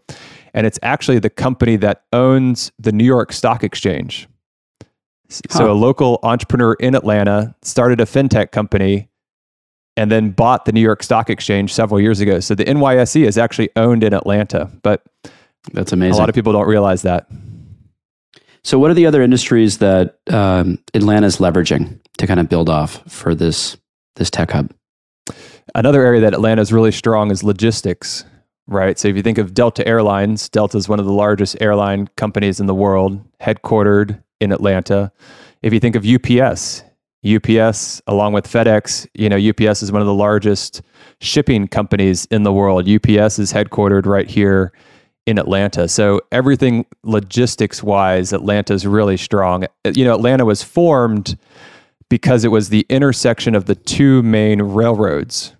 And 0.55 0.65
it's 0.65 0.79
actually 0.81 1.19
the 1.19 1.29
company 1.29 1.75
that 1.75 2.03
owns 2.13 2.71
the 2.79 2.91
New 2.91 3.03
York 3.03 3.31
Stock 3.33 3.63
Exchange. 3.63 4.27
So 5.29 5.41
Huh. 5.51 5.71
a 5.71 5.73
local 5.73 6.19
entrepreneur 6.23 6.73
in 6.75 6.95
Atlanta 6.95 7.53
started 7.61 7.99
a 7.99 8.05
fintech 8.05 8.51
company 8.51 9.09
and 9.97 10.11
then 10.11 10.29
bought 10.31 10.65
the 10.65 10.71
New 10.71 10.81
York 10.81 11.03
Stock 11.03 11.29
Exchange 11.29 11.73
several 11.73 11.99
years 11.99 12.19
ago. 12.21 12.39
So 12.39 12.55
the 12.55 12.63
NYSE 12.65 13.25
is 13.25 13.37
actually 13.37 13.69
owned 13.75 14.03
in 14.03 14.13
Atlanta, 14.13 14.71
but 14.81 15.03
That's 15.73 15.91
amazing. 15.93 16.15
a 16.15 16.17
lot 16.17 16.29
of 16.29 16.35
people 16.35 16.53
don't 16.53 16.67
realize 16.67 17.01
that. 17.03 17.27
so, 18.63 18.77
what 18.79 18.91
are 18.91 18.93
the 18.93 19.05
other 19.05 19.21
industries 19.21 19.79
that 19.79 20.19
um, 20.31 20.79
is 20.93 21.03
leveraging 21.03 21.99
to 22.17 22.27
kind 22.27 22.39
of 22.39 22.49
build 22.49 22.69
off 22.69 23.01
for 23.11 23.35
this 23.35 23.77
this 24.15 24.29
tech 24.29 24.51
hub? 24.51 24.71
Another 25.73 26.03
area 26.05 26.21
that 26.21 26.33
Atlanta 26.33 26.61
is 26.61 26.71
really 26.71 26.91
strong 26.91 27.31
is 27.31 27.43
logistics, 27.43 28.23
right? 28.67 28.97
So 28.97 29.07
if 29.07 29.15
you 29.15 29.21
think 29.21 29.37
of 29.37 29.53
Delta 29.53 29.87
Airlines, 29.87 30.49
Delta 30.49 30.77
is 30.77 30.89
one 30.89 30.99
of 30.99 31.05
the 31.05 31.13
largest 31.13 31.57
airline 31.61 32.09
companies 32.15 32.59
in 32.59 32.65
the 32.65 32.75
world, 32.75 33.21
headquartered 33.39 34.21
in 34.39 34.51
Atlanta. 34.51 35.11
If 35.61 35.73
you 35.73 35.79
think 35.79 35.95
of 35.95 36.05
UPS, 36.05 36.83
UPS 37.25 38.01
along 38.07 38.33
with 38.33 38.47
FedEx, 38.47 39.07
you 39.13 39.29
know, 39.29 39.37
UPS 39.37 39.81
is 39.81 39.91
one 39.91 40.01
of 40.01 40.07
the 40.07 40.13
largest 40.13 40.81
shipping 41.21 41.67
companies 41.67 42.25
in 42.25 42.43
the 42.43 42.53
world. 42.53 42.87
UPS 42.87 43.39
is 43.39 43.51
headquartered 43.51 44.05
right 44.05 44.29
here 44.29 44.71
in 45.25 45.39
Atlanta. 45.39 45.87
So 45.87 46.21
everything 46.31 46.85
logistics 47.03 47.81
wise, 47.81 48.31
Atlanta 48.31 48.73
is 48.73 48.85
really 48.85 49.17
strong. 49.17 49.65
You 49.83 50.05
know, 50.05 50.13
Atlanta 50.13 50.45
was 50.45 50.61
formed 50.61 51.37
because 52.09 52.43
it 52.45 52.49
was 52.49 52.69
the 52.69 52.85
intersection 52.89 53.55
of 53.55 53.65
the 53.65 53.75
two 53.75 54.21
main 54.21 54.61
railroads 54.61 55.54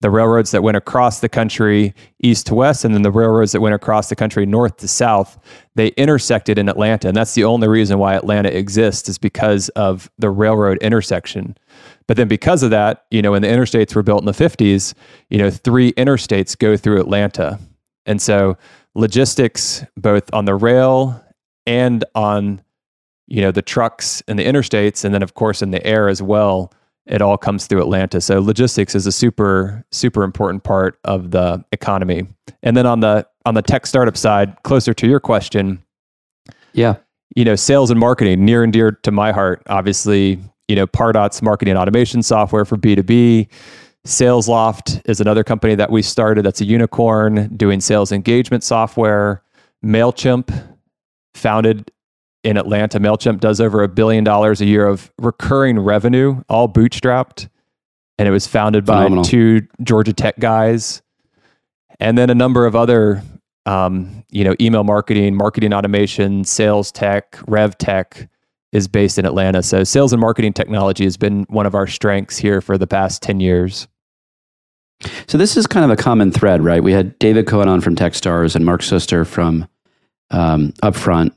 the 0.00 0.10
railroads 0.10 0.52
that 0.52 0.62
went 0.62 0.76
across 0.76 1.20
the 1.20 1.28
country 1.28 1.94
east 2.20 2.46
to 2.46 2.54
west 2.54 2.84
and 2.84 2.94
then 2.94 3.02
the 3.02 3.10
railroads 3.10 3.52
that 3.52 3.60
went 3.60 3.74
across 3.74 4.08
the 4.08 4.16
country 4.16 4.46
north 4.46 4.76
to 4.76 4.88
south 4.88 5.38
they 5.74 5.88
intersected 5.88 6.58
in 6.58 6.68
atlanta. 6.68 7.08
And 7.08 7.16
that's 7.16 7.34
the 7.34 7.44
only 7.44 7.68
reason 7.68 7.98
why 7.98 8.14
atlanta 8.14 8.48
exists 8.48 9.08
is 9.08 9.18
because 9.18 9.68
of 9.70 10.10
the 10.18 10.30
railroad 10.30 10.78
intersection. 10.78 11.56
But 12.06 12.16
then 12.16 12.28
because 12.28 12.62
of 12.62 12.70
that 12.70 13.06
you 13.10 13.22
know 13.22 13.32
when 13.32 13.42
the 13.42 13.48
interstates 13.48 13.94
were 13.94 14.02
built 14.02 14.22
in 14.22 14.26
the 14.26 14.32
50s 14.32 14.94
you 15.30 15.38
know 15.38 15.50
three 15.50 15.92
interstates 15.94 16.56
go 16.56 16.76
through 16.76 17.00
atlanta. 17.00 17.58
And 18.06 18.22
so 18.22 18.56
logistics 18.94 19.84
both 19.96 20.32
on 20.32 20.44
the 20.44 20.54
rail 20.54 21.24
and 21.66 22.04
on 22.14 22.62
you 23.26 23.42
know 23.42 23.50
the 23.50 23.62
trucks 23.62 24.22
and 24.26 24.38
the 24.38 24.44
interstates 24.44 25.04
and 25.04 25.12
then 25.12 25.22
of 25.22 25.34
course 25.34 25.60
in 25.60 25.70
the 25.70 25.84
air 25.86 26.08
as 26.08 26.22
well 26.22 26.72
it 27.08 27.22
all 27.22 27.36
comes 27.38 27.66
through 27.66 27.80
atlanta 27.80 28.20
so 28.20 28.40
logistics 28.40 28.94
is 28.94 29.06
a 29.06 29.12
super 29.12 29.84
super 29.90 30.22
important 30.22 30.62
part 30.64 30.98
of 31.04 31.30
the 31.30 31.64
economy. 31.72 32.26
And 32.62 32.76
then 32.76 32.86
on 32.86 33.00
the 33.00 33.26
on 33.46 33.54
the 33.54 33.62
tech 33.62 33.86
startup 33.86 34.16
side 34.16 34.56
closer 34.62 34.92
to 34.94 35.06
your 35.06 35.20
question 35.20 35.82
Yeah. 36.72 36.96
you 37.34 37.44
know 37.44 37.56
sales 37.56 37.90
and 37.90 37.98
marketing 37.98 38.44
near 38.44 38.62
and 38.62 38.72
dear 38.72 38.92
to 38.92 39.10
my 39.10 39.32
heart. 39.32 39.62
Obviously 39.68 40.38
you 40.68 40.76
know 40.76 40.86
pardot's 40.86 41.40
marketing 41.42 41.72
and 41.72 41.78
automation 41.78 42.22
software 42.22 42.64
for 42.64 42.76
b2b 42.76 43.48
salesloft 44.06 45.02
is 45.06 45.20
another 45.20 45.44
company 45.44 45.74
that 45.74 45.90
we 45.90 46.00
started 46.02 46.44
that's 46.44 46.60
a 46.60 46.64
unicorn 46.64 47.54
doing 47.56 47.80
sales 47.80 48.10
engagement 48.12 48.64
software. 48.64 49.42
Mailchimp 49.84 50.50
founded 51.34 51.90
in 52.44 52.56
Atlanta. 52.56 53.00
MailChimp 53.00 53.40
does 53.40 53.60
over 53.60 53.82
a 53.82 53.88
billion 53.88 54.24
dollars 54.24 54.60
a 54.60 54.66
year 54.66 54.86
of 54.86 55.12
recurring 55.18 55.78
revenue, 55.78 56.42
all 56.48 56.68
bootstrapped. 56.68 57.48
And 58.18 58.26
it 58.26 58.32
was 58.32 58.46
founded 58.46 58.84
by 58.84 59.04
Phenomenal. 59.04 59.24
two 59.24 59.66
Georgia 59.82 60.12
Tech 60.12 60.38
guys. 60.38 61.02
And 62.00 62.16
then 62.16 62.30
a 62.30 62.34
number 62.34 62.66
of 62.66 62.74
other, 62.74 63.22
um, 63.66 64.24
you 64.30 64.44
know, 64.44 64.54
email 64.60 64.84
marketing, 64.84 65.36
marketing 65.36 65.72
automation, 65.72 66.44
sales 66.44 66.90
tech, 66.90 67.38
rev 67.46 67.76
tech 67.78 68.28
is 68.72 68.86
based 68.86 69.18
in 69.18 69.24
Atlanta. 69.24 69.62
So 69.62 69.84
sales 69.84 70.12
and 70.12 70.20
marketing 70.20 70.52
technology 70.52 71.04
has 71.04 71.16
been 71.16 71.44
one 71.48 71.66
of 71.66 71.74
our 71.74 71.86
strengths 71.86 72.36
here 72.36 72.60
for 72.60 72.76
the 72.76 72.86
past 72.86 73.22
10 73.22 73.40
years. 73.40 73.88
So 75.26 75.38
this 75.38 75.56
is 75.56 75.66
kind 75.66 75.84
of 75.84 75.90
a 75.90 75.96
common 76.00 76.32
thread, 76.32 76.62
right? 76.62 76.82
We 76.82 76.92
had 76.92 77.18
David 77.18 77.46
Cohen 77.46 77.68
on 77.68 77.80
from 77.80 77.94
TechStars 77.94 78.56
and 78.56 78.64
Mark 78.64 78.82
Suster 78.82 79.26
from 79.26 79.68
um, 80.30 80.72
Upfront, 80.82 81.32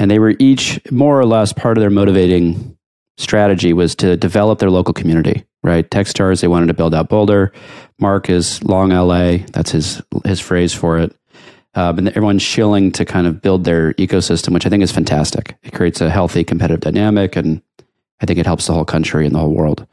and 0.00 0.10
they 0.10 0.18
were 0.18 0.34
each 0.38 0.80
more 0.90 1.20
or 1.20 1.26
less 1.26 1.52
part 1.52 1.76
of 1.76 1.82
their 1.82 1.90
motivating 1.90 2.76
strategy 3.18 3.74
was 3.74 3.94
to 3.94 4.16
develop 4.16 4.58
their 4.58 4.70
local 4.70 4.94
community, 4.94 5.44
right? 5.62 5.88
TechStars 5.90 6.40
they 6.40 6.48
wanted 6.48 6.68
to 6.68 6.74
build 6.74 6.94
out 6.94 7.10
Boulder. 7.10 7.52
Mark 8.00 8.30
is 8.30 8.64
Long 8.64 8.88
LA, 8.88 9.44
that's 9.52 9.70
his 9.70 10.02
his 10.24 10.40
phrase 10.40 10.72
for 10.72 10.98
it. 10.98 11.14
Um, 11.74 11.98
and 11.98 12.08
everyone's 12.08 12.42
shilling 12.42 12.90
to 12.92 13.04
kind 13.04 13.26
of 13.26 13.42
build 13.42 13.64
their 13.64 13.92
ecosystem, 13.92 14.54
which 14.54 14.66
I 14.66 14.70
think 14.70 14.82
is 14.82 14.90
fantastic. 14.90 15.56
It 15.62 15.74
creates 15.74 16.00
a 16.00 16.10
healthy 16.10 16.44
competitive 16.44 16.80
dynamic, 16.80 17.36
and 17.36 17.62
I 18.20 18.26
think 18.26 18.38
it 18.40 18.46
helps 18.46 18.66
the 18.66 18.72
whole 18.72 18.86
country 18.86 19.26
and 19.26 19.34
the 19.34 19.38
whole 19.38 19.54
world. 19.54 19.86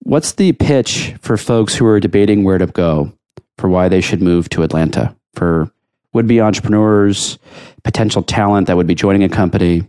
What's 0.00 0.32
the 0.32 0.52
pitch 0.52 1.14
for 1.22 1.36
folks 1.36 1.74
who 1.74 1.86
are 1.86 1.98
debating 2.00 2.44
where 2.44 2.58
to 2.58 2.66
go 2.66 3.12
for 3.56 3.68
why 3.68 3.88
they 3.88 4.00
should 4.00 4.22
move 4.22 4.48
to 4.50 4.62
Atlanta? 4.62 5.16
For 5.34 5.72
would 6.12 6.26
be 6.26 6.40
entrepreneurs, 6.40 7.38
potential 7.84 8.22
talent 8.22 8.66
that 8.66 8.76
would 8.76 8.86
be 8.86 8.94
joining 8.94 9.22
a 9.22 9.28
company, 9.28 9.88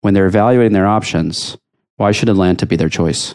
when 0.00 0.14
they're 0.14 0.26
evaluating 0.26 0.72
their 0.72 0.86
options, 0.86 1.56
why 1.96 2.12
should 2.12 2.28
Atlanta 2.28 2.66
be 2.66 2.76
their 2.76 2.88
choice? 2.88 3.34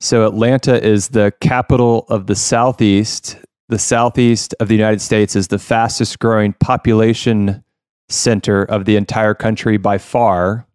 So 0.00 0.26
Atlanta 0.26 0.82
is 0.82 1.08
the 1.08 1.32
capital 1.40 2.06
of 2.08 2.26
the 2.26 2.34
Southeast. 2.34 3.36
The 3.68 3.78
Southeast 3.78 4.54
of 4.58 4.68
the 4.68 4.74
United 4.74 5.00
States 5.00 5.36
is 5.36 5.48
the 5.48 5.58
fastest 5.58 6.18
growing 6.18 6.54
population 6.54 7.62
center 8.08 8.64
of 8.64 8.84
the 8.84 8.96
entire 8.96 9.34
country 9.34 9.76
by 9.76 9.98
far. 9.98 10.66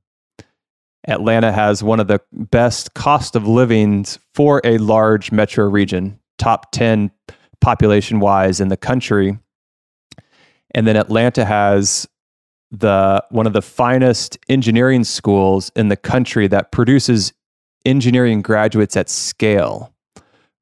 Atlanta 1.08 1.52
has 1.52 1.84
one 1.84 2.00
of 2.00 2.08
the 2.08 2.22
best 2.32 2.94
cost 2.94 3.36
of 3.36 3.48
livings 3.48 4.20
for 4.34 4.62
a 4.64 4.78
large 4.78 5.32
metro 5.32 5.66
region, 5.68 6.20
top 6.38 6.72
10 6.72 7.12
population 7.60 8.20
wise 8.20 8.60
in 8.60 8.68
the 8.68 8.78
country. 8.78 9.38
And 10.78 10.86
then 10.86 10.96
Atlanta 10.96 11.44
has 11.44 12.08
the 12.70 13.24
one 13.32 13.48
of 13.48 13.54
the 13.54 13.64
finest 13.64 14.38
engineering 14.48 15.04
schools 15.04 15.72
in 15.76 15.88
the 15.88 15.96
country 15.96 16.46
that 16.50 16.72
produces 16.72 17.34
engineering 17.84 18.44
graduates 18.44 18.96
at 18.96 19.10
scale, 19.10 19.92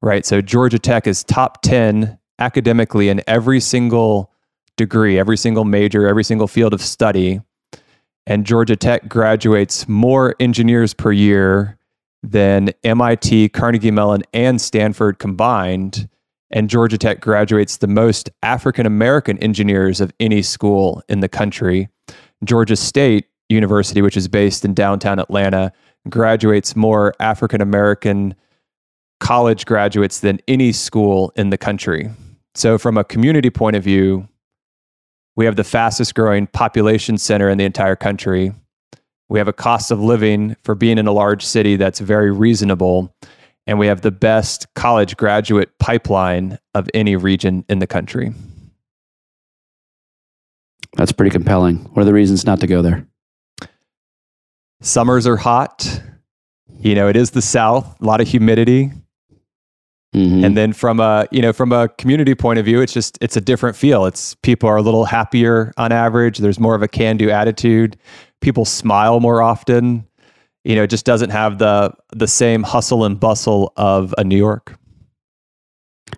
right? 0.00 0.24
So 0.24 0.40
Georgia 0.40 0.78
Tech 0.78 1.06
is 1.06 1.22
top 1.22 1.60
10 1.60 2.18
academically 2.38 3.10
in 3.10 3.20
every 3.26 3.60
single 3.60 4.32
degree, 4.78 5.18
every 5.18 5.36
single 5.36 5.66
major, 5.66 6.08
every 6.08 6.24
single 6.24 6.48
field 6.48 6.72
of 6.72 6.80
study. 6.80 7.42
And 8.26 8.46
Georgia 8.46 8.74
Tech 8.74 9.10
graduates 9.10 9.86
more 9.86 10.34
engineers 10.40 10.94
per 10.94 11.12
year 11.12 11.76
than 12.22 12.70
MIT, 12.84 13.50
Carnegie 13.50 13.90
Mellon, 13.90 14.22
and 14.32 14.62
Stanford 14.62 15.18
combined. 15.18 16.08
And 16.50 16.70
Georgia 16.70 16.98
Tech 16.98 17.20
graduates 17.20 17.78
the 17.78 17.88
most 17.88 18.30
African 18.42 18.86
American 18.86 19.38
engineers 19.38 20.00
of 20.00 20.12
any 20.20 20.42
school 20.42 21.02
in 21.08 21.20
the 21.20 21.28
country. 21.28 21.88
Georgia 22.44 22.76
State 22.76 23.26
University, 23.48 24.02
which 24.02 24.16
is 24.16 24.28
based 24.28 24.64
in 24.64 24.74
downtown 24.74 25.18
Atlanta, 25.18 25.72
graduates 26.08 26.76
more 26.76 27.14
African 27.20 27.60
American 27.60 28.34
college 29.20 29.66
graduates 29.66 30.20
than 30.20 30.38
any 30.46 30.72
school 30.72 31.32
in 31.36 31.50
the 31.50 31.58
country. 31.58 32.10
So, 32.54 32.78
from 32.78 32.96
a 32.96 33.04
community 33.04 33.50
point 33.50 33.76
of 33.76 33.82
view, 33.82 34.28
we 35.36 35.44
have 35.44 35.56
the 35.56 35.64
fastest 35.64 36.14
growing 36.14 36.46
population 36.46 37.18
center 37.18 37.48
in 37.48 37.58
the 37.58 37.64
entire 37.64 37.96
country. 37.96 38.52
We 39.28 39.38
have 39.38 39.48
a 39.48 39.52
cost 39.52 39.90
of 39.90 40.00
living 40.00 40.56
for 40.62 40.74
being 40.74 40.98
in 40.98 41.06
a 41.06 41.12
large 41.12 41.44
city 41.44 41.76
that's 41.76 42.00
very 42.00 42.30
reasonable. 42.30 43.14
And 43.66 43.78
we 43.78 43.88
have 43.88 44.02
the 44.02 44.12
best 44.12 44.72
college 44.74 45.16
graduate 45.16 45.76
pipeline 45.78 46.58
of 46.74 46.88
any 46.94 47.16
region 47.16 47.64
in 47.68 47.80
the 47.80 47.86
country. 47.86 48.32
That's 50.96 51.12
pretty 51.12 51.30
compelling. 51.30 51.78
What 51.92 52.02
are 52.02 52.04
the 52.06 52.12
reasons 52.14 52.46
not 52.46 52.60
to 52.60 52.66
go 52.66 52.80
there? 52.80 53.06
Summers 54.80 55.26
are 55.26 55.36
hot. 55.36 56.00
You 56.78 56.94
know, 56.94 57.08
it 57.08 57.16
is 57.16 57.30
the 57.32 57.42
South, 57.42 58.00
a 58.00 58.04
lot 58.04 58.20
of 58.20 58.28
humidity. 58.28 58.92
Mhm. 60.14 60.46
and 60.46 60.56
then 60.56 60.72
from 60.72 60.98
a 60.98 61.26
you 61.30 61.42
know 61.42 61.52
from 61.52 61.72
a 61.72 61.88
community 61.88 62.34
point 62.34 62.58
of 62.58 62.64
view 62.64 62.80
it's 62.80 62.92
just 62.92 63.18
it's 63.20 63.36
a 63.36 63.40
different 63.40 63.76
feel 63.76 64.06
it's 64.06 64.34
people 64.36 64.66
are 64.66 64.76
a 64.76 64.80
little 64.80 65.04
happier 65.04 65.74
on 65.76 65.92
average 65.92 66.38
there's 66.38 66.58
more 66.58 66.74
of 66.74 66.80
a 66.82 66.88
can 66.88 67.18
do 67.18 67.28
attitude 67.28 67.98
people 68.40 68.64
smile 68.64 69.20
more 69.20 69.42
often 69.42 70.06
you 70.66 70.74
know 70.76 70.82
it 70.82 70.90
just 70.90 71.06
doesn't 71.06 71.30
have 71.30 71.58
the 71.58 71.92
the 72.14 72.26
same 72.26 72.62
hustle 72.62 73.04
and 73.04 73.18
bustle 73.20 73.72
of 73.76 74.14
a 74.18 74.24
new 74.24 74.36
york 74.36 74.74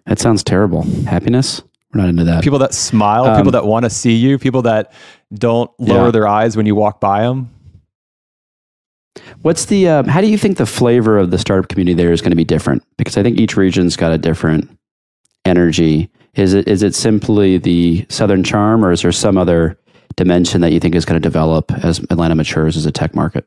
that 0.04 0.18
sounds 0.18 0.42
terrible. 0.44 0.82
Happiness? 1.06 1.62
We're 1.92 2.00
not 2.02 2.08
into 2.10 2.24
that. 2.24 2.42
people 2.44 2.58
that 2.58 2.74
smile 2.74 3.24
Um, 3.24 3.36
people 3.36 3.52
that 3.52 3.64
want 3.66 3.84
to 3.84 3.90
see 3.90 4.14
you 4.14 4.38
people 4.38 4.62
that 4.62 4.92
don't 5.32 5.70
lower 5.78 6.06
Yeah. 6.06 6.10
their 6.10 6.28
eyes 6.28 6.56
when 6.56 6.66
you 6.66 6.74
walk 6.74 7.00
by 7.00 7.22
them 7.22 7.50
What's 9.42 9.64
the? 9.64 9.88
Um, 9.88 10.06
how 10.06 10.20
do 10.20 10.28
you 10.28 10.38
think 10.38 10.58
the 10.58 10.66
flavor 10.66 11.18
of 11.18 11.30
the 11.32 11.38
startup 11.38 11.68
community 11.68 11.94
there 11.94 12.12
is 12.12 12.20
going 12.20 12.30
to 12.30 12.36
be 12.36 12.44
different? 12.44 12.84
Because 12.96 13.16
I 13.16 13.22
think 13.24 13.38
each 13.40 13.56
region's 13.56 13.96
got 13.96 14.12
a 14.12 14.18
different 14.18 14.70
energy. 15.44 16.08
Is 16.34 16.54
it 16.54 16.68
is 16.68 16.82
it 16.84 16.94
simply 16.94 17.58
the 17.58 18.06
Southern 18.08 18.44
charm, 18.44 18.84
or 18.84 18.92
is 18.92 19.02
there 19.02 19.10
some 19.12 19.36
other 19.36 19.76
dimension 20.16 20.60
that 20.60 20.72
you 20.72 20.78
think 20.78 20.94
is 20.94 21.04
going 21.04 21.20
to 21.20 21.26
develop 21.26 21.72
as 21.84 21.98
Atlanta 22.10 22.36
matures 22.36 22.76
as 22.76 22.86
a 22.86 22.92
tech 22.92 23.14
market? 23.14 23.44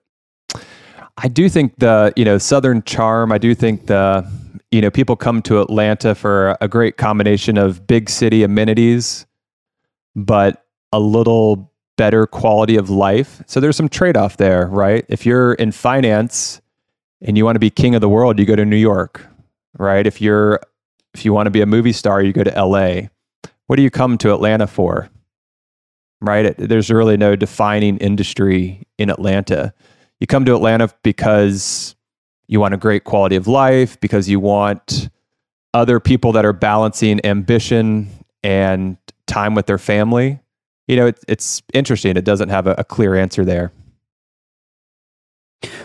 I 1.17 1.27
do 1.27 1.49
think 1.49 1.77
the 1.77 2.13
you 2.15 2.25
know 2.25 2.37
Southern 2.37 2.83
charm. 2.83 3.31
I 3.31 3.37
do 3.37 3.53
think 3.53 3.87
the 3.87 4.29
you 4.71 4.81
know 4.81 4.89
people 4.89 5.15
come 5.15 5.41
to 5.43 5.61
Atlanta 5.61 6.15
for 6.15 6.57
a 6.61 6.67
great 6.67 6.97
combination 6.97 7.57
of 7.57 7.85
big 7.87 8.09
city 8.09 8.43
amenities, 8.43 9.25
but 10.15 10.65
a 10.91 10.99
little 10.99 11.71
better 11.97 12.25
quality 12.25 12.77
of 12.77 12.89
life. 12.89 13.43
So 13.45 13.59
there's 13.59 13.75
some 13.75 13.89
trade 13.89 14.17
off 14.17 14.37
there, 14.37 14.65
right? 14.67 15.05
If 15.07 15.25
you're 15.25 15.53
in 15.53 15.71
finance 15.71 16.61
and 17.21 17.37
you 17.37 17.45
want 17.45 17.55
to 17.55 17.59
be 17.59 17.69
king 17.69 17.95
of 17.95 18.01
the 18.01 18.09
world, 18.09 18.39
you 18.39 18.45
go 18.45 18.55
to 18.55 18.65
New 18.65 18.75
York, 18.75 19.25
right? 19.77 20.07
If 20.07 20.21
you're 20.21 20.59
if 21.13 21.25
you 21.25 21.33
want 21.33 21.47
to 21.47 21.51
be 21.51 21.61
a 21.61 21.65
movie 21.65 21.93
star, 21.93 22.21
you 22.21 22.33
go 22.33 22.43
to 22.43 22.65
LA. 22.65 23.07
What 23.67 23.75
do 23.75 23.83
you 23.83 23.89
come 23.89 24.17
to 24.19 24.33
Atlanta 24.33 24.67
for? 24.67 25.09
Right? 26.21 26.55
There's 26.57 26.89
really 26.91 27.17
no 27.17 27.35
defining 27.35 27.97
industry 27.97 28.87
in 28.97 29.09
Atlanta. 29.09 29.73
You 30.21 30.27
come 30.27 30.45
to 30.45 30.55
Atlanta 30.55 30.89
because 31.01 31.95
you 32.47 32.59
want 32.59 32.75
a 32.75 32.77
great 32.77 33.03
quality 33.03 33.35
of 33.35 33.47
life, 33.47 33.99
because 33.99 34.29
you 34.29 34.39
want 34.39 35.09
other 35.73 35.99
people 35.99 36.31
that 36.33 36.45
are 36.45 36.53
balancing 36.53 37.25
ambition 37.25 38.07
and 38.43 38.97
time 39.25 39.55
with 39.55 39.65
their 39.65 39.79
family. 39.79 40.39
You 40.87 40.95
know, 40.97 41.07
it, 41.07 41.19
it's 41.27 41.63
interesting. 41.73 42.17
It 42.17 42.23
doesn't 42.23 42.49
have 42.49 42.67
a, 42.67 42.75
a 42.77 42.83
clear 42.83 43.15
answer 43.15 43.43
there. 43.43 43.71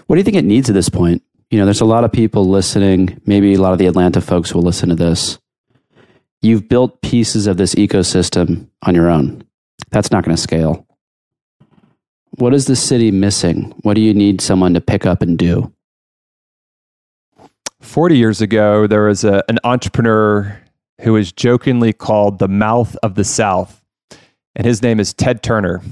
What 0.07 0.17
do 0.17 0.21
you 0.21 0.25
think 0.25 0.37
it 0.37 0.45
needs 0.45 0.69
at 0.69 0.75
this 0.75 0.89
point? 0.91 1.23
You 1.51 1.59
know, 1.59 1.65
there's 1.65 1.81
a 1.81 1.87
lot 1.87 2.05
of 2.05 2.13
people 2.13 2.45
listening. 2.45 3.21
Maybe 3.25 3.55
a 3.55 3.61
lot 3.61 3.73
of 3.73 3.79
the 3.79 3.87
Atlanta 3.87 4.21
folks 4.21 4.55
will 4.55 4.63
listen 4.63 4.91
to 4.91 4.95
this. 4.95 5.39
You've 6.43 6.69
built 6.69 7.01
pieces 7.01 7.47
of 7.47 7.57
this 7.57 7.75
ecosystem 7.75 8.69
on 8.83 8.95
your 8.95 9.09
own. 9.09 9.45
That's 9.91 10.11
not 10.11 10.25
going 10.25 10.37
to 10.37 10.43
scale. 10.43 10.86
What 12.37 12.53
is 12.53 12.67
the 12.67 12.77
city 12.77 13.11
missing? 13.11 13.75
What 13.83 13.95
do 13.95 14.03
you 14.03 14.13
need 14.13 14.41
someone 14.41 14.75
to 14.75 14.81
pick 14.81 15.07
up 15.07 15.23
and 15.23 15.39
do? 15.39 15.73
40 17.81 18.19
years 18.19 18.41
ago, 18.43 18.87
there 18.87 19.05
was 19.05 19.25
a, 19.25 19.43
an 19.49 19.59
entrepreneur 19.65 20.61
who 21.01 21.15
was 21.15 21.33
jokingly 21.33 21.93
called 21.93 22.39
the 22.39 22.49
mouth 22.49 22.97
of 23.03 23.15
the 23.15 23.25
South, 23.25 23.83
and 24.55 24.67
his 24.67 24.83
name 24.83 25.01
is 25.01 25.15
Ted 25.15 25.43
Turner. 25.43 25.83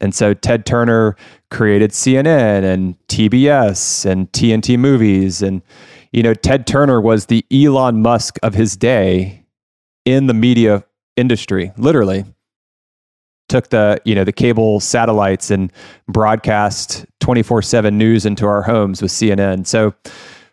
And 0.00 0.14
so 0.14 0.34
Ted 0.34 0.66
Turner 0.66 1.16
created 1.50 1.90
CNN 1.92 2.64
and 2.64 2.96
TBS 3.08 4.06
and 4.06 4.30
TNT 4.32 4.78
movies. 4.78 5.42
And, 5.42 5.62
you 6.10 6.22
know, 6.22 6.34
Ted 6.34 6.66
Turner 6.66 7.00
was 7.00 7.26
the 7.26 7.44
Elon 7.52 8.00
Musk 8.00 8.38
of 8.42 8.54
his 8.54 8.76
day 8.76 9.44
in 10.04 10.26
the 10.26 10.34
media 10.34 10.84
industry, 11.16 11.72
literally. 11.76 12.24
Took 13.50 13.68
the, 13.68 14.00
you 14.04 14.14
know, 14.14 14.24
the 14.24 14.32
cable 14.32 14.80
satellites 14.80 15.50
and 15.50 15.70
broadcast 16.08 17.04
24 17.20 17.60
7 17.62 17.98
news 17.98 18.24
into 18.24 18.46
our 18.46 18.62
homes 18.62 19.02
with 19.02 19.10
CNN. 19.10 19.66
So 19.66 19.94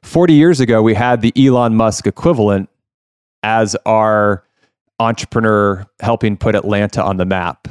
40 0.03 0.33
years 0.33 0.59
ago, 0.59 0.81
we 0.81 0.93
had 0.93 1.21
the 1.21 1.31
Elon 1.37 1.75
Musk 1.75 2.07
equivalent 2.07 2.69
as 3.43 3.75
our 3.85 4.43
entrepreneur 4.99 5.85
helping 6.01 6.35
put 6.35 6.55
Atlanta 6.55 7.01
on 7.03 7.17
the 7.17 7.25
map 7.25 7.67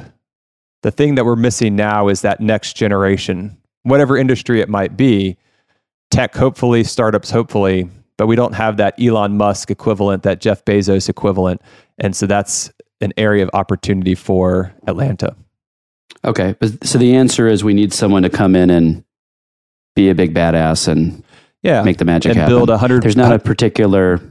the 0.87 0.91
thing 0.91 1.15
that 1.15 1.25
we're 1.25 1.35
missing 1.35 1.75
now 1.75 2.07
is 2.07 2.21
that 2.21 2.39
next 2.39 2.73
generation, 2.73 3.57
whatever 3.83 4.17
industry 4.17 4.61
it 4.61 4.69
might 4.69 4.95
be, 4.95 5.37
tech, 6.11 6.35
hopefully, 6.35 6.83
startups, 6.83 7.29
hopefully, 7.29 7.89
but 8.17 8.27
we 8.27 8.35
don't 8.35 8.53
have 8.53 8.77
that 8.77 8.95
Elon 8.97 9.37
Musk 9.37 9.69
equivalent, 9.69 10.23
that 10.23 10.39
Jeff 10.39 10.63
Bezos 10.65 11.09
equivalent. 11.09 11.61
And 11.97 12.15
so 12.15 12.25
that's 12.25 12.71
an 13.01 13.13
area 13.17 13.43
of 13.43 13.49
opportunity 13.53 14.15
for 14.15 14.73
Atlanta. 14.87 15.35
Okay. 16.25 16.55
So 16.83 16.97
the 16.97 17.15
answer 17.15 17.47
is 17.47 17.63
we 17.63 17.73
need 17.73 17.93
someone 17.93 18.23
to 18.23 18.29
come 18.29 18.55
in 18.55 18.69
and 18.69 19.03
be 19.95 20.09
a 20.09 20.15
big 20.15 20.33
badass 20.33 20.87
and 20.87 21.23
yeah, 21.63 21.81
make 21.83 21.97
the 21.97 22.05
magic 22.05 22.31
and 22.31 22.39
happen. 22.39 22.55
Build 22.55 22.69
a 22.69 22.77
hundred. 22.77 23.03
There's 23.03 23.15
not 23.15 23.33
a 23.33 23.39
particular 23.39 24.21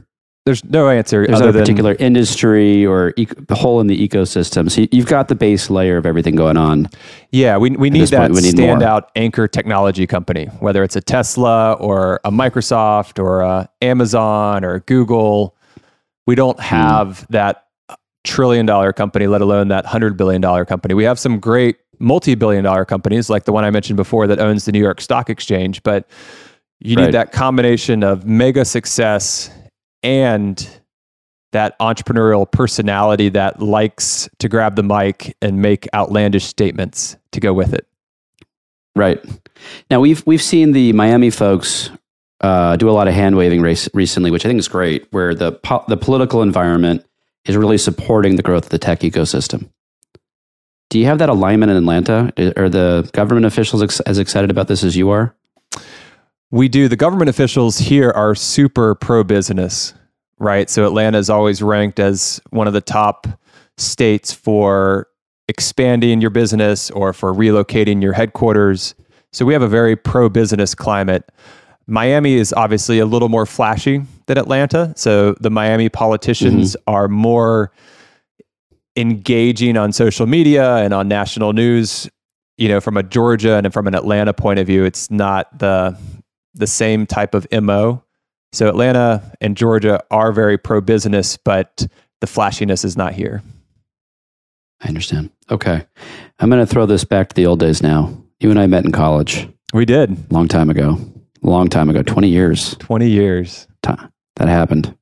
there's 0.47 0.63
no 0.63 0.87
answer. 0.87 1.27
There's 1.27 1.41
not 1.41 1.49
a 1.49 1.51
particular 1.51 1.93
than, 1.93 2.05
industry 2.05 2.85
or 2.85 3.13
e- 3.17 3.27
hole 3.51 3.81
in 3.81 3.87
the 3.87 4.07
ecosystem. 4.07 4.71
So 4.71 4.87
you've 4.93 5.05
got 5.05 5.27
the 5.27 5.35
base 5.35 5.69
layer 5.69 5.97
of 5.97 6.05
everything 6.05 6.37
going 6.37 6.55
on. 6.55 6.87
Yeah, 7.33 7.57
we, 7.57 7.71
we 7.71 7.89
need 7.89 8.07
that 8.07 8.31
point, 8.31 8.33
we 8.33 8.41
need 8.43 8.55
standout 8.55 9.01
more. 9.01 9.11
anchor 9.17 9.49
technology 9.49 10.07
company, 10.07 10.45
whether 10.61 10.85
it's 10.85 10.95
a 10.95 11.01
Tesla 11.01 11.73
or 11.73 12.21
a 12.23 12.31
Microsoft 12.31 13.21
or 13.21 13.41
a 13.41 13.69
Amazon 13.81 14.63
or 14.63 14.79
Google. 14.79 15.53
We 16.27 16.35
don't 16.35 16.57
hmm. 16.57 16.63
have 16.63 17.27
that 17.29 17.66
trillion 18.23 18.65
dollar 18.65 18.93
company, 18.93 19.27
let 19.27 19.41
alone 19.41 19.69
that 19.69 19.85
hundred 19.85 20.17
billion 20.17 20.41
dollar 20.41 20.65
company. 20.65 20.93
We 20.93 21.03
have 21.03 21.19
some 21.19 21.39
great 21.39 21.77
multi 21.99 22.35
billion 22.35 22.63
dollar 22.63 22.85
companies 22.85 23.29
like 23.29 23.45
the 23.45 23.51
one 23.51 23.63
I 23.63 23.71
mentioned 23.71 23.97
before 23.97 24.27
that 24.27 24.39
owns 24.39 24.65
the 24.65 24.71
New 24.71 24.81
York 24.81 25.01
Stock 25.01 25.29
Exchange, 25.29 25.83
but 25.83 26.09
you 26.79 26.95
right. 26.95 27.05
need 27.05 27.13
that 27.13 27.31
combination 27.31 28.03
of 28.03 28.25
mega 28.25 28.65
success 28.65 29.49
and 30.03 30.67
that 31.51 31.79
entrepreneurial 31.79 32.49
personality 32.51 33.29
that 33.29 33.61
likes 33.61 34.29
to 34.39 34.49
grab 34.49 34.75
the 34.75 34.83
mic 34.83 35.35
and 35.41 35.61
make 35.61 35.87
outlandish 35.93 36.45
statements 36.45 37.15
to 37.31 37.39
go 37.39 37.53
with 37.53 37.73
it. 37.73 37.87
Right. 38.95 39.23
Now 39.89 39.99
we've 39.99 40.25
we've 40.25 40.41
seen 40.41 40.71
the 40.71 40.93
Miami 40.93 41.29
folks 41.29 41.89
uh, 42.41 42.75
do 42.75 42.89
a 42.89 42.91
lot 42.91 43.07
of 43.07 43.13
hand 43.13 43.35
waving 43.37 43.61
race 43.61 43.89
recently, 43.93 44.31
which 44.31 44.45
I 44.45 44.49
think 44.49 44.59
is 44.59 44.67
great, 44.67 45.07
where 45.11 45.33
the 45.33 45.53
po- 45.53 45.85
the 45.87 45.97
political 45.97 46.41
environment 46.41 47.05
is 47.47 47.57
really 47.57 47.77
supporting 47.77 48.35
the 48.35 48.43
growth 48.43 48.65
of 48.65 48.69
the 48.69 48.79
tech 48.79 48.99
ecosystem. 48.99 49.69
Do 50.89 50.99
you 50.99 51.05
have 51.05 51.17
that 51.19 51.29
alignment 51.29 51.71
in 51.71 51.77
Atlanta? 51.77 52.31
Are 52.55 52.69
the 52.69 53.09
government 53.13 53.45
officials 53.45 53.83
ex- 53.83 53.99
as 54.01 54.19
excited 54.19 54.51
about 54.51 54.67
this 54.67 54.83
as 54.83 54.95
you 54.95 55.09
are? 55.09 55.35
We 56.49 56.69
do. 56.69 56.87
The 56.87 56.95
government 56.95 57.29
officials 57.29 57.77
here 57.77 58.11
are 58.11 58.33
super 58.33 58.95
pro 58.95 59.23
business, 59.23 59.93
right? 60.39 60.69
So 60.69 60.85
Atlanta 60.85 61.17
is 61.17 61.29
always 61.29 61.61
ranked 61.61 61.99
as 61.99 62.39
one 62.51 62.67
of 62.67 62.73
the 62.73 62.81
top 62.81 63.27
states 63.77 64.31
for 64.31 65.07
expanding 65.49 66.21
your 66.21 66.29
business 66.29 66.89
or 66.91 67.11
for 67.11 67.33
relocating 67.33 68.01
your 68.01 68.13
headquarters. 68.13 68.95
So 69.33 69.45
we 69.45 69.53
have 69.53 69.61
a 69.61 69.67
very 69.67 69.95
pro 69.95 70.29
business 70.29 70.73
climate. 70.73 71.29
Miami 71.87 72.33
is 72.33 72.53
obviously 72.53 72.99
a 72.99 73.05
little 73.05 73.29
more 73.29 73.45
flashy 73.45 74.01
than 74.25 74.37
Atlanta. 74.37 74.93
So 74.97 75.33
the 75.39 75.49
Miami 75.49 75.87
politicians 75.89 76.75
mm-hmm. 76.75 76.93
are 76.93 77.07
more 77.07 77.71
engaging 78.97 79.77
on 79.77 79.93
social 79.93 80.27
media 80.27 80.77
and 80.77 80.93
on 80.93 81.07
national 81.07 81.53
news. 81.53 82.09
You 82.57 82.67
know, 82.67 82.81
from 82.81 82.97
a 82.97 83.03
Georgia 83.03 83.55
and 83.55 83.71
from 83.71 83.87
an 83.87 83.95
Atlanta 83.95 84.33
point 84.33 84.59
of 84.59 84.67
view, 84.67 84.83
it's 84.83 85.09
not 85.09 85.59
the 85.59 85.97
the 86.53 86.67
same 86.67 87.05
type 87.05 87.33
of 87.33 87.47
MO. 87.51 88.03
So 88.51 88.67
Atlanta 88.67 89.31
and 89.39 89.55
Georgia 89.55 90.03
are 90.09 90.31
very 90.31 90.57
pro 90.57 90.81
business, 90.81 91.37
but 91.37 91.85
the 92.19 92.27
flashiness 92.27 92.83
is 92.83 92.97
not 92.97 93.13
here. 93.13 93.43
I 94.81 94.87
understand. 94.87 95.29
Okay. 95.51 95.85
I'm 96.39 96.49
going 96.49 96.65
to 96.65 96.71
throw 96.71 96.85
this 96.85 97.03
back 97.03 97.29
to 97.29 97.35
the 97.35 97.45
old 97.45 97.59
days 97.59 97.81
now. 97.81 98.15
You 98.39 98.49
and 98.49 98.59
I 98.59 98.67
met 98.67 98.85
in 98.85 98.91
college. 98.91 99.47
We 99.73 99.85
did. 99.85 100.31
Long 100.31 100.47
time 100.47 100.69
ago. 100.69 100.97
Long 101.41 101.69
time 101.69 101.89
ago. 101.89 102.01
20 102.03 102.29
years. 102.29 102.75
20 102.79 103.09
years. 103.09 103.67
That 103.83 104.49
happened. 104.49 104.95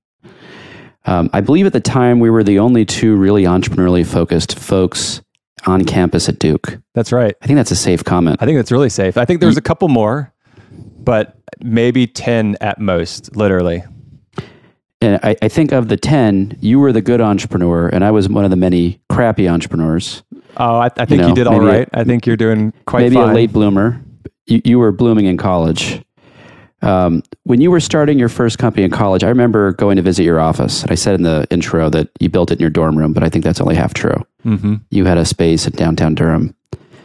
Um, 1.05 1.29
I 1.33 1.41
believe 1.41 1.65
at 1.65 1.73
the 1.73 1.81
time 1.81 2.19
we 2.19 2.29
were 2.29 2.43
the 2.43 2.59
only 2.59 2.85
two 2.85 3.15
really 3.15 3.43
entrepreneurially 3.43 4.05
focused 4.05 4.57
folks 4.57 5.21
on 5.65 5.83
campus 5.83 6.29
at 6.29 6.39
Duke. 6.39 6.79
That's 6.93 7.11
right. 7.11 7.35
I 7.41 7.47
think 7.47 7.57
that's 7.57 7.71
a 7.71 7.75
safe 7.75 8.03
comment. 8.03 8.37
I 8.41 8.45
think 8.45 8.57
that's 8.57 8.71
really 8.71 8.89
safe. 8.89 9.17
I 9.17 9.25
think 9.25 9.39
there 9.41 9.47
was 9.47 9.57
a 9.57 9.61
couple 9.61 9.87
more 9.89 10.33
but 11.05 11.37
maybe 11.61 12.07
10 12.07 12.57
at 12.59 12.79
most, 12.79 13.35
literally. 13.35 13.83
And 15.01 15.19
I, 15.23 15.35
I, 15.41 15.47
think 15.49 15.71
of 15.71 15.87
the 15.87 15.97
10, 15.97 16.57
you 16.61 16.79
were 16.79 16.91
the 16.91 17.01
good 17.01 17.21
entrepreneur, 17.21 17.87
and 17.87 18.03
I 18.03 18.11
was 18.11 18.27
one 18.27 18.43
of 18.43 18.49
the 18.49 18.57
many 18.57 18.99
crappy 19.09 19.47
entrepreneurs. 19.47 20.23
Oh, 20.57 20.77
I, 20.77 20.85
I 20.85 21.05
think 21.05 21.11
you, 21.11 21.17
know, 21.17 21.27
you 21.27 21.35
did 21.35 21.47
all 21.47 21.59
right. 21.59 21.87
A, 21.93 21.99
I 21.99 22.03
think 22.03 22.25
you're 22.25 22.37
doing 22.37 22.73
quite 22.87 23.01
maybe 23.01 23.15
fine. 23.15 23.29
a 23.29 23.33
late 23.33 23.53
bloomer. 23.53 24.01
You, 24.47 24.61
you 24.63 24.79
were 24.79 24.91
blooming 24.91 25.25
in 25.25 25.37
college. 25.37 26.01
Um, 26.81 27.23
when 27.43 27.61
you 27.61 27.71
were 27.71 27.79
starting 27.79 28.19
your 28.19 28.29
first 28.29 28.59
company 28.59 28.83
in 28.83 28.91
college, 28.91 29.23
I 29.23 29.29
remember 29.29 29.71
going 29.73 29.95
to 29.95 30.01
visit 30.01 30.23
your 30.23 30.39
office. 30.39 30.83
And 30.83 30.91
I 30.91 30.95
said 30.95 31.15
in 31.15 31.23
the 31.23 31.47
intro 31.49 31.89
that 31.89 32.09
you 32.19 32.29
built 32.29 32.51
it 32.51 32.55
in 32.55 32.61
your 32.61 32.69
dorm 32.69 32.97
room, 32.97 33.13
but 33.13 33.23
I 33.23 33.29
think 33.29 33.43
that's 33.43 33.61
only 33.61 33.75
half 33.75 33.93
true. 33.93 34.25
Mm-hmm. 34.43 34.75
You 34.91 35.05
had 35.05 35.17
a 35.17 35.25
space 35.25 35.65
in 35.65 35.73
downtown 35.73 36.15
Durham. 36.15 36.55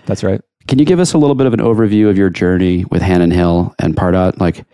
That's 0.06 0.24
right. 0.24 0.40
Can 0.66 0.78
you 0.78 0.84
give 0.84 1.00
us 1.00 1.14
a 1.14 1.18
little 1.18 1.34
bit 1.34 1.46
of 1.46 1.54
an 1.54 1.60
overview 1.60 2.08
of 2.08 2.18
your 2.18 2.30
journey 2.30 2.84
with 2.90 3.02
Hannon 3.02 3.30
Hill 3.30 3.74
and 3.78 3.96
Pardot? 3.96 4.38
Like, 4.38 4.64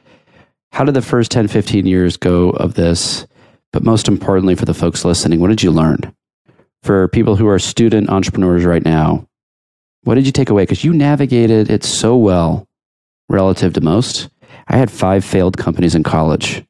how 0.72 0.84
did 0.84 0.94
the 0.94 1.02
first 1.02 1.30
10, 1.30 1.48
15 1.48 1.86
years 1.86 2.16
go 2.16 2.50
of 2.50 2.74
this? 2.74 3.26
But 3.72 3.84
most 3.84 4.08
importantly, 4.08 4.54
for 4.54 4.64
the 4.64 4.74
folks 4.74 5.04
listening, 5.04 5.40
what 5.40 5.48
did 5.48 5.62
you 5.62 5.70
learn? 5.70 6.14
For 6.82 7.08
people 7.08 7.36
who 7.36 7.48
are 7.48 7.58
student 7.58 8.10
entrepreneurs 8.10 8.64
right 8.64 8.84
now, 8.84 9.26
what 10.02 10.14
did 10.14 10.26
you 10.26 10.32
take 10.32 10.50
away? 10.50 10.62
Because 10.62 10.84
you 10.84 10.92
navigated 10.92 11.70
it 11.70 11.82
so 11.82 12.16
well 12.16 12.66
relative 13.28 13.72
to 13.74 13.80
most. 13.80 14.28
I 14.68 14.76
had 14.76 14.90
five 14.90 15.24
failed 15.24 15.56
companies 15.56 15.94
in 15.94 16.02
college, 16.02 16.64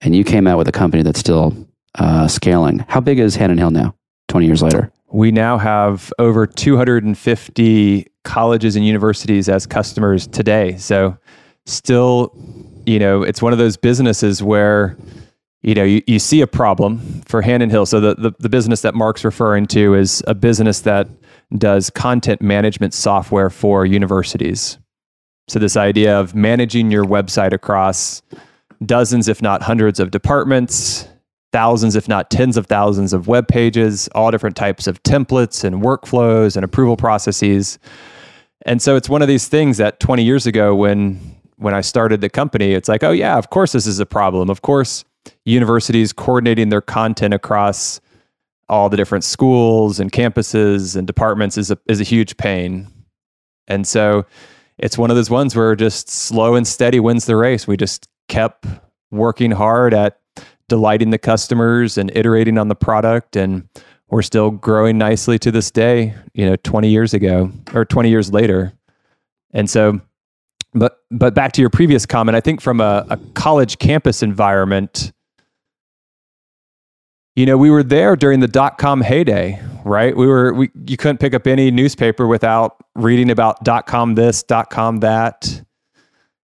and 0.00 0.14
you 0.14 0.24
came 0.24 0.46
out 0.46 0.58
with 0.58 0.68
a 0.68 0.72
company 0.72 1.02
that's 1.02 1.20
still 1.20 1.54
uh, 1.94 2.28
scaling. 2.28 2.84
How 2.88 3.00
big 3.00 3.18
is 3.18 3.36
Hannon 3.36 3.58
Hill 3.58 3.70
now, 3.70 3.94
20 4.28 4.46
years 4.46 4.62
later? 4.62 4.92
We 5.10 5.30
now 5.30 5.56
have 5.58 6.12
over 6.18 6.46
250 6.46 8.06
colleges 8.24 8.76
and 8.76 8.86
universities 8.86 9.48
as 9.48 9.66
customers 9.66 10.26
today. 10.26 10.76
So, 10.76 11.16
still, 11.64 12.36
you 12.84 12.98
know, 12.98 13.22
it's 13.22 13.40
one 13.40 13.52
of 13.52 13.58
those 13.58 13.76
businesses 13.76 14.42
where, 14.42 14.96
you 15.62 15.74
know, 15.74 15.84
you, 15.84 16.02
you 16.06 16.18
see 16.18 16.42
a 16.42 16.46
problem 16.46 17.22
for 17.26 17.40
Hannon 17.40 17.70
Hill. 17.70 17.86
So, 17.86 18.00
the, 18.00 18.14
the, 18.16 18.32
the 18.38 18.48
business 18.48 18.82
that 18.82 18.94
Mark's 18.94 19.24
referring 19.24 19.66
to 19.68 19.94
is 19.94 20.22
a 20.26 20.34
business 20.34 20.80
that 20.80 21.08
does 21.56 21.88
content 21.88 22.42
management 22.42 22.92
software 22.92 23.48
for 23.48 23.86
universities. 23.86 24.78
So, 25.48 25.58
this 25.58 25.76
idea 25.76 26.18
of 26.18 26.34
managing 26.34 26.90
your 26.90 27.04
website 27.04 27.52
across 27.52 28.22
dozens, 28.84 29.28
if 29.28 29.42
not 29.42 29.62
hundreds, 29.62 29.98
of 29.98 30.10
departments 30.10 31.08
thousands, 31.52 31.96
if 31.96 32.08
not 32.08 32.30
tens 32.30 32.56
of 32.56 32.66
thousands 32.66 33.12
of 33.12 33.26
web 33.26 33.48
pages, 33.48 34.08
all 34.14 34.30
different 34.30 34.56
types 34.56 34.86
of 34.86 35.02
templates 35.02 35.64
and 35.64 35.82
workflows 35.82 36.56
and 36.56 36.64
approval 36.64 36.96
processes. 36.96 37.78
And 38.66 38.82
so 38.82 38.96
it's 38.96 39.08
one 39.08 39.22
of 39.22 39.28
these 39.28 39.48
things 39.48 39.78
that 39.78 40.00
20 40.00 40.22
years 40.24 40.46
ago 40.46 40.74
when 40.74 41.36
when 41.56 41.74
I 41.74 41.80
started 41.80 42.20
the 42.20 42.28
company, 42.28 42.72
it's 42.72 42.88
like, 42.88 43.02
oh 43.02 43.10
yeah, 43.10 43.36
of 43.36 43.50
course 43.50 43.72
this 43.72 43.86
is 43.86 43.98
a 43.98 44.06
problem. 44.06 44.48
Of 44.48 44.62
course, 44.62 45.04
universities 45.44 46.12
coordinating 46.12 46.68
their 46.68 46.80
content 46.80 47.34
across 47.34 48.00
all 48.68 48.88
the 48.88 48.96
different 48.96 49.24
schools 49.24 49.98
and 49.98 50.12
campuses 50.12 50.94
and 50.94 51.06
departments 51.06 51.56
is 51.58 51.70
a 51.70 51.78
is 51.88 52.00
a 52.00 52.04
huge 52.04 52.36
pain. 52.36 52.86
And 53.66 53.86
so 53.86 54.24
it's 54.78 54.96
one 54.96 55.10
of 55.10 55.16
those 55.16 55.30
ones 55.30 55.56
where 55.56 55.74
just 55.76 56.08
slow 56.08 56.54
and 56.54 56.66
steady 56.66 57.00
wins 57.00 57.26
the 57.26 57.36
race. 57.36 57.66
We 57.66 57.76
just 57.76 58.08
kept 58.28 58.66
working 59.10 59.50
hard 59.50 59.94
at 59.94 60.20
delighting 60.68 61.10
the 61.10 61.18
customers 61.18 61.98
and 61.98 62.12
iterating 62.14 62.58
on 62.58 62.68
the 62.68 62.74
product 62.74 63.36
and 63.36 63.68
we're 64.10 64.22
still 64.22 64.50
growing 64.50 64.98
nicely 64.98 65.38
to 65.38 65.50
this 65.50 65.70
day 65.70 66.14
you 66.34 66.48
know 66.48 66.56
20 66.56 66.88
years 66.88 67.14
ago 67.14 67.50
or 67.72 67.84
20 67.84 68.10
years 68.10 68.32
later 68.32 68.72
and 69.52 69.68
so 69.68 69.98
but 70.74 70.98
but 71.10 71.34
back 71.34 71.52
to 71.52 71.62
your 71.62 71.70
previous 71.70 72.04
comment 72.04 72.36
i 72.36 72.40
think 72.40 72.60
from 72.60 72.80
a, 72.80 73.06
a 73.08 73.16
college 73.32 73.78
campus 73.78 74.22
environment 74.22 75.12
you 77.38 77.46
know 77.46 77.56
we 77.56 77.70
were 77.70 77.82
there 77.82 78.16
during 78.16 78.40
the 78.40 78.48
dot 78.48 78.78
com 78.78 79.00
heyday 79.00 79.60
right 79.84 80.16
we 80.16 80.26
were 80.26 80.52
we, 80.52 80.70
you 80.86 80.96
couldn't 80.96 81.18
pick 81.18 81.34
up 81.34 81.46
any 81.46 81.70
newspaper 81.70 82.26
without 82.26 82.76
reading 82.94 83.30
about 83.30 83.62
dot 83.64 83.86
com 83.86 84.14
this 84.14 84.42
dot 84.42 84.70
com 84.70 84.98
that 84.98 85.62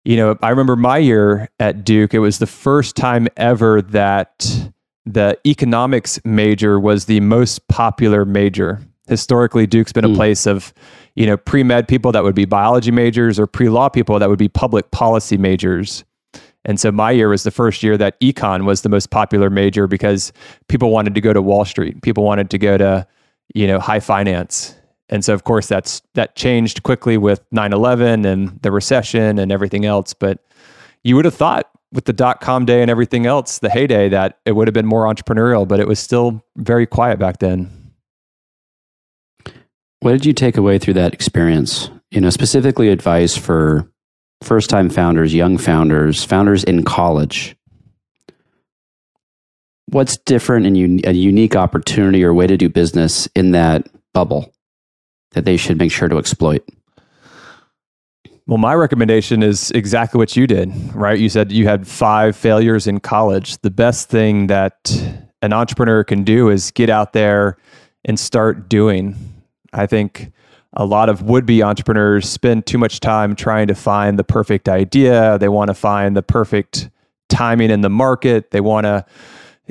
you 0.09 0.15
know, 0.15 0.37
I 0.41 0.49
remember 0.49 0.75
my 0.75 0.97
year 0.97 1.49
at 1.59 1.83
Duke, 1.83 2.13
it 2.13 2.19
was 2.19 2.39
the 2.39 2.47
first 2.47 2.95
time 2.95 3.27
ever 3.37 3.81
that 3.81 4.69
the 5.05 5.37
economics 5.45 6.19
major 6.23 6.79
was 6.79 7.05
the 7.05 7.19
most 7.19 7.67
popular 7.67 8.25
major. 8.25 8.81
Historically, 9.07 9.67
Duke's 9.67 9.91
been 9.91 10.05
a 10.05 10.09
hmm. 10.09 10.15
place 10.15 10.45
of, 10.45 10.73
you 11.15 11.25
know, 11.25 11.35
pre 11.37 11.63
med 11.63 11.87
people 11.87 12.11
that 12.13 12.23
would 12.23 12.35
be 12.35 12.45
biology 12.45 12.91
majors 12.91 13.39
or 13.39 13.45
pre 13.45 13.69
law 13.69 13.89
people 13.89 14.17
that 14.19 14.29
would 14.29 14.39
be 14.39 14.47
public 14.47 14.89
policy 14.91 15.37
majors. 15.37 16.03
And 16.65 16.79
so 16.79 16.91
my 16.91 17.11
year 17.11 17.29
was 17.29 17.43
the 17.43 17.51
first 17.51 17.83
year 17.83 17.97
that 17.97 18.19
econ 18.19 18.65
was 18.65 18.81
the 18.81 18.89
most 18.89 19.11
popular 19.11 19.49
major 19.49 19.87
because 19.87 20.33
people 20.67 20.91
wanted 20.91 21.15
to 21.15 21.21
go 21.21 21.33
to 21.33 21.41
Wall 21.41 21.65
Street. 21.65 22.01
People 22.01 22.23
wanted 22.23 22.49
to 22.49 22.57
go 22.57 22.77
to, 22.77 23.07
you 23.55 23.65
know, 23.65 23.79
high 23.79 23.99
finance. 23.99 24.75
And 25.09 25.25
so, 25.25 25.33
of 25.33 25.43
course, 25.43 25.67
that's 25.67 26.01
that 26.13 26.35
changed 26.35 26.83
quickly 26.83 27.17
with 27.17 27.43
9 27.51 27.73
11 27.73 28.25
and 28.25 28.61
the 28.61 28.71
recession 28.71 29.39
and 29.39 29.51
everything 29.51 29.85
else. 29.85 30.13
But 30.13 30.39
you 31.03 31.15
would 31.15 31.25
have 31.25 31.33
thought 31.33 31.69
with 31.91 32.05
the 32.05 32.13
dot 32.13 32.41
com 32.41 32.65
day 32.65 32.81
and 32.81 32.91
everything 32.91 33.25
else, 33.25 33.59
the 33.59 33.69
heyday, 33.69 34.09
that 34.09 34.39
it 34.45 34.51
would 34.51 34.67
have 34.67 34.73
been 34.73 34.85
more 34.85 35.05
entrepreneurial, 35.05 35.67
but 35.67 35.79
it 35.79 35.87
was 35.87 35.99
still 35.99 36.43
very 36.57 36.85
quiet 36.85 37.17
back 37.17 37.39
then. 37.39 37.71
What 40.01 40.11
did 40.11 40.25
you 40.25 40.33
take 40.33 40.57
away 40.57 40.77
through 40.77 40.93
that 40.93 41.13
experience? 41.13 41.89
You 42.11 42.21
know, 42.21 42.29
specifically 42.29 42.89
advice 42.89 43.35
for 43.35 43.91
first 44.41 44.69
time 44.69 44.89
founders, 44.89 45.33
young 45.33 45.57
founders, 45.57 46.23
founders 46.23 46.63
in 46.63 46.83
college. 46.83 47.55
What's 49.87 50.17
different 50.17 50.65
and 50.65 51.05
a 51.05 51.13
unique 51.13 51.55
opportunity 51.55 52.23
or 52.23 52.33
way 52.33 52.47
to 52.47 52.57
do 52.57 52.69
business 52.69 53.27
in 53.35 53.51
that 53.51 53.87
bubble? 54.13 54.53
that 55.31 55.45
they 55.45 55.57
should 55.57 55.77
make 55.77 55.91
sure 55.91 56.07
to 56.07 56.17
exploit? 56.17 56.67
Well, 58.47 58.57
my 58.57 58.73
recommendation 58.73 59.43
is 59.43 59.69
exactly 59.71 60.17
what 60.17 60.35
you 60.35 60.47
did, 60.47 60.71
right? 60.95 61.19
You 61.19 61.29
said 61.29 61.51
you 61.51 61.67
had 61.67 61.87
five 61.87 62.35
failures 62.35 62.87
in 62.87 62.99
college. 62.99 63.59
The 63.59 63.69
best 63.69 64.09
thing 64.09 64.47
that 64.47 64.91
an 65.43 65.53
entrepreneur 65.53 66.03
can 66.03 66.23
do 66.23 66.49
is 66.49 66.71
get 66.71 66.89
out 66.89 67.13
there 67.13 67.57
and 68.05 68.19
start 68.19 68.67
doing. 68.67 69.15
I 69.71 69.85
think 69.85 70.31
a 70.73 70.85
lot 70.85 71.09
of 71.09 71.23
would 71.23 71.45
be 71.45 71.63
entrepreneurs 71.63 72.29
spend 72.29 72.65
too 72.65 72.77
much 72.77 72.99
time 72.99 73.35
trying 73.35 73.67
to 73.67 73.75
find 73.75 74.19
the 74.19 74.23
perfect 74.23 74.69
idea. 74.69 75.37
They 75.39 75.49
want 75.49 75.69
to 75.69 75.73
find 75.73 76.15
the 76.15 76.21
perfect 76.21 76.89
timing 77.27 77.71
in 77.71 77.81
the 77.81 77.89
market. 77.89 78.51
They 78.51 78.61
want 78.61 78.85
to, 78.85 79.05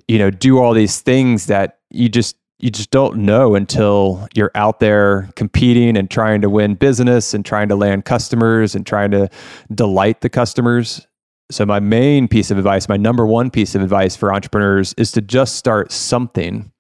you 0.09 0.19
know, 0.19 0.31
do 0.31 0.59
all 0.59 0.75
these 0.75 1.01
things 1.01 1.47
that 1.47 1.79
you 1.91 2.09
just 2.09 2.37
you 2.61 2.71
just 2.71 2.91
don't 2.91 3.19
know 3.19 3.55
until 3.55 4.27
you're 4.35 4.51
out 4.57 4.81
there 4.81 5.31
competing 5.37 5.97
and 5.97 6.11
trying 6.11 6.41
to 6.41 6.51
win 6.51 6.75
business 6.75 7.33
and 7.33 7.45
trying 7.45 7.69
to 7.69 7.77
land 7.77 8.05
customers 8.05 8.75
and 8.75 8.85
trying 8.85 9.13
to 9.13 9.29
delight 9.73 10.23
the 10.23 10.29
customers. 10.29 11.07
So, 11.53 11.65
my 11.65 11.79
main 11.79 12.27
piece 12.27 12.51
of 12.51 12.59
advice, 12.59 12.89
my 12.89 12.97
number 12.97 13.25
one 13.25 13.51
piece 13.51 13.75
of 13.75 13.83
advice 13.83 14.17
for 14.17 14.35
entrepreneurs 14.35 14.93
is 14.99 15.13
to 15.13 15.21
just 15.21 15.55
start 15.55 15.93
something. 15.93 16.73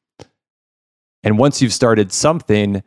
And 1.23 1.39
once 1.39 1.62
you've 1.62 1.73
started 1.73 2.12
something, 2.12 2.83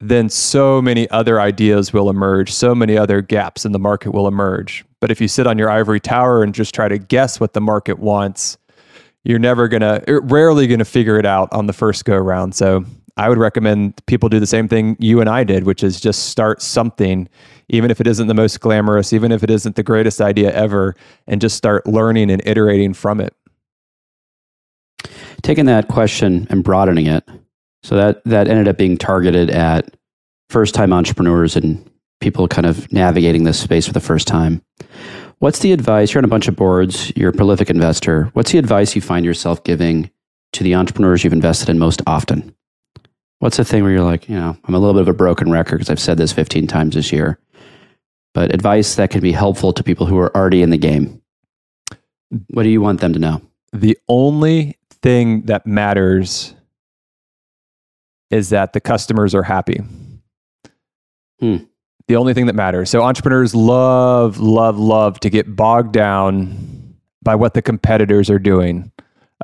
then 0.00 0.28
so 0.28 0.80
many 0.80 1.08
other 1.10 1.40
ideas 1.40 1.92
will 1.92 2.08
emerge, 2.08 2.52
so 2.52 2.74
many 2.74 2.96
other 2.96 3.20
gaps 3.20 3.64
in 3.64 3.72
the 3.72 3.78
market 3.78 4.12
will 4.12 4.26
emerge. 4.26 4.84
But 5.00 5.10
if 5.10 5.20
you 5.20 5.28
sit 5.28 5.46
on 5.46 5.58
your 5.58 5.70
ivory 5.70 6.00
tower 6.00 6.42
and 6.42 6.54
just 6.54 6.74
try 6.74 6.88
to 6.88 6.98
guess 6.98 7.38
what 7.38 7.52
the 7.52 7.60
market 7.60 7.98
wants, 7.98 8.58
you're 9.24 9.38
never 9.38 9.68
gonna 9.68 10.02
er, 10.08 10.20
rarely 10.22 10.66
gonna 10.66 10.84
figure 10.84 11.18
it 11.18 11.26
out 11.26 11.52
on 11.52 11.66
the 11.66 11.72
first 11.72 12.04
go 12.04 12.16
around 12.16 12.54
so 12.54 12.84
i 13.16 13.28
would 13.28 13.38
recommend 13.38 13.94
people 14.06 14.28
do 14.28 14.40
the 14.40 14.46
same 14.46 14.68
thing 14.68 14.96
you 14.98 15.20
and 15.20 15.28
i 15.28 15.44
did 15.44 15.64
which 15.64 15.82
is 15.82 16.00
just 16.00 16.28
start 16.30 16.62
something 16.62 17.28
even 17.68 17.90
if 17.90 18.00
it 18.00 18.06
isn't 18.06 18.26
the 18.26 18.34
most 18.34 18.60
glamorous 18.60 19.12
even 19.12 19.32
if 19.32 19.42
it 19.42 19.50
isn't 19.50 19.76
the 19.76 19.82
greatest 19.82 20.20
idea 20.20 20.52
ever 20.52 20.94
and 21.26 21.40
just 21.40 21.56
start 21.56 21.86
learning 21.86 22.30
and 22.30 22.42
iterating 22.46 22.94
from 22.94 23.20
it 23.20 23.34
taking 25.42 25.66
that 25.66 25.88
question 25.88 26.46
and 26.50 26.64
broadening 26.64 27.06
it 27.06 27.28
so 27.82 27.96
that 27.96 28.22
that 28.24 28.48
ended 28.48 28.68
up 28.68 28.76
being 28.76 28.96
targeted 28.96 29.50
at 29.50 29.96
first 30.48 30.74
time 30.74 30.92
entrepreneurs 30.92 31.56
and 31.56 31.90
people 32.20 32.46
kind 32.48 32.66
of 32.66 32.92
navigating 32.92 33.44
this 33.44 33.60
space 33.60 33.86
for 33.86 33.92
the 33.92 34.00
first 34.00 34.26
time 34.26 34.62
What's 35.40 35.60
the 35.60 35.72
advice? 35.72 36.12
You're 36.12 36.20
on 36.20 36.26
a 36.26 36.28
bunch 36.28 36.48
of 36.48 36.56
boards, 36.56 37.10
you're 37.16 37.30
a 37.30 37.32
prolific 37.32 37.70
investor. 37.70 38.24
What's 38.34 38.52
the 38.52 38.58
advice 38.58 38.94
you 38.94 39.00
find 39.00 39.24
yourself 39.24 39.64
giving 39.64 40.10
to 40.52 40.62
the 40.62 40.74
entrepreneurs 40.74 41.24
you've 41.24 41.32
invested 41.32 41.70
in 41.70 41.78
most 41.78 42.02
often? 42.06 42.54
What's 43.38 43.56
the 43.56 43.64
thing 43.64 43.82
where 43.82 43.90
you're 43.90 44.02
like, 44.02 44.28
you 44.28 44.34
know, 44.34 44.58
I'm 44.64 44.74
a 44.74 44.78
little 44.78 44.92
bit 44.92 45.00
of 45.00 45.08
a 45.08 45.14
broken 45.14 45.50
record 45.50 45.78
because 45.78 45.88
I've 45.88 45.98
said 45.98 46.18
this 46.18 46.30
15 46.30 46.66
times 46.66 46.94
this 46.94 47.10
year, 47.10 47.38
but 48.34 48.52
advice 48.52 48.96
that 48.96 49.08
can 49.08 49.22
be 49.22 49.32
helpful 49.32 49.72
to 49.72 49.82
people 49.82 50.04
who 50.04 50.18
are 50.18 50.36
already 50.36 50.60
in 50.60 50.68
the 50.68 50.76
game. 50.76 51.22
What 52.48 52.64
do 52.64 52.68
you 52.68 52.82
want 52.82 53.00
them 53.00 53.14
to 53.14 53.18
know? 53.18 53.40
The 53.72 53.96
only 54.08 54.76
thing 55.00 55.46
that 55.46 55.66
matters 55.66 56.54
is 58.30 58.50
that 58.50 58.72
the 58.72 58.80
customers 58.80 59.34
are 59.34 59.42
happy. 59.42 59.80
Hmm 61.40 61.56
the 62.10 62.16
only 62.16 62.34
thing 62.34 62.46
that 62.46 62.56
matters. 62.56 62.90
So 62.90 63.02
entrepreneurs 63.02 63.54
love, 63.54 64.40
love, 64.40 64.76
love 64.80 65.20
to 65.20 65.30
get 65.30 65.54
bogged 65.54 65.92
down 65.92 66.96
by 67.22 67.36
what 67.36 67.54
the 67.54 67.62
competitors 67.62 68.28
are 68.28 68.38
doing. 68.40 68.90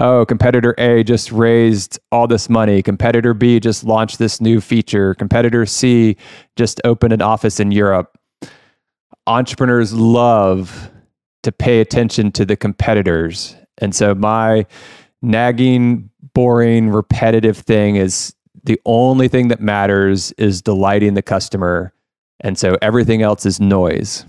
Oh, 0.00 0.26
competitor 0.26 0.74
A 0.76 1.04
just 1.04 1.30
raised 1.30 2.00
all 2.10 2.26
this 2.26 2.50
money. 2.50 2.82
Competitor 2.82 3.34
B 3.34 3.60
just 3.60 3.84
launched 3.84 4.18
this 4.18 4.40
new 4.40 4.60
feature. 4.60 5.14
Competitor 5.14 5.64
C 5.64 6.16
just 6.56 6.80
opened 6.84 7.12
an 7.12 7.22
office 7.22 7.60
in 7.60 7.70
Europe. 7.70 8.18
Entrepreneurs 9.28 9.94
love 9.94 10.90
to 11.44 11.52
pay 11.52 11.80
attention 11.80 12.32
to 12.32 12.44
the 12.44 12.56
competitors. 12.56 13.54
And 13.78 13.94
so 13.94 14.12
my 14.12 14.66
nagging, 15.22 16.10
boring, 16.34 16.90
repetitive 16.90 17.58
thing 17.58 17.94
is 17.94 18.34
the 18.66 18.80
only 18.84 19.28
thing 19.28 19.48
that 19.48 19.60
matters 19.60 20.32
is 20.32 20.60
delighting 20.60 21.14
the 21.14 21.22
customer 21.22 21.92
and 22.40 22.58
so 22.58 22.76
everything 22.82 23.22
else 23.22 23.46
is 23.46 23.60
noise. 23.60 24.24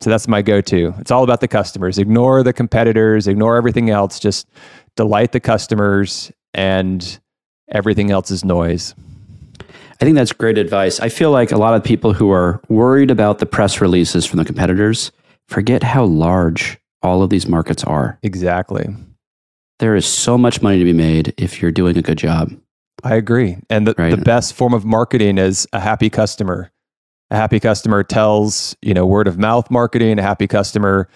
So 0.00 0.08
that's 0.08 0.26
my 0.26 0.40
go 0.40 0.62
to. 0.62 0.94
It's 0.98 1.10
all 1.10 1.24
about 1.24 1.42
the 1.42 1.48
customers. 1.48 1.98
Ignore 1.98 2.42
the 2.42 2.54
competitors, 2.54 3.28
ignore 3.28 3.56
everything 3.56 3.90
else. 3.90 4.18
Just 4.18 4.48
delight 4.96 5.32
the 5.32 5.40
customers, 5.40 6.32
and 6.54 7.20
everything 7.70 8.10
else 8.10 8.30
is 8.30 8.42
noise. 8.44 8.94
I 10.00 10.04
think 10.06 10.16
that's 10.16 10.32
great 10.32 10.56
advice. 10.56 11.00
I 11.00 11.10
feel 11.10 11.30
like 11.30 11.52
a 11.52 11.58
lot 11.58 11.74
of 11.74 11.84
people 11.84 12.14
who 12.14 12.30
are 12.30 12.62
worried 12.70 13.10
about 13.10 13.40
the 13.40 13.46
press 13.46 13.82
releases 13.82 14.24
from 14.24 14.38
the 14.38 14.44
competitors 14.46 15.12
forget 15.48 15.82
how 15.82 16.04
large 16.04 16.78
all 17.02 17.22
of 17.22 17.28
these 17.28 17.46
markets 17.46 17.84
are. 17.84 18.18
Exactly. 18.22 18.88
there 19.80 19.96
is 19.96 20.06
so 20.06 20.36
much 20.38 20.62
money 20.62 20.78
to 20.78 20.84
be 20.84 20.92
made 20.92 21.32
if 21.36 21.60
you're 21.60 21.70
doing 21.70 21.96
a 21.96 22.02
good 22.02 22.18
job. 22.18 22.50
I 23.04 23.14
agree. 23.16 23.56
And 23.68 23.86
the, 23.86 23.94
Right. 23.96 24.10
the 24.10 24.16
best 24.22 24.54
form 24.54 24.74
of 24.74 24.84
marketing 24.84 25.38
is 25.38 25.66
a 25.72 25.80
happy 25.80 26.10
customer. 26.10 26.70
A 27.30 27.36
happy 27.36 27.60
customer 27.60 28.02
tells, 28.02 28.74
you 28.82 28.92
know, 28.94 29.06
word 29.06 29.28
of 29.28 29.38
mouth 29.38 29.70
marketing. 29.70 30.18
A 30.18 30.22
happy 30.22 30.46
customer 30.46 31.08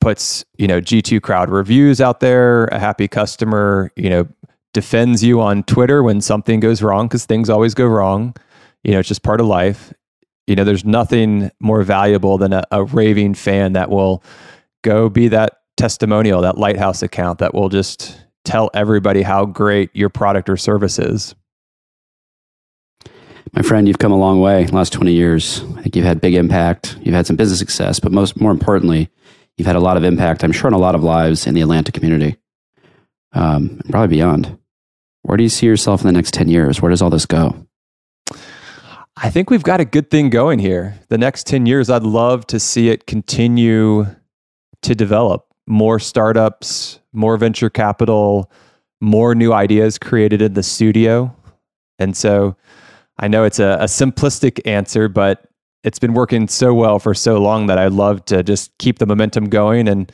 puts, 0.00 0.44
you 0.58 0.66
know, 0.66 0.80
G2 0.80 1.20
crowd 1.22 1.48
reviews 1.50 2.00
out 2.00 2.20
there. 2.20 2.66
A 2.66 2.78
happy 2.78 3.08
customer, 3.08 3.90
you 3.96 4.10
know, 4.10 4.28
defends 4.74 5.24
you 5.24 5.40
on 5.40 5.62
Twitter 5.62 6.02
when 6.02 6.20
something 6.20 6.60
goes 6.60 6.82
wrong 6.82 7.08
because 7.08 7.24
things 7.24 7.48
always 7.48 7.72
go 7.74 7.86
wrong. 7.86 8.34
You 8.84 8.92
know, 8.92 8.98
it's 8.98 9.08
just 9.08 9.22
part 9.22 9.40
of 9.40 9.46
life. 9.46 9.92
You 10.46 10.54
know, 10.54 10.64
there's 10.64 10.84
nothing 10.84 11.50
more 11.60 11.82
valuable 11.82 12.36
than 12.38 12.52
a, 12.52 12.62
a 12.70 12.84
raving 12.84 13.34
fan 13.34 13.72
that 13.72 13.88
will 13.90 14.22
go 14.84 15.08
be 15.08 15.28
that 15.28 15.60
testimonial, 15.78 16.42
that 16.42 16.58
lighthouse 16.58 17.02
account 17.02 17.38
that 17.38 17.54
will 17.54 17.68
just 17.70 18.20
tell 18.46 18.70
everybody 18.72 19.22
how 19.22 19.44
great 19.44 19.90
your 19.94 20.08
product 20.08 20.48
or 20.48 20.56
service 20.56 20.98
is. 20.98 21.34
My 23.52 23.62
friend, 23.62 23.86
you've 23.86 23.98
come 23.98 24.12
a 24.12 24.18
long 24.18 24.40
way 24.40 24.62
in 24.62 24.66
the 24.68 24.74
last 24.74 24.92
20 24.92 25.12
years. 25.12 25.62
I 25.76 25.82
think 25.82 25.96
you've 25.96 26.04
had 26.04 26.20
big 26.20 26.34
impact. 26.34 26.98
You've 27.00 27.14
had 27.14 27.26
some 27.26 27.36
business 27.36 27.58
success, 27.58 28.00
but 28.00 28.12
most 28.12 28.40
more 28.40 28.50
importantly, 28.50 29.10
you've 29.56 29.66
had 29.66 29.76
a 29.76 29.80
lot 29.80 29.96
of 29.96 30.04
impact, 30.04 30.44
I'm 30.44 30.52
sure, 30.52 30.68
on 30.68 30.74
a 30.74 30.78
lot 30.78 30.94
of 30.94 31.02
lives 31.02 31.46
in 31.46 31.54
the 31.54 31.62
Atlanta 31.62 31.92
community, 31.92 32.36
um, 33.32 33.80
and 33.82 33.90
probably 33.90 34.16
beyond. 34.16 34.58
Where 35.22 35.36
do 35.36 35.42
you 35.42 35.48
see 35.48 35.66
yourself 35.66 36.02
in 36.02 36.06
the 36.06 36.12
next 36.12 36.34
10 36.34 36.48
years? 36.48 36.80
Where 36.80 36.90
does 36.90 37.02
all 37.02 37.10
this 37.10 37.26
go? 37.26 37.66
I 39.16 39.30
think 39.30 39.48
we've 39.48 39.62
got 39.62 39.80
a 39.80 39.84
good 39.86 40.10
thing 40.10 40.28
going 40.28 40.58
here. 40.58 40.98
The 41.08 41.16
next 41.18 41.46
10 41.46 41.64
years, 41.64 41.88
I'd 41.88 42.02
love 42.02 42.46
to 42.48 42.60
see 42.60 42.90
it 42.90 43.06
continue 43.06 44.06
to 44.82 44.94
develop 44.94 45.45
more 45.66 45.98
startups, 45.98 47.00
more 47.12 47.36
venture 47.36 47.70
capital, 47.70 48.50
more 49.00 49.34
new 49.34 49.52
ideas 49.52 49.98
created 49.98 50.40
in 50.42 50.54
the 50.54 50.62
studio. 50.62 51.34
And 51.98 52.16
so 52.16 52.56
I 53.18 53.28
know 53.28 53.44
it's 53.44 53.58
a, 53.58 53.78
a 53.80 53.84
simplistic 53.84 54.60
answer, 54.66 55.08
but 55.08 55.48
it's 55.84 55.98
been 55.98 56.14
working 56.14 56.48
so 56.48 56.74
well 56.74 56.98
for 56.98 57.14
so 57.14 57.40
long 57.40 57.66
that 57.68 57.78
I'd 57.78 57.92
love 57.92 58.24
to 58.26 58.42
just 58.42 58.76
keep 58.78 58.98
the 58.98 59.06
momentum 59.06 59.48
going 59.48 59.88
and 59.88 60.10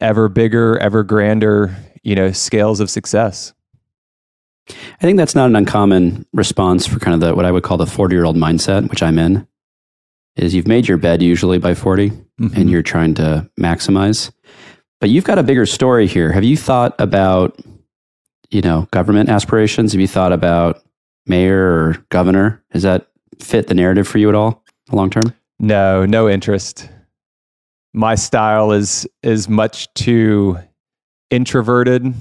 ever 0.00 0.28
bigger, 0.28 0.78
ever 0.78 1.02
grander, 1.02 1.76
you 2.02 2.14
know, 2.14 2.30
scales 2.30 2.80
of 2.80 2.88
success. 2.88 3.52
I 4.68 5.00
think 5.00 5.16
that's 5.16 5.34
not 5.34 5.48
an 5.48 5.56
uncommon 5.56 6.26
response 6.32 6.86
for 6.86 6.98
kind 6.98 7.14
of 7.14 7.20
the 7.20 7.34
what 7.34 7.44
I 7.44 7.50
would 7.50 7.62
call 7.62 7.78
the 7.78 7.86
40 7.86 8.14
year 8.14 8.24
old 8.24 8.36
mindset, 8.36 8.88
which 8.90 9.02
I'm 9.02 9.18
in. 9.18 9.46
Is 10.36 10.54
you've 10.54 10.68
made 10.68 10.86
your 10.86 10.98
bed 10.98 11.20
usually 11.20 11.58
by 11.58 11.74
40 11.74 12.08
and 12.08 12.22
mm-hmm. 12.38 12.68
you're 12.68 12.82
trying 12.82 13.14
to 13.14 13.50
maximize. 13.58 14.30
But 15.00 15.10
you've 15.10 15.24
got 15.24 15.38
a 15.38 15.42
bigger 15.42 15.66
story 15.66 16.06
here. 16.06 16.32
Have 16.32 16.44
you 16.44 16.56
thought 16.56 16.94
about, 16.98 17.60
you 18.50 18.60
know, 18.62 18.88
government 18.90 19.28
aspirations? 19.28 19.92
Have 19.92 20.00
you 20.00 20.08
thought 20.08 20.32
about 20.32 20.82
mayor 21.26 21.58
or 21.58 22.04
governor? 22.08 22.62
Does 22.72 22.82
that 22.82 23.08
fit 23.38 23.68
the 23.68 23.74
narrative 23.74 24.08
for 24.08 24.18
you 24.18 24.28
at 24.28 24.34
all 24.34 24.64
long 24.90 25.10
term? 25.10 25.34
No, 25.60 26.04
no 26.04 26.28
interest. 26.28 26.88
My 27.92 28.14
style 28.14 28.72
is 28.72 29.06
is 29.22 29.48
much 29.48 29.92
too 29.94 30.58
introverted. 31.30 32.12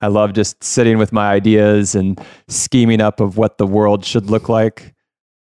I 0.00 0.08
love 0.08 0.32
just 0.32 0.62
sitting 0.62 0.98
with 0.98 1.12
my 1.12 1.30
ideas 1.30 1.94
and 1.94 2.20
scheming 2.46 3.00
up 3.00 3.20
of 3.20 3.36
what 3.36 3.58
the 3.58 3.66
world 3.66 4.04
should 4.04 4.30
look 4.30 4.48
like. 4.48 4.94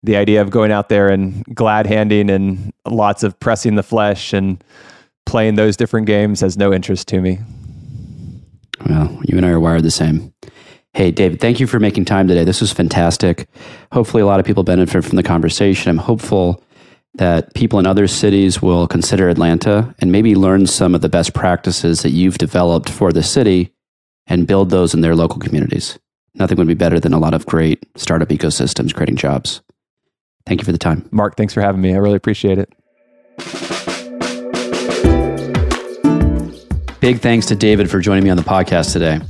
The 0.03 0.17
idea 0.17 0.41
of 0.41 0.51
going 0.51 0.71
out 0.71 0.89
there 0.89 1.09
and 1.09 1.45
glad 1.55 1.87
handing 1.87 2.31
and 2.31 2.73
lots 2.87 3.23
of 3.23 3.39
pressing 3.41 3.75
the 3.75 3.83
flesh 3.83 4.33
and 4.33 4.63
playing 5.27 5.57
those 5.57 5.77
different 5.77 6.07
games 6.07 6.41
has 6.41 6.57
no 6.57 6.73
interest 6.73 7.09
to 7.09 7.21
me. 7.21 7.39
Well, 8.89 9.21
you 9.25 9.37
and 9.37 9.45
I 9.45 9.51
are 9.51 9.61
wired 9.61 9.83
the 9.83 9.91
same. 9.91 10.33
Hey, 10.95 11.11
David, 11.11 11.41
thank 11.41 11.61
you 11.61 11.67
for 11.67 11.79
making 11.79 12.07
time 12.07 12.27
today. 12.27 12.45
This 12.45 12.61
was 12.61 12.73
fantastic. 12.73 13.49
Hopefully, 13.93 14.23
a 14.23 14.27
lot 14.27 14.41
of 14.41 14.47
people 14.47 14.63
benefit 14.63 15.05
from 15.05 15.17
the 15.17 15.23
conversation. 15.23 15.91
I'm 15.91 15.99
hopeful 15.99 16.63
that 17.15 17.53
people 17.55 17.79
in 17.79 17.87
other 17.87 18.07
cities 18.07 18.63
will 18.63 18.87
consider 18.87 19.29
Atlanta 19.29 19.95
and 19.99 20.13
maybe 20.13 20.35
learn 20.35 20.67
some 20.67 20.95
of 20.95 21.01
the 21.01 21.09
best 21.09 21.35
practices 21.35 22.03
that 22.03 22.11
you've 22.11 22.39
developed 22.39 22.89
for 22.89 23.13
the 23.13 23.23
city 23.23 23.73
and 24.27 24.47
build 24.47 24.71
those 24.71 24.95
in 24.95 25.01
their 25.01 25.15
local 25.15 25.39
communities. 25.39 25.99
Nothing 26.35 26.59
would 26.59 26.67
be 26.67 26.75
better 26.75 27.01
than 27.01 27.13
a 27.13 27.19
lot 27.19 27.35
of 27.35 27.47
great 27.47 27.87
startup 27.97 28.29
ecosystems 28.29 28.95
creating 28.95 29.17
jobs. 29.17 29.63
Thank 30.47 30.61
you 30.61 30.65
for 30.65 30.73
the 30.73 30.79
time. 30.79 31.09
Mark, 31.11 31.37
thanks 31.37 31.55
for 31.55 31.61
having 31.61 31.81
me. 31.81 31.95
I 31.95 31.99
really 31.99 32.17
appreciate 32.17 32.59
it. 32.59 33.66
Big 37.07 37.21
thanks 37.21 37.47
to 37.47 37.55
David 37.55 37.89
for 37.89 38.01
joining 38.01 38.25
me 38.25 38.31
on 38.31 38.37
the 38.37 38.43
podcast 38.43 38.93
today. 38.93 39.21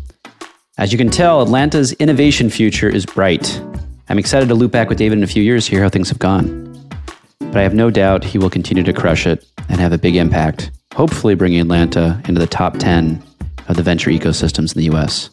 As 0.79 0.93
you 0.93 0.97
can 0.97 1.11
tell, 1.11 1.43
Atlanta's 1.43 1.93
innovation 1.93 2.49
future 2.49 2.89
is 2.89 3.05
bright. 3.05 3.61
I'm 4.09 4.19
excited 4.19 4.49
to 4.49 4.55
loop 4.55 4.73
back 4.73 4.89
with 4.89 4.97
David 4.97 5.19
in 5.19 5.25
a 5.25 5.27
few 5.27 5.43
years 5.43 5.67
to 5.67 5.73
hear 5.73 5.83
how 5.83 5.91
things 5.91 6.09
have 6.09 6.19
gone. 6.19 6.73
But 7.39 7.59
I 7.59 7.63
have 7.63 7.75
no 7.75 7.91
doubt 7.91 8.25
he 8.25 8.39
will 8.39 8.49
continue 8.49 8.83
to 8.83 8.95
crush 8.95 9.27
it 9.27 9.45
and 9.69 9.79
have 9.79 9.93
a 9.93 9.99
big 9.99 10.17
impact, 10.17 10.71
hopefully 10.95 11.35
bringing 11.35 11.61
Atlanta 11.61 12.19
into 12.27 12.41
the 12.41 12.47
top 12.47 12.79
10 12.79 13.23
of 13.69 13.77
the 13.77 13.83
venture 13.83 14.11
ecosystems 14.11 14.75
in 14.75 14.81
the 14.81 14.97
US. 14.97 15.29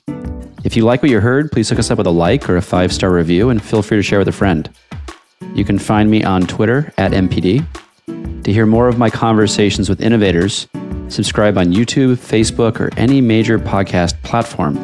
If 0.65 0.75
you 0.75 0.83
like 0.83 1.01
what 1.01 1.11
you 1.11 1.21
heard, 1.21 1.49
please 1.49 1.69
hook 1.69 1.79
us 1.79 1.91
up 1.91 1.97
with 1.97 2.07
a 2.07 2.11
like 2.11 2.49
or 2.49 2.57
a 2.57 2.61
five 2.61 2.91
star 2.91 3.13
review 3.13 3.51
and 3.51 3.63
feel 3.63 3.81
free 3.81 3.99
to 3.99 4.03
share 4.03 4.19
with 4.19 4.27
a 4.27 4.33
friend. 4.33 4.69
You 5.55 5.63
can 5.63 5.79
find 5.79 6.11
me 6.11 6.25
on 6.25 6.41
Twitter 6.41 6.91
at 6.97 7.13
MPD. 7.13 7.65
To 8.43 8.51
hear 8.51 8.65
more 8.65 8.87
of 8.87 8.97
my 8.97 9.09
conversations 9.09 9.89
with 9.89 10.01
innovators, 10.01 10.67
subscribe 11.07 11.57
on 11.57 11.67
YouTube, 11.67 12.17
Facebook, 12.17 12.79
or 12.79 12.89
any 12.97 13.21
major 13.21 13.57
podcast 13.57 14.21
platform. 14.23 14.75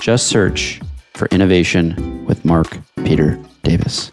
Just 0.00 0.26
search 0.26 0.80
for 1.14 1.26
Innovation 1.28 2.24
with 2.26 2.44
Mark 2.44 2.78
Peter 3.04 3.38
Davis. 3.62 4.12